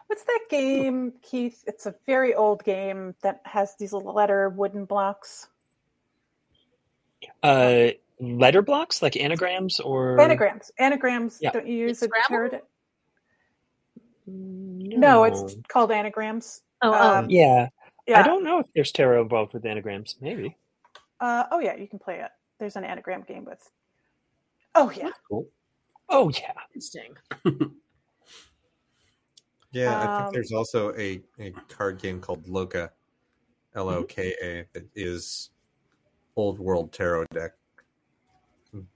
[0.06, 1.64] What's that game, Keith?
[1.66, 5.48] It's a very old game that has these little letter wooden blocks.
[7.42, 7.88] Uh,
[8.20, 10.70] letter blocks like anagrams or Anagrams.
[10.78, 11.38] Anagrams.
[11.40, 11.50] Yeah.
[11.50, 12.28] Don't you use Like a Scrabble?
[12.28, 12.64] tarot deck?
[14.26, 16.62] No, it's called anagrams.
[16.82, 17.68] Oh, Um, yeah.
[18.06, 18.20] Yeah.
[18.20, 20.16] I don't know if there's tarot involved with anagrams.
[20.20, 20.56] Maybe.
[21.20, 22.30] Uh, oh yeah, you can play it.
[22.58, 23.60] There's an anagram game with.
[24.74, 25.10] Oh yeah.
[25.28, 25.48] Cool.
[26.08, 26.52] Oh yeah.
[26.74, 27.14] interesting.
[29.72, 32.90] Yeah, I Um, think there's also a, a card game called Loka,
[33.74, 35.50] L O K A, that is
[36.36, 37.52] old world tarot deck,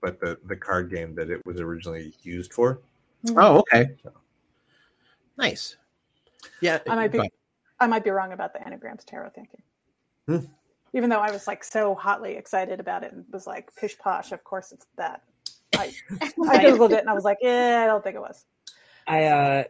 [0.01, 2.81] but the the card game that it was originally used for.
[3.37, 3.91] Oh, okay.
[5.37, 5.77] Nice.
[6.61, 7.19] Yeah, I might be.
[7.19, 7.31] but-
[7.81, 9.61] I might be wrong about the anagrams tarot thinking.
[10.27, 10.39] Hmm.
[10.93, 14.31] Even though I was like so hotly excited about it and was like pish posh,
[14.31, 15.23] of course it's that.
[15.77, 18.45] I, I googled it and I was like, yeah, I don't think it was.
[19.09, 19.65] I uh,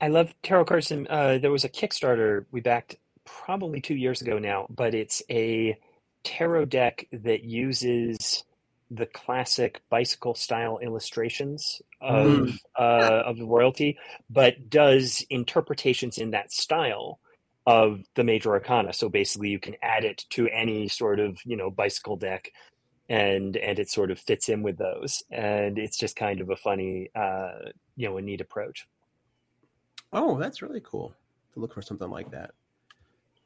[0.00, 4.22] I love tarot cards, and uh, there was a Kickstarter we backed probably two years
[4.22, 5.78] ago now, but it's a
[6.24, 8.44] tarot deck that uses
[8.90, 13.98] the classic bicycle style illustrations of uh, of the royalty,
[14.30, 17.20] but does interpretations in that style
[17.66, 18.92] of the major arcana.
[18.92, 22.52] So basically, you can add it to any sort of you know bicycle deck.
[23.08, 26.54] And and it sort of fits in with those, and it's just kind of a
[26.54, 28.86] funny, uh, you know, a neat approach.
[30.12, 31.14] Oh, that's really cool
[31.54, 32.52] to look for something like that.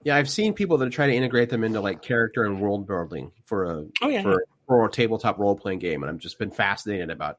[0.03, 3.33] Yeah, I've seen people that try to integrate them into like character and world building
[3.45, 6.51] for a Oh yeah, for, for a tabletop role playing game, and I've just been
[6.51, 7.39] fascinated about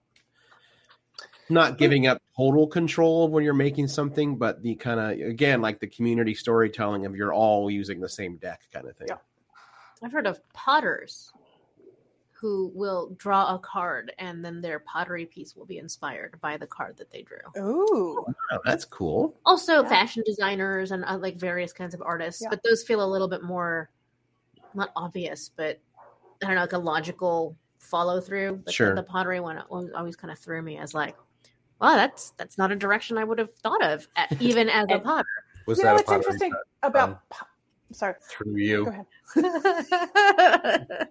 [1.48, 5.80] not giving up total control when you're making something, but the kind of again like
[5.80, 9.08] the community storytelling of you're all using the same deck kind of thing.
[9.10, 9.18] Yeah.
[10.04, 11.32] I've heard of potters
[12.46, 16.68] who will draw a card and then their pottery piece will be inspired by the
[16.68, 17.40] card that they drew.
[17.58, 18.24] Ooh.
[18.52, 19.36] Oh, that's cool.
[19.48, 19.90] Also, Yeah.
[19.90, 22.50] fashion designers and uh, like various kinds of artists, Yeah.
[22.52, 23.90] but those feel a little bit more
[24.76, 25.80] not obvious, but
[26.44, 28.62] I don't know, like a logical follow through.
[28.70, 28.90] Sure.
[28.90, 31.16] The, the pottery one always, always kind of threw me as like,
[31.82, 34.94] wow, that's that's not a direction I would have thought of, a- even as a
[34.96, 35.26] And- potter.
[35.66, 37.10] Was you know that what's interesting set about?
[37.10, 37.48] Um, po-
[37.92, 38.86] sorry, through go you?
[38.88, 39.06] ahead.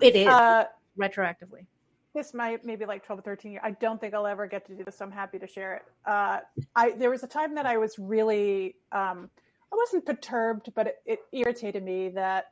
[0.00, 0.64] it is uh,
[0.98, 1.66] retroactively.
[2.14, 4.74] this might maybe like 12 or 13 years i don't think i'll ever get to
[4.74, 6.38] do this so i'm happy to share it uh,
[6.76, 9.30] i there was a time that i was really um,
[9.72, 12.46] i wasn't perturbed but it, it irritated me that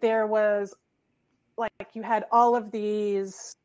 [0.00, 0.74] there was
[1.56, 3.56] like you had all of these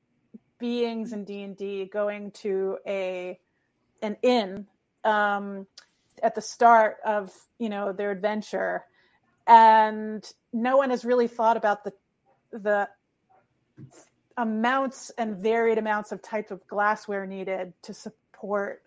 [0.60, 3.40] beings in d&d going to a
[4.02, 4.68] an inn
[5.04, 5.66] um,
[6.22, 8.84] at the start of you know their adventure
[9.48, 11.94] and no one has really thought about the
[12.52, 12.90] the
[14.38, 18.82] amounts and varied amounts of types of glassware needed to support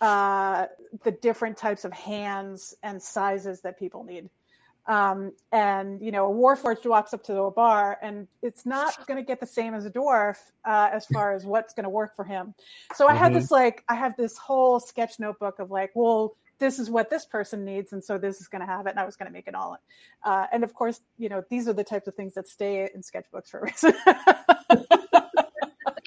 [0.00, 0.66] uh,
[1.04, 4.28] the different types of hands and sizes that people need.
[4.86, 9.16] Um, and you know, a warforged walks up to a bar, and it's not going
[9.16, 12.14] to get the same as a dwarf uh, as far as what's going to work
[12.16, 12.54] for him.
[12.94, 13.36] So I had Mhm.
[13.36, 17.26] this like, I have this whole sketch notebook of like, well, this is what this
[17.26, 19.32] person needs, and so this is going to have it, and I was going to
[19.32, 19.76] make it all.
[20.24, 23.02] Uh, and of course, you know, these are the types of things that stay in
[23.02, 23.92] sketchbooks for a reason.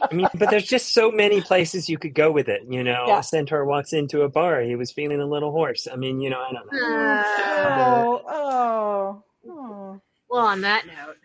[0.10, 2.64] I mean, but there's just so many places you could go with it.
[2.68, 3.20] You know, Yeah.
[3.20, 4.62] a centaur walks into a bar.
[4.62, 5.88] He was feeling a little hoarse.
[5.92, 6.80] I mean, you know, I don't know.
[6.80, 7.24] Uh,
[7.70, 10.02] oh, oh, oh.
[10.30, 11.18] well, on that note,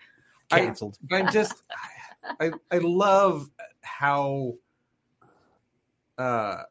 [0.50, 0.98] I- Canceled.
[1.10, 1.62] I am just
[2.38, 3.50] I I love
[3.80, 4.54] how
[6.18, 6.62] uh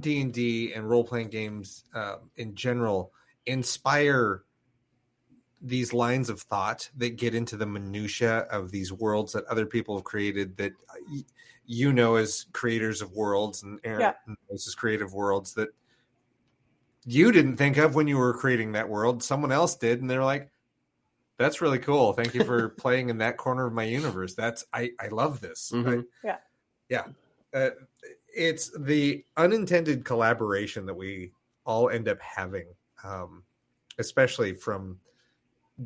[0.00, 3.12] D and D and role playing games um, in general
[3.46, 4.42] inspire
[5.60, 9.96] these lines of thought that get into the minutia of these worlds that other people
[9.96, 10.72] have created that
[11.64, 14.12] you know as creators of worlds and Aaron Yeah.
[14.50, 15.70] knows as creative worlds that
[17.06, 20.24] you didn't think of when you were creating that world someone else did and they're
[20.24, 20.50] like
[21.38, 24.90] that's really cool thank you for playing in that corner of my universe that's i
[25.00, 26.00] i love this Mhm.
[26.02, 26.36] I- Yeah.
[26.88, 27.04] yeah
[27.58, 27.70] uh,
[28.36, 31.32] it's the unintended collaboration that we
[31.64, 32.66] all end up having
[33.02, 33.42] um
[33.98, 34.98] especially from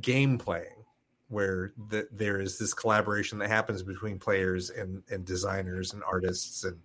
[0.00, 0.84] game playing
[1.28, 6.64] where the, there is this collaboration that happens between players and, and designers and artists
[6.64, 6.78] and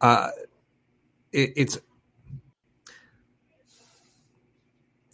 [0.00, 0.30] uh
[1.32, 1.78] it, it's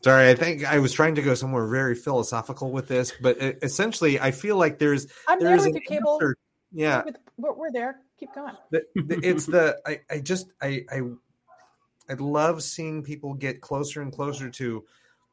[0.03, 3.55] sorry i think i was trying to go somewhere very philosophical with this but e-
[3.63, 6.21] essentially i feel like there's I'm there with an you, Cable.
[6.73, 8.01] yeah With- we're there.
[8.19, 8.55] Keep going.
[8.71, 11.03] the, the, it's the I, I just I, I
[12.09, 14.85] I love seeing people get closer and closer to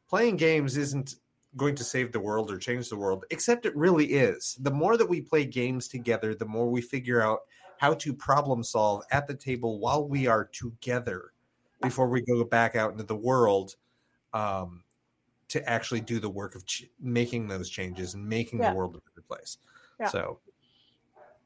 [0.09, 1.15] playing games isn't
[1.55, 4.97] going to save the world or change the world except it really is the more
[4.97, 7.41] that we play games together the more we figure out
[7.77, 11.31] how to problem solve at the table while we are together
[11.79, 13.75] before we go back out into the world
[14.33, 14.83] um,
[15.47, 18.71] to actually do the work of ch- making those changes and making Yeah.
[18.71, 19.59] the world a better place
[19.99, 20.07] Yeah.
[20.07, 20.39] so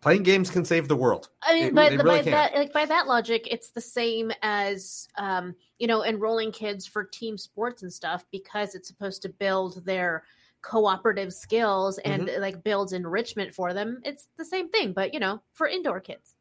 [0.02, 1.30] Playing games can save the world.
[1.42, 2.32] I mean, It- but it really by can.
[2.32, 7.04] that, like by that logic, it's the same as um, you know enrolling kids for
[7.04, 10.24] team sports and stuff because it's supposed to build their
[10.62, 12.42] cooperative skills and Mm-hmm.
[12.42, 14.02] like builds enrichment for them.
[14.06, 16.36] It's the same thing, but you know, for indoor kids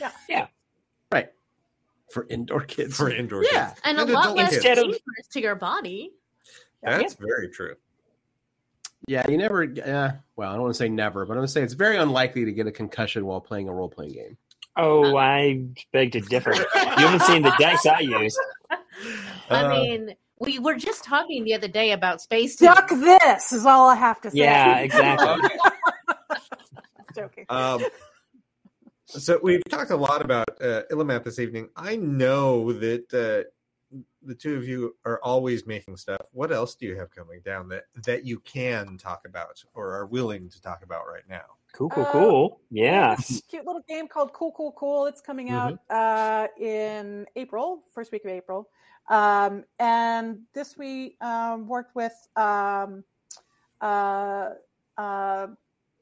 [0.00, 0.46] Yeah, yeah,
[1.10, 1.30] Right.
[2.12, 2.96] For indoor kids.
[2.96, 3.68] for indoor Yeah.
[3.70, 3.80] kids.
[3.84, 4.56] and a lot less kids.
[4.56, 6.12] Instead of- dangerous to your body.
[6.82, 7.76] That's very true.
[9.06, 9.62] Yeah, you never.
[9.64, 11.96] Uh, well, I don't want to say never, but I'm going to say it's very
[11.96, 14.36] unlikely to get a concussion while playing a role playing game.
[14.76, 16.52] Oh, I beg to differ.
[16.54, 18.38] You haven't seen the dice I use.
[18.70, 22.56] I Uh, mean, we were just talking the other day about space.
[22.56, 22.72] Team.
[22.72, 24.38] Duck this is all I have to say.
[24.38, 25.48] Yeah, exactly.
[27.14, 27.46] Joking.
[27.48, 27.84] Um,
[29.06, 31.68] so we've talked a lot about uh, Illimat this evening.
[31.76, 33.50] I know that uh,
[34.22, 36.20] the two of you are always making stuff.
[36.32, 40.06] What else do you have coming down that that you can talk about or are
[40.06, 41.44] willing to talk about right now?
[41.72, 42.60] Cool, cool, Uh, cool.
[42.72, 43.16] We have Yeah.
[43.48, 45.06] cute little game called Cool Cool Cool.
[45.06, 45.74] It's coming Mm-hmm.
[45.90, 48.68] out uh, in April, first week of April.
[49.08, 53.04] Um, and this we um, worked with um,
[53.80, 54.50] uh,
[54.96, 55.48] uh,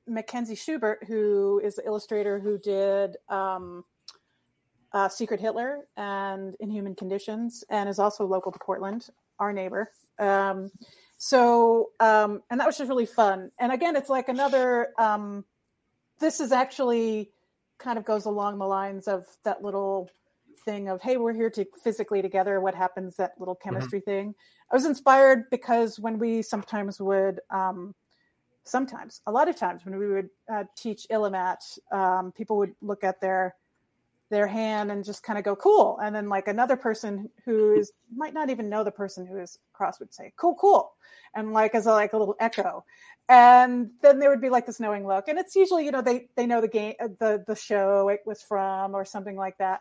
[0.07, 3.85] Mackenzie Schubert, who is the illustrator who did um,
[4.93, 9.09] uh, Secret Hitler and Inhuman Conditions, and is also local to Portland,
[9.39, 9.91] our neighbor.
[10.19, 10.71] Um,
[11.17, 13.51] so, um, and that was just really fun.
[13.59, 14.89] And again, it's like another.
[14.99, 15.45] Um,
[16.21, 17.31] this is actually
[17.79, 20.11] kind of goes along the lines of that little
[20.65, 24.35] thing of hey we're here to physically together what happens that little chemistry thing
[24.71, 27.95] i was inspired because when we sometimes would um,
[28.65, 31.57] sometimes a lot of times when we would uh, teach illimat
[31.93, 33.55] um, people would look at their
[34.31, 35.99] their hand and just kind of go cool.
[36.03, 39.59] And then like another person who is might not even know the person who is
[39.75, 40.93] across would say cool cool.
[41.35, 42.85] And like as a like a little echo.
[43.29, 45.29] And then there would be like this knowing look.
[45.29, 48.21] And it's usually you know they they know the game uh, the the show it
[48.27, 49.81] was from or something like that.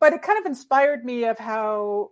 [0.00, 2.10] But it kind of inspired me of how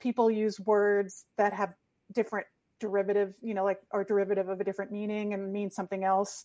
[0.00, 1.74] people use words that have
[2.12, 2.46] different
[2.80, 6.44] derivative you know like or derivative of a different meaning and mean something else.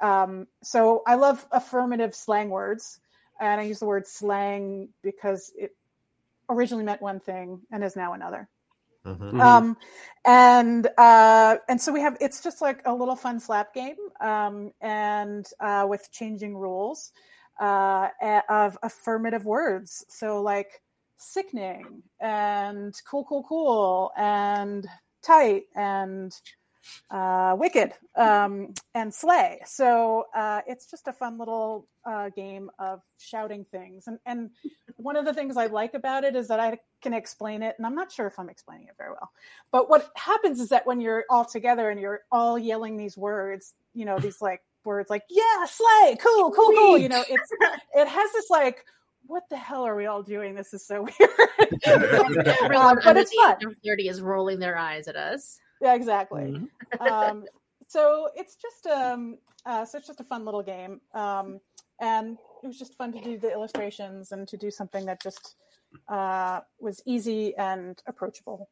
[0.00, 3.00] Um, so i love affirmative slang words
[3.40, 5.74] and i use the word slang because it
[6.48, 8.48] originally meant one thing and is now another
[9.04, 9.32] Mhm.
[9.32, 9.40] Mhm.
[9.40, 9.76] um
[10.24, 14.72] and uh and so we have it's just like a little fun slap game um
[14.80, 17.12] and uh with changing rules
[17.60, 18.08] uh
[18.48, 20.82] of affirmative words so like
[21.16, 24.86] sickening and cool cool cool and
[25.22, 26.32] tight and
[27.10, 33.02] uh wicked um and slay so uh it's just a fun little uh game of
[33.18, 34.50] shouting things and and
[34.96, 37.86] one of the things I like about it is that I can explain it, and
[37.86, 39.30] I'm not sure if I'm explaining it very well.
[39.70, 43.74] But what happens is that when you're all together and you're all yelling these words,
[43.94, 47.52] you know, these like words like "yeah, slay, cool, cool, cool," you know, it's
[47.94, 48.84] it has this like,
[49.28, 50.56] what the hell are we all doing?
[50.56, 51.30] This is so weird.
[51.84, 53.56] Everyone Uh, but it's the fun.
[53.70, 55.60] age thirty is rolling their eyes at us.
[55.80, 56.60] Yeah, exactly.
[57.00, 57.00] Mhm.
[57.08, 57.44] um,
[57.86, 61.60] so it's just um, uh, so it's just a fun little game, um,
[62.00, 65.56] and it was just fun to do the illustrations and to do something that just
[66.08, 68.68] uh, was easy and approachable.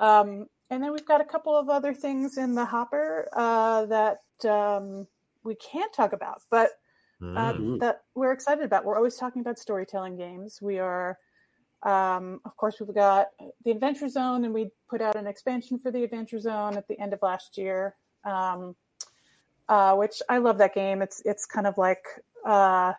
[0.00, 4.18] Um, and then we've got a couple of other things in the hopper uh, that
[4.48, 5.06] um,
[5.44, 6.70] we can't talk about, but
[7.36, 7.80] uh, Mm.
[7.80, 8.84] that we're excited about.
[8.84, 10.60] We're always talking about storytelling games.
[10.60, 11.18] We are,
[11.82, 13.28] um, of course, we've got
[13.64, 16.98] the Adventure Zone, and we put out an expansion for the Adventure Zone at the
[17.00, 18.76] end of last year, um,
[19.68, 21.02] uh, which I love that game.
[21.02, 22.04] It's it's kind of like
[22.46, 22.94] uh,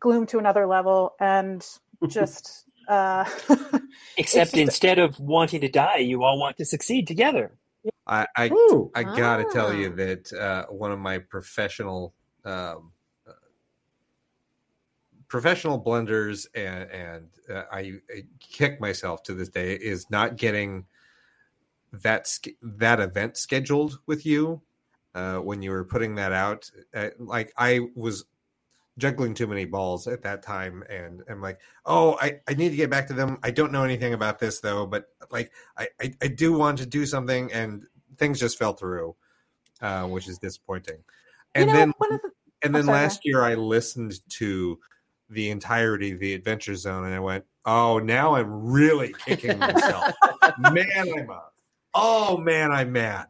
[0.00, 1.66] Gloom to another level, and
[2.08, 2.64] just.
[2.88, 3.24] Uh,
[4.16, 7.52] Except just- instead of wanting to die, you all want to succeed together.
[8.06, 8.90] I I, Ooh.
[8.94, 9.96] I gotta tell you Ah.
[9.96, 12.14] that uh, one of my professional
[12.44, 12.92] um,
[13.26, 13.32] uh,
[15.28, 20.86] professional blunders and and uh, I, I kick myself to this day is not getting
[21.92, 24.62] that sch- that event scheduled with you
[25.14, 26.70] uh, when you were putting that out.
[26.94, 28.24] Uh, like I was
[28.98, 32.76] juggling too many balls at that time and I'm like, oh, I, I need to
[32.76, 33.38] get back to them.
[33.42, 36.86] I don't know anything about this though, but like I, I, I do want to
[36.86, 37.84] do something and
[38.16, 39.14] things just fell through,
[39.80, 40.98] uh, which is disappointing.
[41.54, 42.30] And you know, then the
[42.62, 44.78] and then sorry, last year I listened to
[45.30, 50.12] the entirety of the Adventure Zone and I went, oh, now I'm really kicking myself.
[50.58, 51.54] man, I'm up.
[51.94, 53.28] Oh man, I'm mad.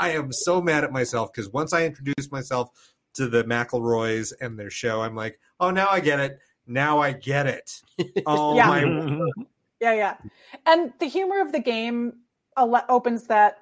[0.00, 2.70] I am so mad at myself because once I introduced myself
[3.16, 6.38] to the McElroys and their show, I'm like, oh, now I get it.
[6.66, 7.82] Now I get it.
[8.26, 8.66] Oh Yeah.
[8.66, 8.84] my
[9.80, 10.16] Yeah, yeah.
[10.66, 12.14] And the humor of the game
[12.56, 13.58] opens that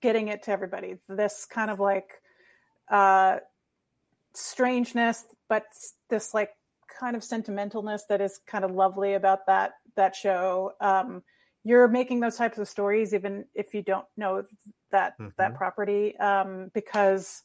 [0.00, 0.96] getting it to everybody.
[1.08, 2.22] This kind of like
[2.90, 3.38] uh
[4.34, 5.64] strangeness but
[6.08, 6.50] this like
[6.98, 10.72] kind of sentimentalness that is kind of lovely about that that show.
[10.80, 11.22] Um,
[11.64, 14.44] you're making those types of stories even if you don't know
[14.90, 15.34] that Mhm.
[15.36, 17.42] that property um, because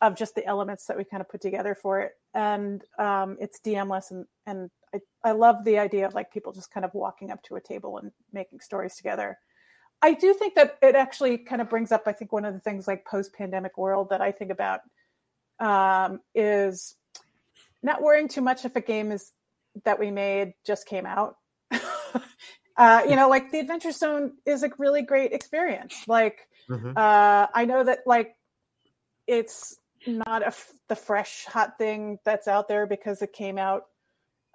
[0.00, 2.12] of just the elements that we kind of put together for it.
[2.34, 6.70] And um, it's dmless and and I, I love the idea of like people just
[6.72, 9.38] kind of walking up to a table and making stories together.
[10.00, 12.60] I do think that it actually kind of brings up i think one of the
[12.60, 14.82] things like post-pandemic world that i think about
[15.58, 16.94] um, is
[17.82, 19.32] not worrying too much if a game is
[19.84, 21.36] that we made just came out.
[22.76, 26.04] Uh, you know like the adventure zone is a really great experience.
[26.06, 26.96] Like Mhm.
[26.96, 28.36] uh, I know that like
[29.26, 29.76] it's
[30.08, 33.84] not a f- the fresh hot thing that's out there because it came out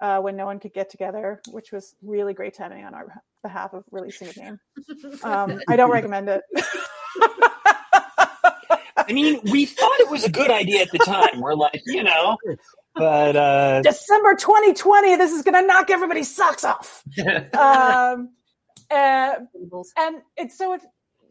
[0.02, 3.74] uh, when no one could get together, which was really great timing on our behalf
[3.74, 4.60] of releasing a game.
[5.24, 6.42] Um, I don't recommend it.
[8.96, 11.42] I mean, we thought it was a good idea at the time.
[11.42, 12.38] We're like, you know,
[12.96, 17.04] but uh, December 2020, this is going to knock everybody's socks off.
[17.54, 18.30] Um,
[18.92, 19.36] uh,
[19.98, 20.82] and it's so it,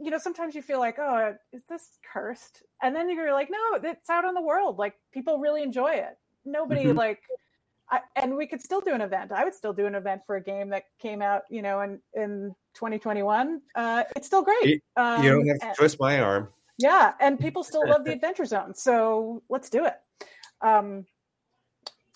[0.04, 2.62] you know sometimes you feel like oh is this cursed?
[2.82, 4.78] And then you're like no it's out in the world.
[4.78, 6.16] Like people really enjoy it.
[6.44, 6.96] Nobody Mhm.
[6.96, 7.20] like
[7.90, 9.32] I, and we could still do an event.
[9.32, 12.00] I would still do an event for a game that came out you know in
[12.14, 14.64] in 2021 uh it's still great.
[14.64, 16.48] You- um, you don't have to and- twist my arm.
[16.78, 19.96] yeah and people still love the adventure zone so let's do it.
[20.62, 21.06] Um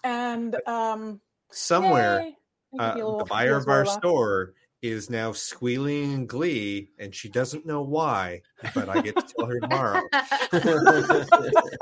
[0.04, 2.32] and um Somewhere.
[2.78, 4.54] Uh, could be a the buyer of our store
[4.88, 8.42] is now squealing in glee, and she doesn't know why.
[8.74, 10.02] But I get to tell her tomorrow.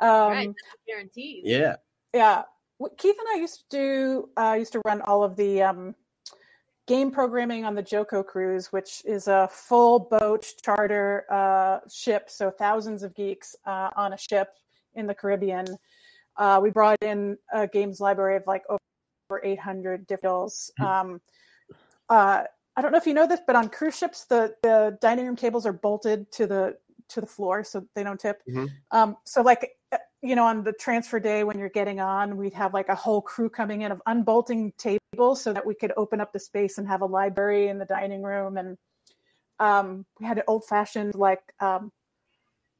[0.00, 0.54] um right,
[0.86, 1.42] guarantees.
[1.44, 1.76] yeah.
[2.14, 2.42] yeah
[2.78, 5.94] What- keith and i used to do uh used to run all of the um
[6.86, 12.50] game programming on the JoCo cruise which is a full boat charter uh ship so
[12.50, 14.48] thousands of geeks uh, on a ship
[14.94, 15.66] in the caribbean
[16.36, 21.20] uh we brought in a games library of like over 800 different um
[22.10, 22.42] uh
[22.76, 25.36] i don't know if you know this but on cruise ships the the dining room
[25.36, 26.76] tables are bolted to the
[27.08, 28.68] to the floor so they don't tip Mhm.
[28.90, 32.54] um so like uh, you know on the transfer day when you're getting on we'd
[32.54, 36.20] have like a whole crew coming in of unbolting tables so that we could open
[36.20, 38.78] up the space and have a library in the dining room and
[39.58, 41.90] um we had an old fashioned like um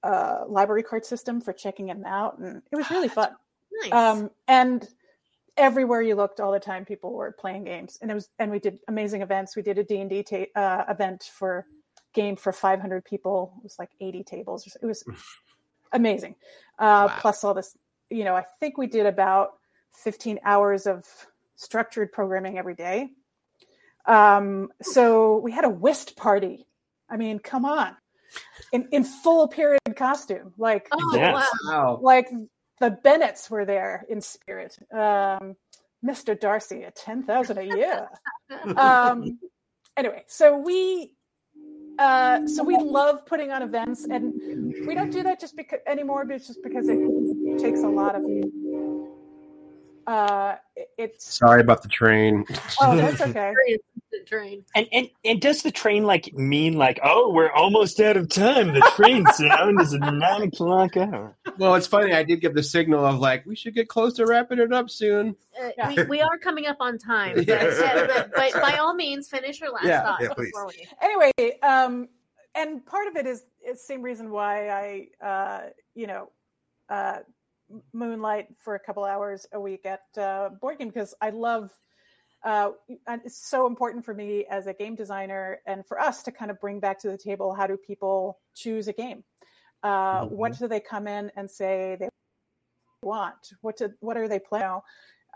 [0.04, 3.30] uh library card system for checking them out and it was really fun
[3.84, 3.92] Nice.
[3.92, 4.88] um, and
[5.58, 7.98] everywhere you looked all the time people were playing games.
[8.00, 9.54] And it was and we did amazing events.
[9.56, 11.66] We did a d&d ta- uh, event for
[12.14, 13.52] game for 500 people.
[13.58, 15.04] It was like 80 tables it was
[15.92, 16.34] amazing.
[16.78, 17.14] Uh, Wow.
[17.18, 17.76] plus all this
[18.10, 19.58] you know i think we did about
[19.92, 21.04] 15 hours of
[21.56, 23.10] structured programming every day.
[24.06, 26.66] Um, so we had a whist party.
[27.10, 27.96] I mean come on.
[28.72, 30.52] In, in full period costume.
[30.56, 31.34] Like oh Yes.
[31.34, 31.72] wow.
[31.72, 31.98] Wow.
[32.02, 32.28] like
[32.80, 34.76] the Bennetts were there in spirit.
[34.92, 35.56] Um,
[36.04, 36.38] Mr.
[36.38, 38.08] Darcy at ten thousand a year.
[38.78, 39.38] Um,
[39.94, 41.12] anyway, so we
[41.98, 44.32] uh, so we love putting on events, and
[44.86, 48.14] we don't do that just because anymore, but it's just because it takes a lot
[48.14, 48.22] of.
[50.06, 50.56] Uh,
[50.96, 52.46] it's Sorry about the train.
[52.80, 53.52] oh, that's okay.
[54.10, 54.64] Very insistent train.
[54.74, 58.72] and, and and does the train like mean like oh we're almost out of time?
[58.74, 61.36] The train sound is a nine o'clock hour.
[61.58, 62.12] Well, it's funny.
[62.14, 64.90] I did give the signal of like we should get close to wrapping it up
[64.90, 65.36] soon.
[65.60, 65.88] Uh, Yeah.
[65.94, 67.36] we, we are coming up on time.
[67.36, 68.06] But, Yeah.
[68.06, 70.02] but, but by all means, finish your last Yeah.
[70.02, 70.52] thought Yeah, please.
[70.66, 70.88] we.
[71.02, 72.08] anyway, um,
[72.54, 75.60] and part of it is it's the same reason why I, uh,
[75.94, 76.30] you know,
[76.88, 77.18] uh,
[77.92, 81.70] moonlight for a couple hours a week at uh, board game because I love.
[82.44, 82.70] Uh,
[83.06, 86.50] and it's so important for me as a game designer and for us to kind
[86.50, 89.24] of bring back to the table how do people choose a game.
[89.82, 92.08] Uh, what do they come in and say they
[93.02, 94.80] want what do, what are they playing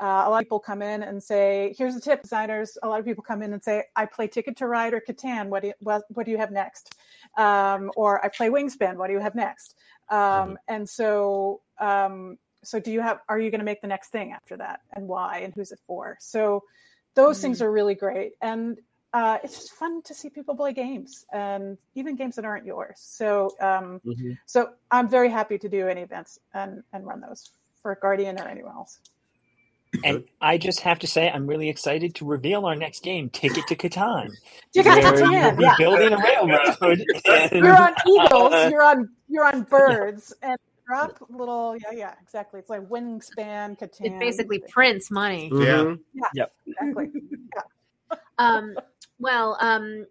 [0.00, 2.78] uh, a lot of people come in and say here's a tip designers.
[2.82, 5.48] A lot of people come in and say i play ticket to ride or catan.
[5.48, 6.94] What do you, what, what do you have next?
[7.36, 8.96] Um, or i play wingspan.
[8.96, 9.76] What do you have next?
[10.08, 14.08] Um, and so um, so do you have are you going to make the next
[14.08, 14.80] thing after that?
[14.94, 15.40] And why?
[15.40, 16.16] And who's it for?
[16.20, 16.64] So
[17.14, 18.78] those things are really great and
[19.14, 22.96] uh, it's just fun to see people play games and even games that aren't yours
[22.98, 24.38] so um, Mhm.
[24.46, 27.50] so i'm very happy to do any events and and run those
[27.82, 28.98] for guardian or anyone else
[30.04, 33.66] And I just have to say, I'm really excited to reveal our next game, Ticket
[33.66, 34.30] to Catan.
[34.72, 35.74] you got where to you'll yeah.
[35.76, 37.04] building a railroad.
[37.26, 40.56] and- you're on eagles you're on you're on birds and
[40.86, 44.00] drop little yeah yeah exactly it's like wingspan Catan.
[44.00, 45.50] It's basically prints money.
[45.50, 46.00] Mhm.
[46.66, 47.10] exactly
[48.38, 48.76] Um,
[49.18, 50.06] well, um,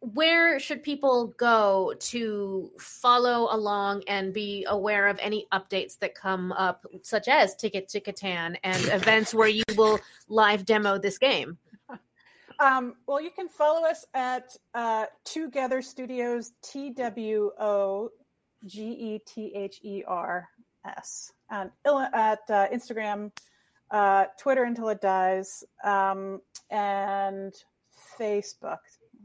[0.00, 6.52] where should people go to follow along and be aware of any updates that come
[6.52, 11.58] up, such as Ticket to Catan and events where you will live demo this game?
[12.60, 18.10] Um, well, you can follow us at uh, Twogether Studios, T W O
[18.66, 20.48] G E T H E R
[20.84, 23.32] S, and at uh, Instagram,
[23.90, 26.40] uh, Twitter until it dies, um,
[26.70, 27.54] and
[28.18, 28.78] Facebook.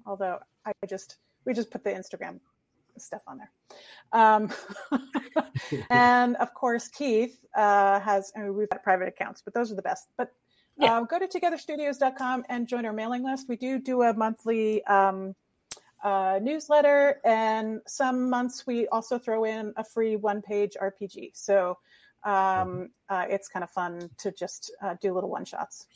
[0.06, 2.40] Although I just we just put the Instagram
[2.98, 3.52] stuff on there.
[4.12, 4.52] Um,
[5.90, 9.76] and of course, Keith uh, has, I mean, we've got private accounts, but those are
[9.76, 10.08] the best.
[10.18, 10.32] But
[10.78, 10.98] Yeah.
[10.98, 13.48] uh, go to twogetherstudios.com and join our mailing list.
[13.50, 15.36] We do do a monthly um,
[16.04, 21.32] uh, newsletter, and some months we also throw in a free one page RPG.
[21.34, 21.78] So
[22.24, 25.88] um, uh, it's kind of fun to just uh, do little one shots.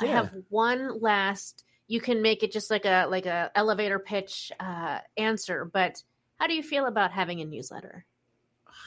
[0.00, 0.14] I Yeah.
[0.14, 1.64] have one last.
[1.86, 6.02] You can make it just like a like a elevator pitch uh, answer, but
[6.40, 8.04] how do you feel about having a newsletter?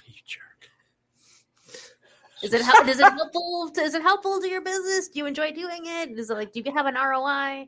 [0.05, 0.69] you jerk.
[2.41, 3.71] Is it hel- is it helpful?
[3.75, 5.09] To, is it helpful to your business?
[5.09, 6.17] Do you enjoy doing it?
[6.17, 7.67] Is it like do you have an ROI?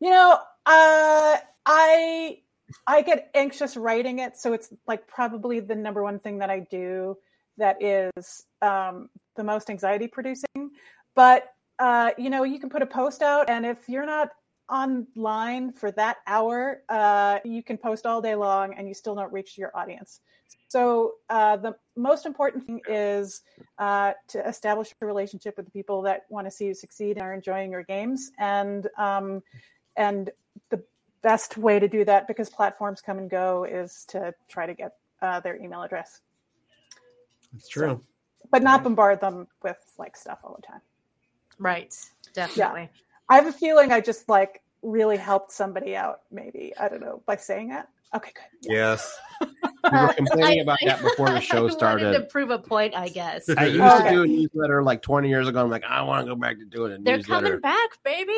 [0.00, 1.36] You know, uh,
[1.66, 2.38] I
[2.86, 6.60] I get anxious writing it, so it's like probably the number one thing that I
[6.60, 7.16] do
[7.58, 10.70] that is um, the most anxiety producing.
[11.14, 14.30] But uh, you know, you can put a post out, and if you're not
[14.70, 19.32] online for that hour, uh, you can post all day long, and you still don't
[19.32, 20.20] reach your audience.
[20.68, 23.42] So uh, the most important thing is
[23.78, 27.22] uh, to establish a relationship with the people that want to see you succeed and
[27.22, 29.42] are enjoying your games, and um,
[29.96, 30.30] and
[30.70, 30.82] the
[31.24, 34.92] best way to do that because platforms come and go is to try to get
[35.22, 36.20] uh, their email address
[37.52, 38.00] That's true.
[38.52, 40.80] but not bombard them with like stuff all the time
[41.58, 41.92] Right,
[42.34, 42.90] definitely.
[43.30, 47.22] i have a feeling i just like really helped somebody out maybe i don't know
[47.26, 49.18] by saying that okay good Yes.
[49.92, 53.08] We were complaining about that before the I show wanted to prove a point, I
[53.10, 53.46] guess.
[53.50, 54.04] I used Okay.
[54.04, 55.60] to do a newsletter like 20 years ago.
[55.62, 57.22] I'm like, I want to go back to doing a newsletter.
[57.22, 58.32] They're coming back, baby.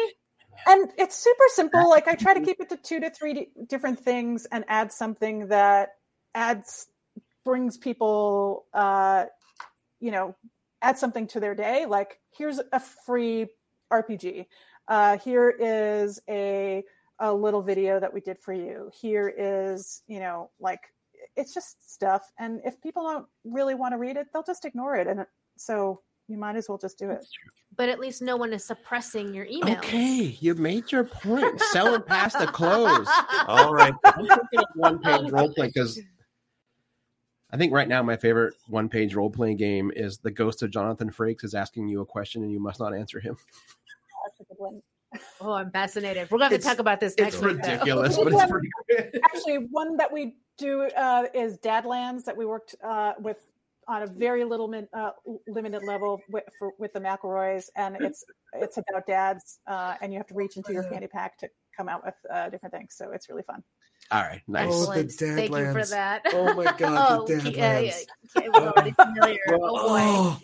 [0.67, 1.89] And it's super simple.
[1.89, 4.93] Like i try to keep it to two to three di- different things and add
[4.93, 5.91] something that
[6.35, 6.87] adds
[7.45, 9.25] brings people uh
[10.01, 10.35] you know
[10.83, 11.87] add something to their day.
[11.87, 13.47] Like here's a free
[13.93, 14.47] rpg
[14.89, 16.83] uh here is a
[17.19, 18.91] a little video that we did for you.
[19.01, 20.81] Here is you know like
[21.37, 22.23] it's just stuff.
[22.39, 25.07] And if people don't really want to read it they'll just ignore it.
[25.07, 25.27] And
[25.57, 27.25] so you might as well just do it
[27.77, 29.77] But at least no one is suppressing your email.
[29.77, 31.61] Okay, you made your point.
[31.73, 33.07] Sell it past the close.
[33.47, 33.95] All right.
[34.05, 36.01] I'm thinking of one page role play because
[37.53, 40.71] I think right now my favorite one page role playing game is The Ghost of
[40.71, 43.37] Jonathan Frakes is asking you a question and you must not answer him.
[44.25, 44.83] That's a good one.
[45.41, 46.29] Oh, I'm fascinated.
[46.31, 47.63] We're going to to talk about this It's next week.
[47.63, 47.71] though.
[47.71, 49.21] ridiculous, but it's pretty good.
[49.25, 53.47] actually one that we do uh, is Dadlands that we worked uh, with
[53.89, 55.11] on a very little min, uh,
[55.47, 60.19] limited level with, for, with the McElroys, and it's it's about dads, uh, and you
[60.19, 62.95] have to reach into your fanny pack to come out with uh, different things.
[62.97, 63.63] So it's really fun.
[64.11, 64.73] All right, nice.
[64.73, 65.37] Oh, the Excellent.
[65.37, 66.23] Thank you for that.
[66.33, 68.07] Oh my God, oh, the Ke- uh, yeah, Dadlands.
[68.33, 69.39] Ke- we're already familiar.
[69.51, 70.01] Oh boy.
[70.01, 70.41] Oh,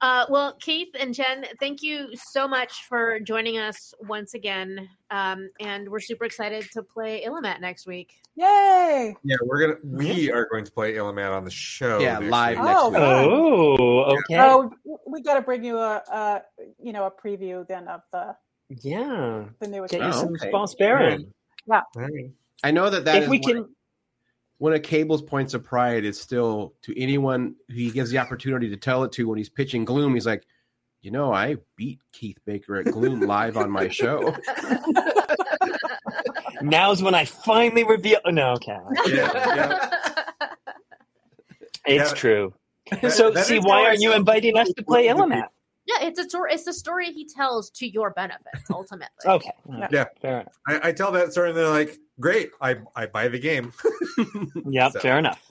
[0.00, 4.88] Uh, well, Keith and Jenn, thank you so much for joining us once again.
[5.10, 8.20] Um, and we're super excited to play Illimat next week.
[8.36, 9.14] Yay!
[9.22, 12.00] yeah, we're gonna we are going to play Illimat on the show.
[12.00, 12.64] Yeah, next live week.
[12.66, 13.80] next Oh, week.
[13.80, 14.40] Oh, okay.
[14.40, 14.70] Oh,
[15.06, 16.42] we got to bring you a, a
[16.82, 18.34] you know a preview then of the
[18.82, 19.44] yeah.
[19.60, 19.92] the newest.
[19.92, 20.50] Get you Oh, some okay.
[20.50, 21.32] false baron.
[21.70, 22.30] All right.
[22.64, 23.74] I know that that If is we one- can,
[24.64, 28.66] one of Cable's points of pride is still to anyone who he gives the opportunity
[28.70, 30.14] to tell it to when he's pitching Gloom.
[30.14, 30.46] He's like,
[31.02, 34.34] you know, I beat Keith Baker at Gloom live on my show.
[36.62, 38.20] now's when I finally reveal.
[38.24, 38.78] oh, No, okay.
[39.08, 39.90] Yeah,
[41.84, 42.14] It's Yeah.
[42.16, 42.54] true.
[43.02, 45.48] That- so, that see, why aren't you inviting us to play Illimat?
[45.86, 46.52] Yeah, it's a story.
[46.54, 49.08] It's the story he tells to your benefit, ultimately.
[49.26, 49.50] Okay.
[49.90, 50.06] Yeah.
[50.22, 50.54] Fair enough.
[50.66, 53.72] I, I tell that story and they're like, "Great, I I buy the game."
[54.66, 54.92] Yep.
[54.92, 55.42] So- Fair enough.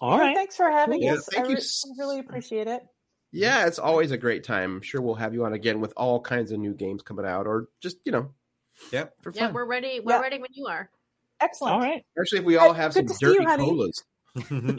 [0.00, 0.34] All Well, right.
[0.36, 1.28] Thanks for having Yeah, us.
[1.32, 2.82] thank I you re- s- really appreciate it.
[3.32, 4.76] yeah, it's always a great time.
[4.76, 7.46] I'm sure we'll have you on again with all kinds of new games coming out,
[7.46, 8.30] or just you know,
[8.92, 10.00] yeah, for Yeah, we're ready.
[10.00, 10.20] We're Yeah.
[10.20, 10.90] ready when you are.
[11.40, 11.74] Excellent.
[11.74, 12.04] All right.
[12.18, 14.04] Actually, if we all have good some to you, dirty colas.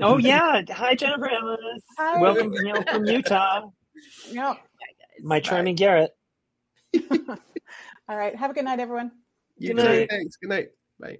[0.02, 0.62] Oh yeah.
[0.70, 1.84] Hi, Jennifer Emmas.
[1.98, 2.22] Hi.
[2.22, 3.70] Welcome, Neil from Utah.
[4.30, 4.56] Yeah.
[5.22, 6.12] My charming Garrett.
[8.10, 8.36] All right.
[8.36, 9.12] Have a good night, everyone.
[9.58, 9.88] You Good too.
[9.90, 10.10] night.
[10.10, 10.38] Thanks.
[10.38, 10.70] Good night.
[11.00, 11.18] Bye.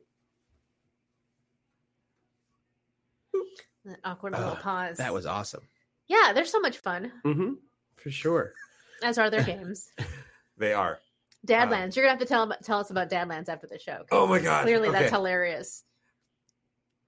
[3.86, 4.98] That awkward little Uh, pause.
[4.98, 5.62] That was awesome.
[6.08, 7.54] Yeah, they're so much fun, Mm-hmm.
[7.96, 8.54] For sure.
[9.04, 9.90] as are their games.
[10.58, 11.00] they are.
[11.48, 11.96] Dadlands.
[11.96, 14.04] You're gonna have to tell tell us about Dadlands after the show.
[14.12, 14.64] Oh my god!
[14.64, 15.00] Clearly, Okay.
[15.00, 15.84] that's hilarious.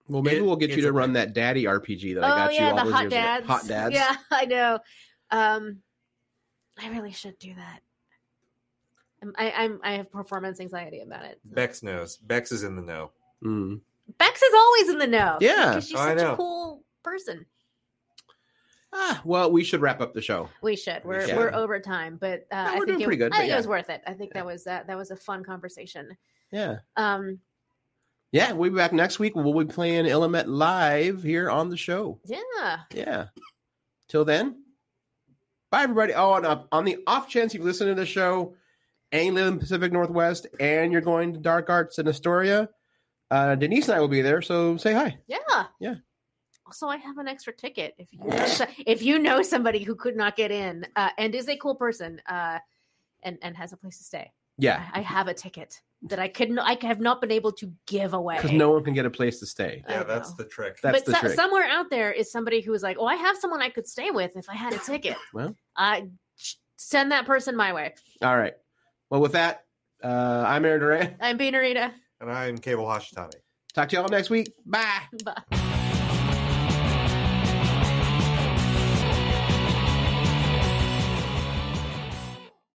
[0.07, 2.53] Well, maybe It- we'll get you to run that daddy RPG that I oh got
[2.53, 3.21] you yeah, all the those hot years ago.
[3.21, 3.47] dads.
[3.47, 3.95] Hot dads.
[3.95, 4.79] Yeah, I know.
[5.31, 5.81] Um,
[6.81, 7.79] I really should do that.
[9.21, 11.39] I'm- I, I'm I have performance anxiety about it.
[11.45, 12.17] Bex knows.
[12.17, 13.11] Bex is in the know.
[13.43, 13.79] Mm.
[14.17, 15.37] Bex is always in the know.
[15.39, 15.69] Yeah.
[15.69, 16.33] because she's Oh, I such know.
[16.33, 17.45] a cool person.
[18.95, 20.49] Ah, well, we should wrap up the show.
[20.61, 21.03] We should.
[21.03, 21.37] We're Yeah.
[21.37, 23.37] we're over time, but uh, No, I we're think doing it, pretty good, I but
[23.37, 23.53] think yeah.
[23.55, 24.01] it was worth it.
[24.05, 26.15] I think that was that that was a fun conversation.
[26.51, 26.79] Yeah.
[26.97, 27.39] Um,
[28.33, 29.35] Yeah, we'll be back next week.
[29.35, 32.19] We'll be playing Illimat live here on the show.
[32.25, 32.79] yeah.
[32.91, 33.25] Yeah.
[34.09, 34.63] Till then,
[35.69, 36.13] bye, everybody.
[36.13, 38.55] Oh, and uh, on the off chance you've listened to the show
[39.11, 42.69] and you live in the Pacific Northwest and you're going to Dark Arts in Astoria,
[43.29, 44.41] uh, Denise and I will be there.
[44.41, 45.19] So say hi.
[45.27, 45.65] Yeah.
[45.79, 45.95] Yeah.
[46.65, 47.93] Also, I have an extra ticket.
[47.99, 51.47] If you know, if you know somebody who could not get in uh, and is
[51.49, 52.57] a cool person uh,
[53.21, 56.27] and and has a place to stay, Yeah, I, I have a ticket that I
[56.27, 58.35] could not, I have not been able to give away.
[58.35, 59.83] because no one can get a place to stay.
[59.87, 60.05] I Yeah, know.
[60.07, 60.77] that's the trick.
[60.83, 61.33] That's but the so- trick.
[61.33, 64.11] somewhere out there is somebody who is like, "Oh, I have someone I could stay
[64.11, 65.55] with if I had a ticket." Well.
[65.77, 66.07] I
[66.77, 67.93] send that person my way.
[68.21, 68.53] All right.
[69.09, 69.63] Well, with that,
[70.03, 71.15] uh, I'm Aaron Duran.
[71.21, 71.91] I'm Beanarita.
[72.19, 73.35] and I'm Cable Hashitani.
[73.73, 74.53] Talk to y'all next week.
[74.65, 75.01] Bye.
[75.23, 75.59] Bye.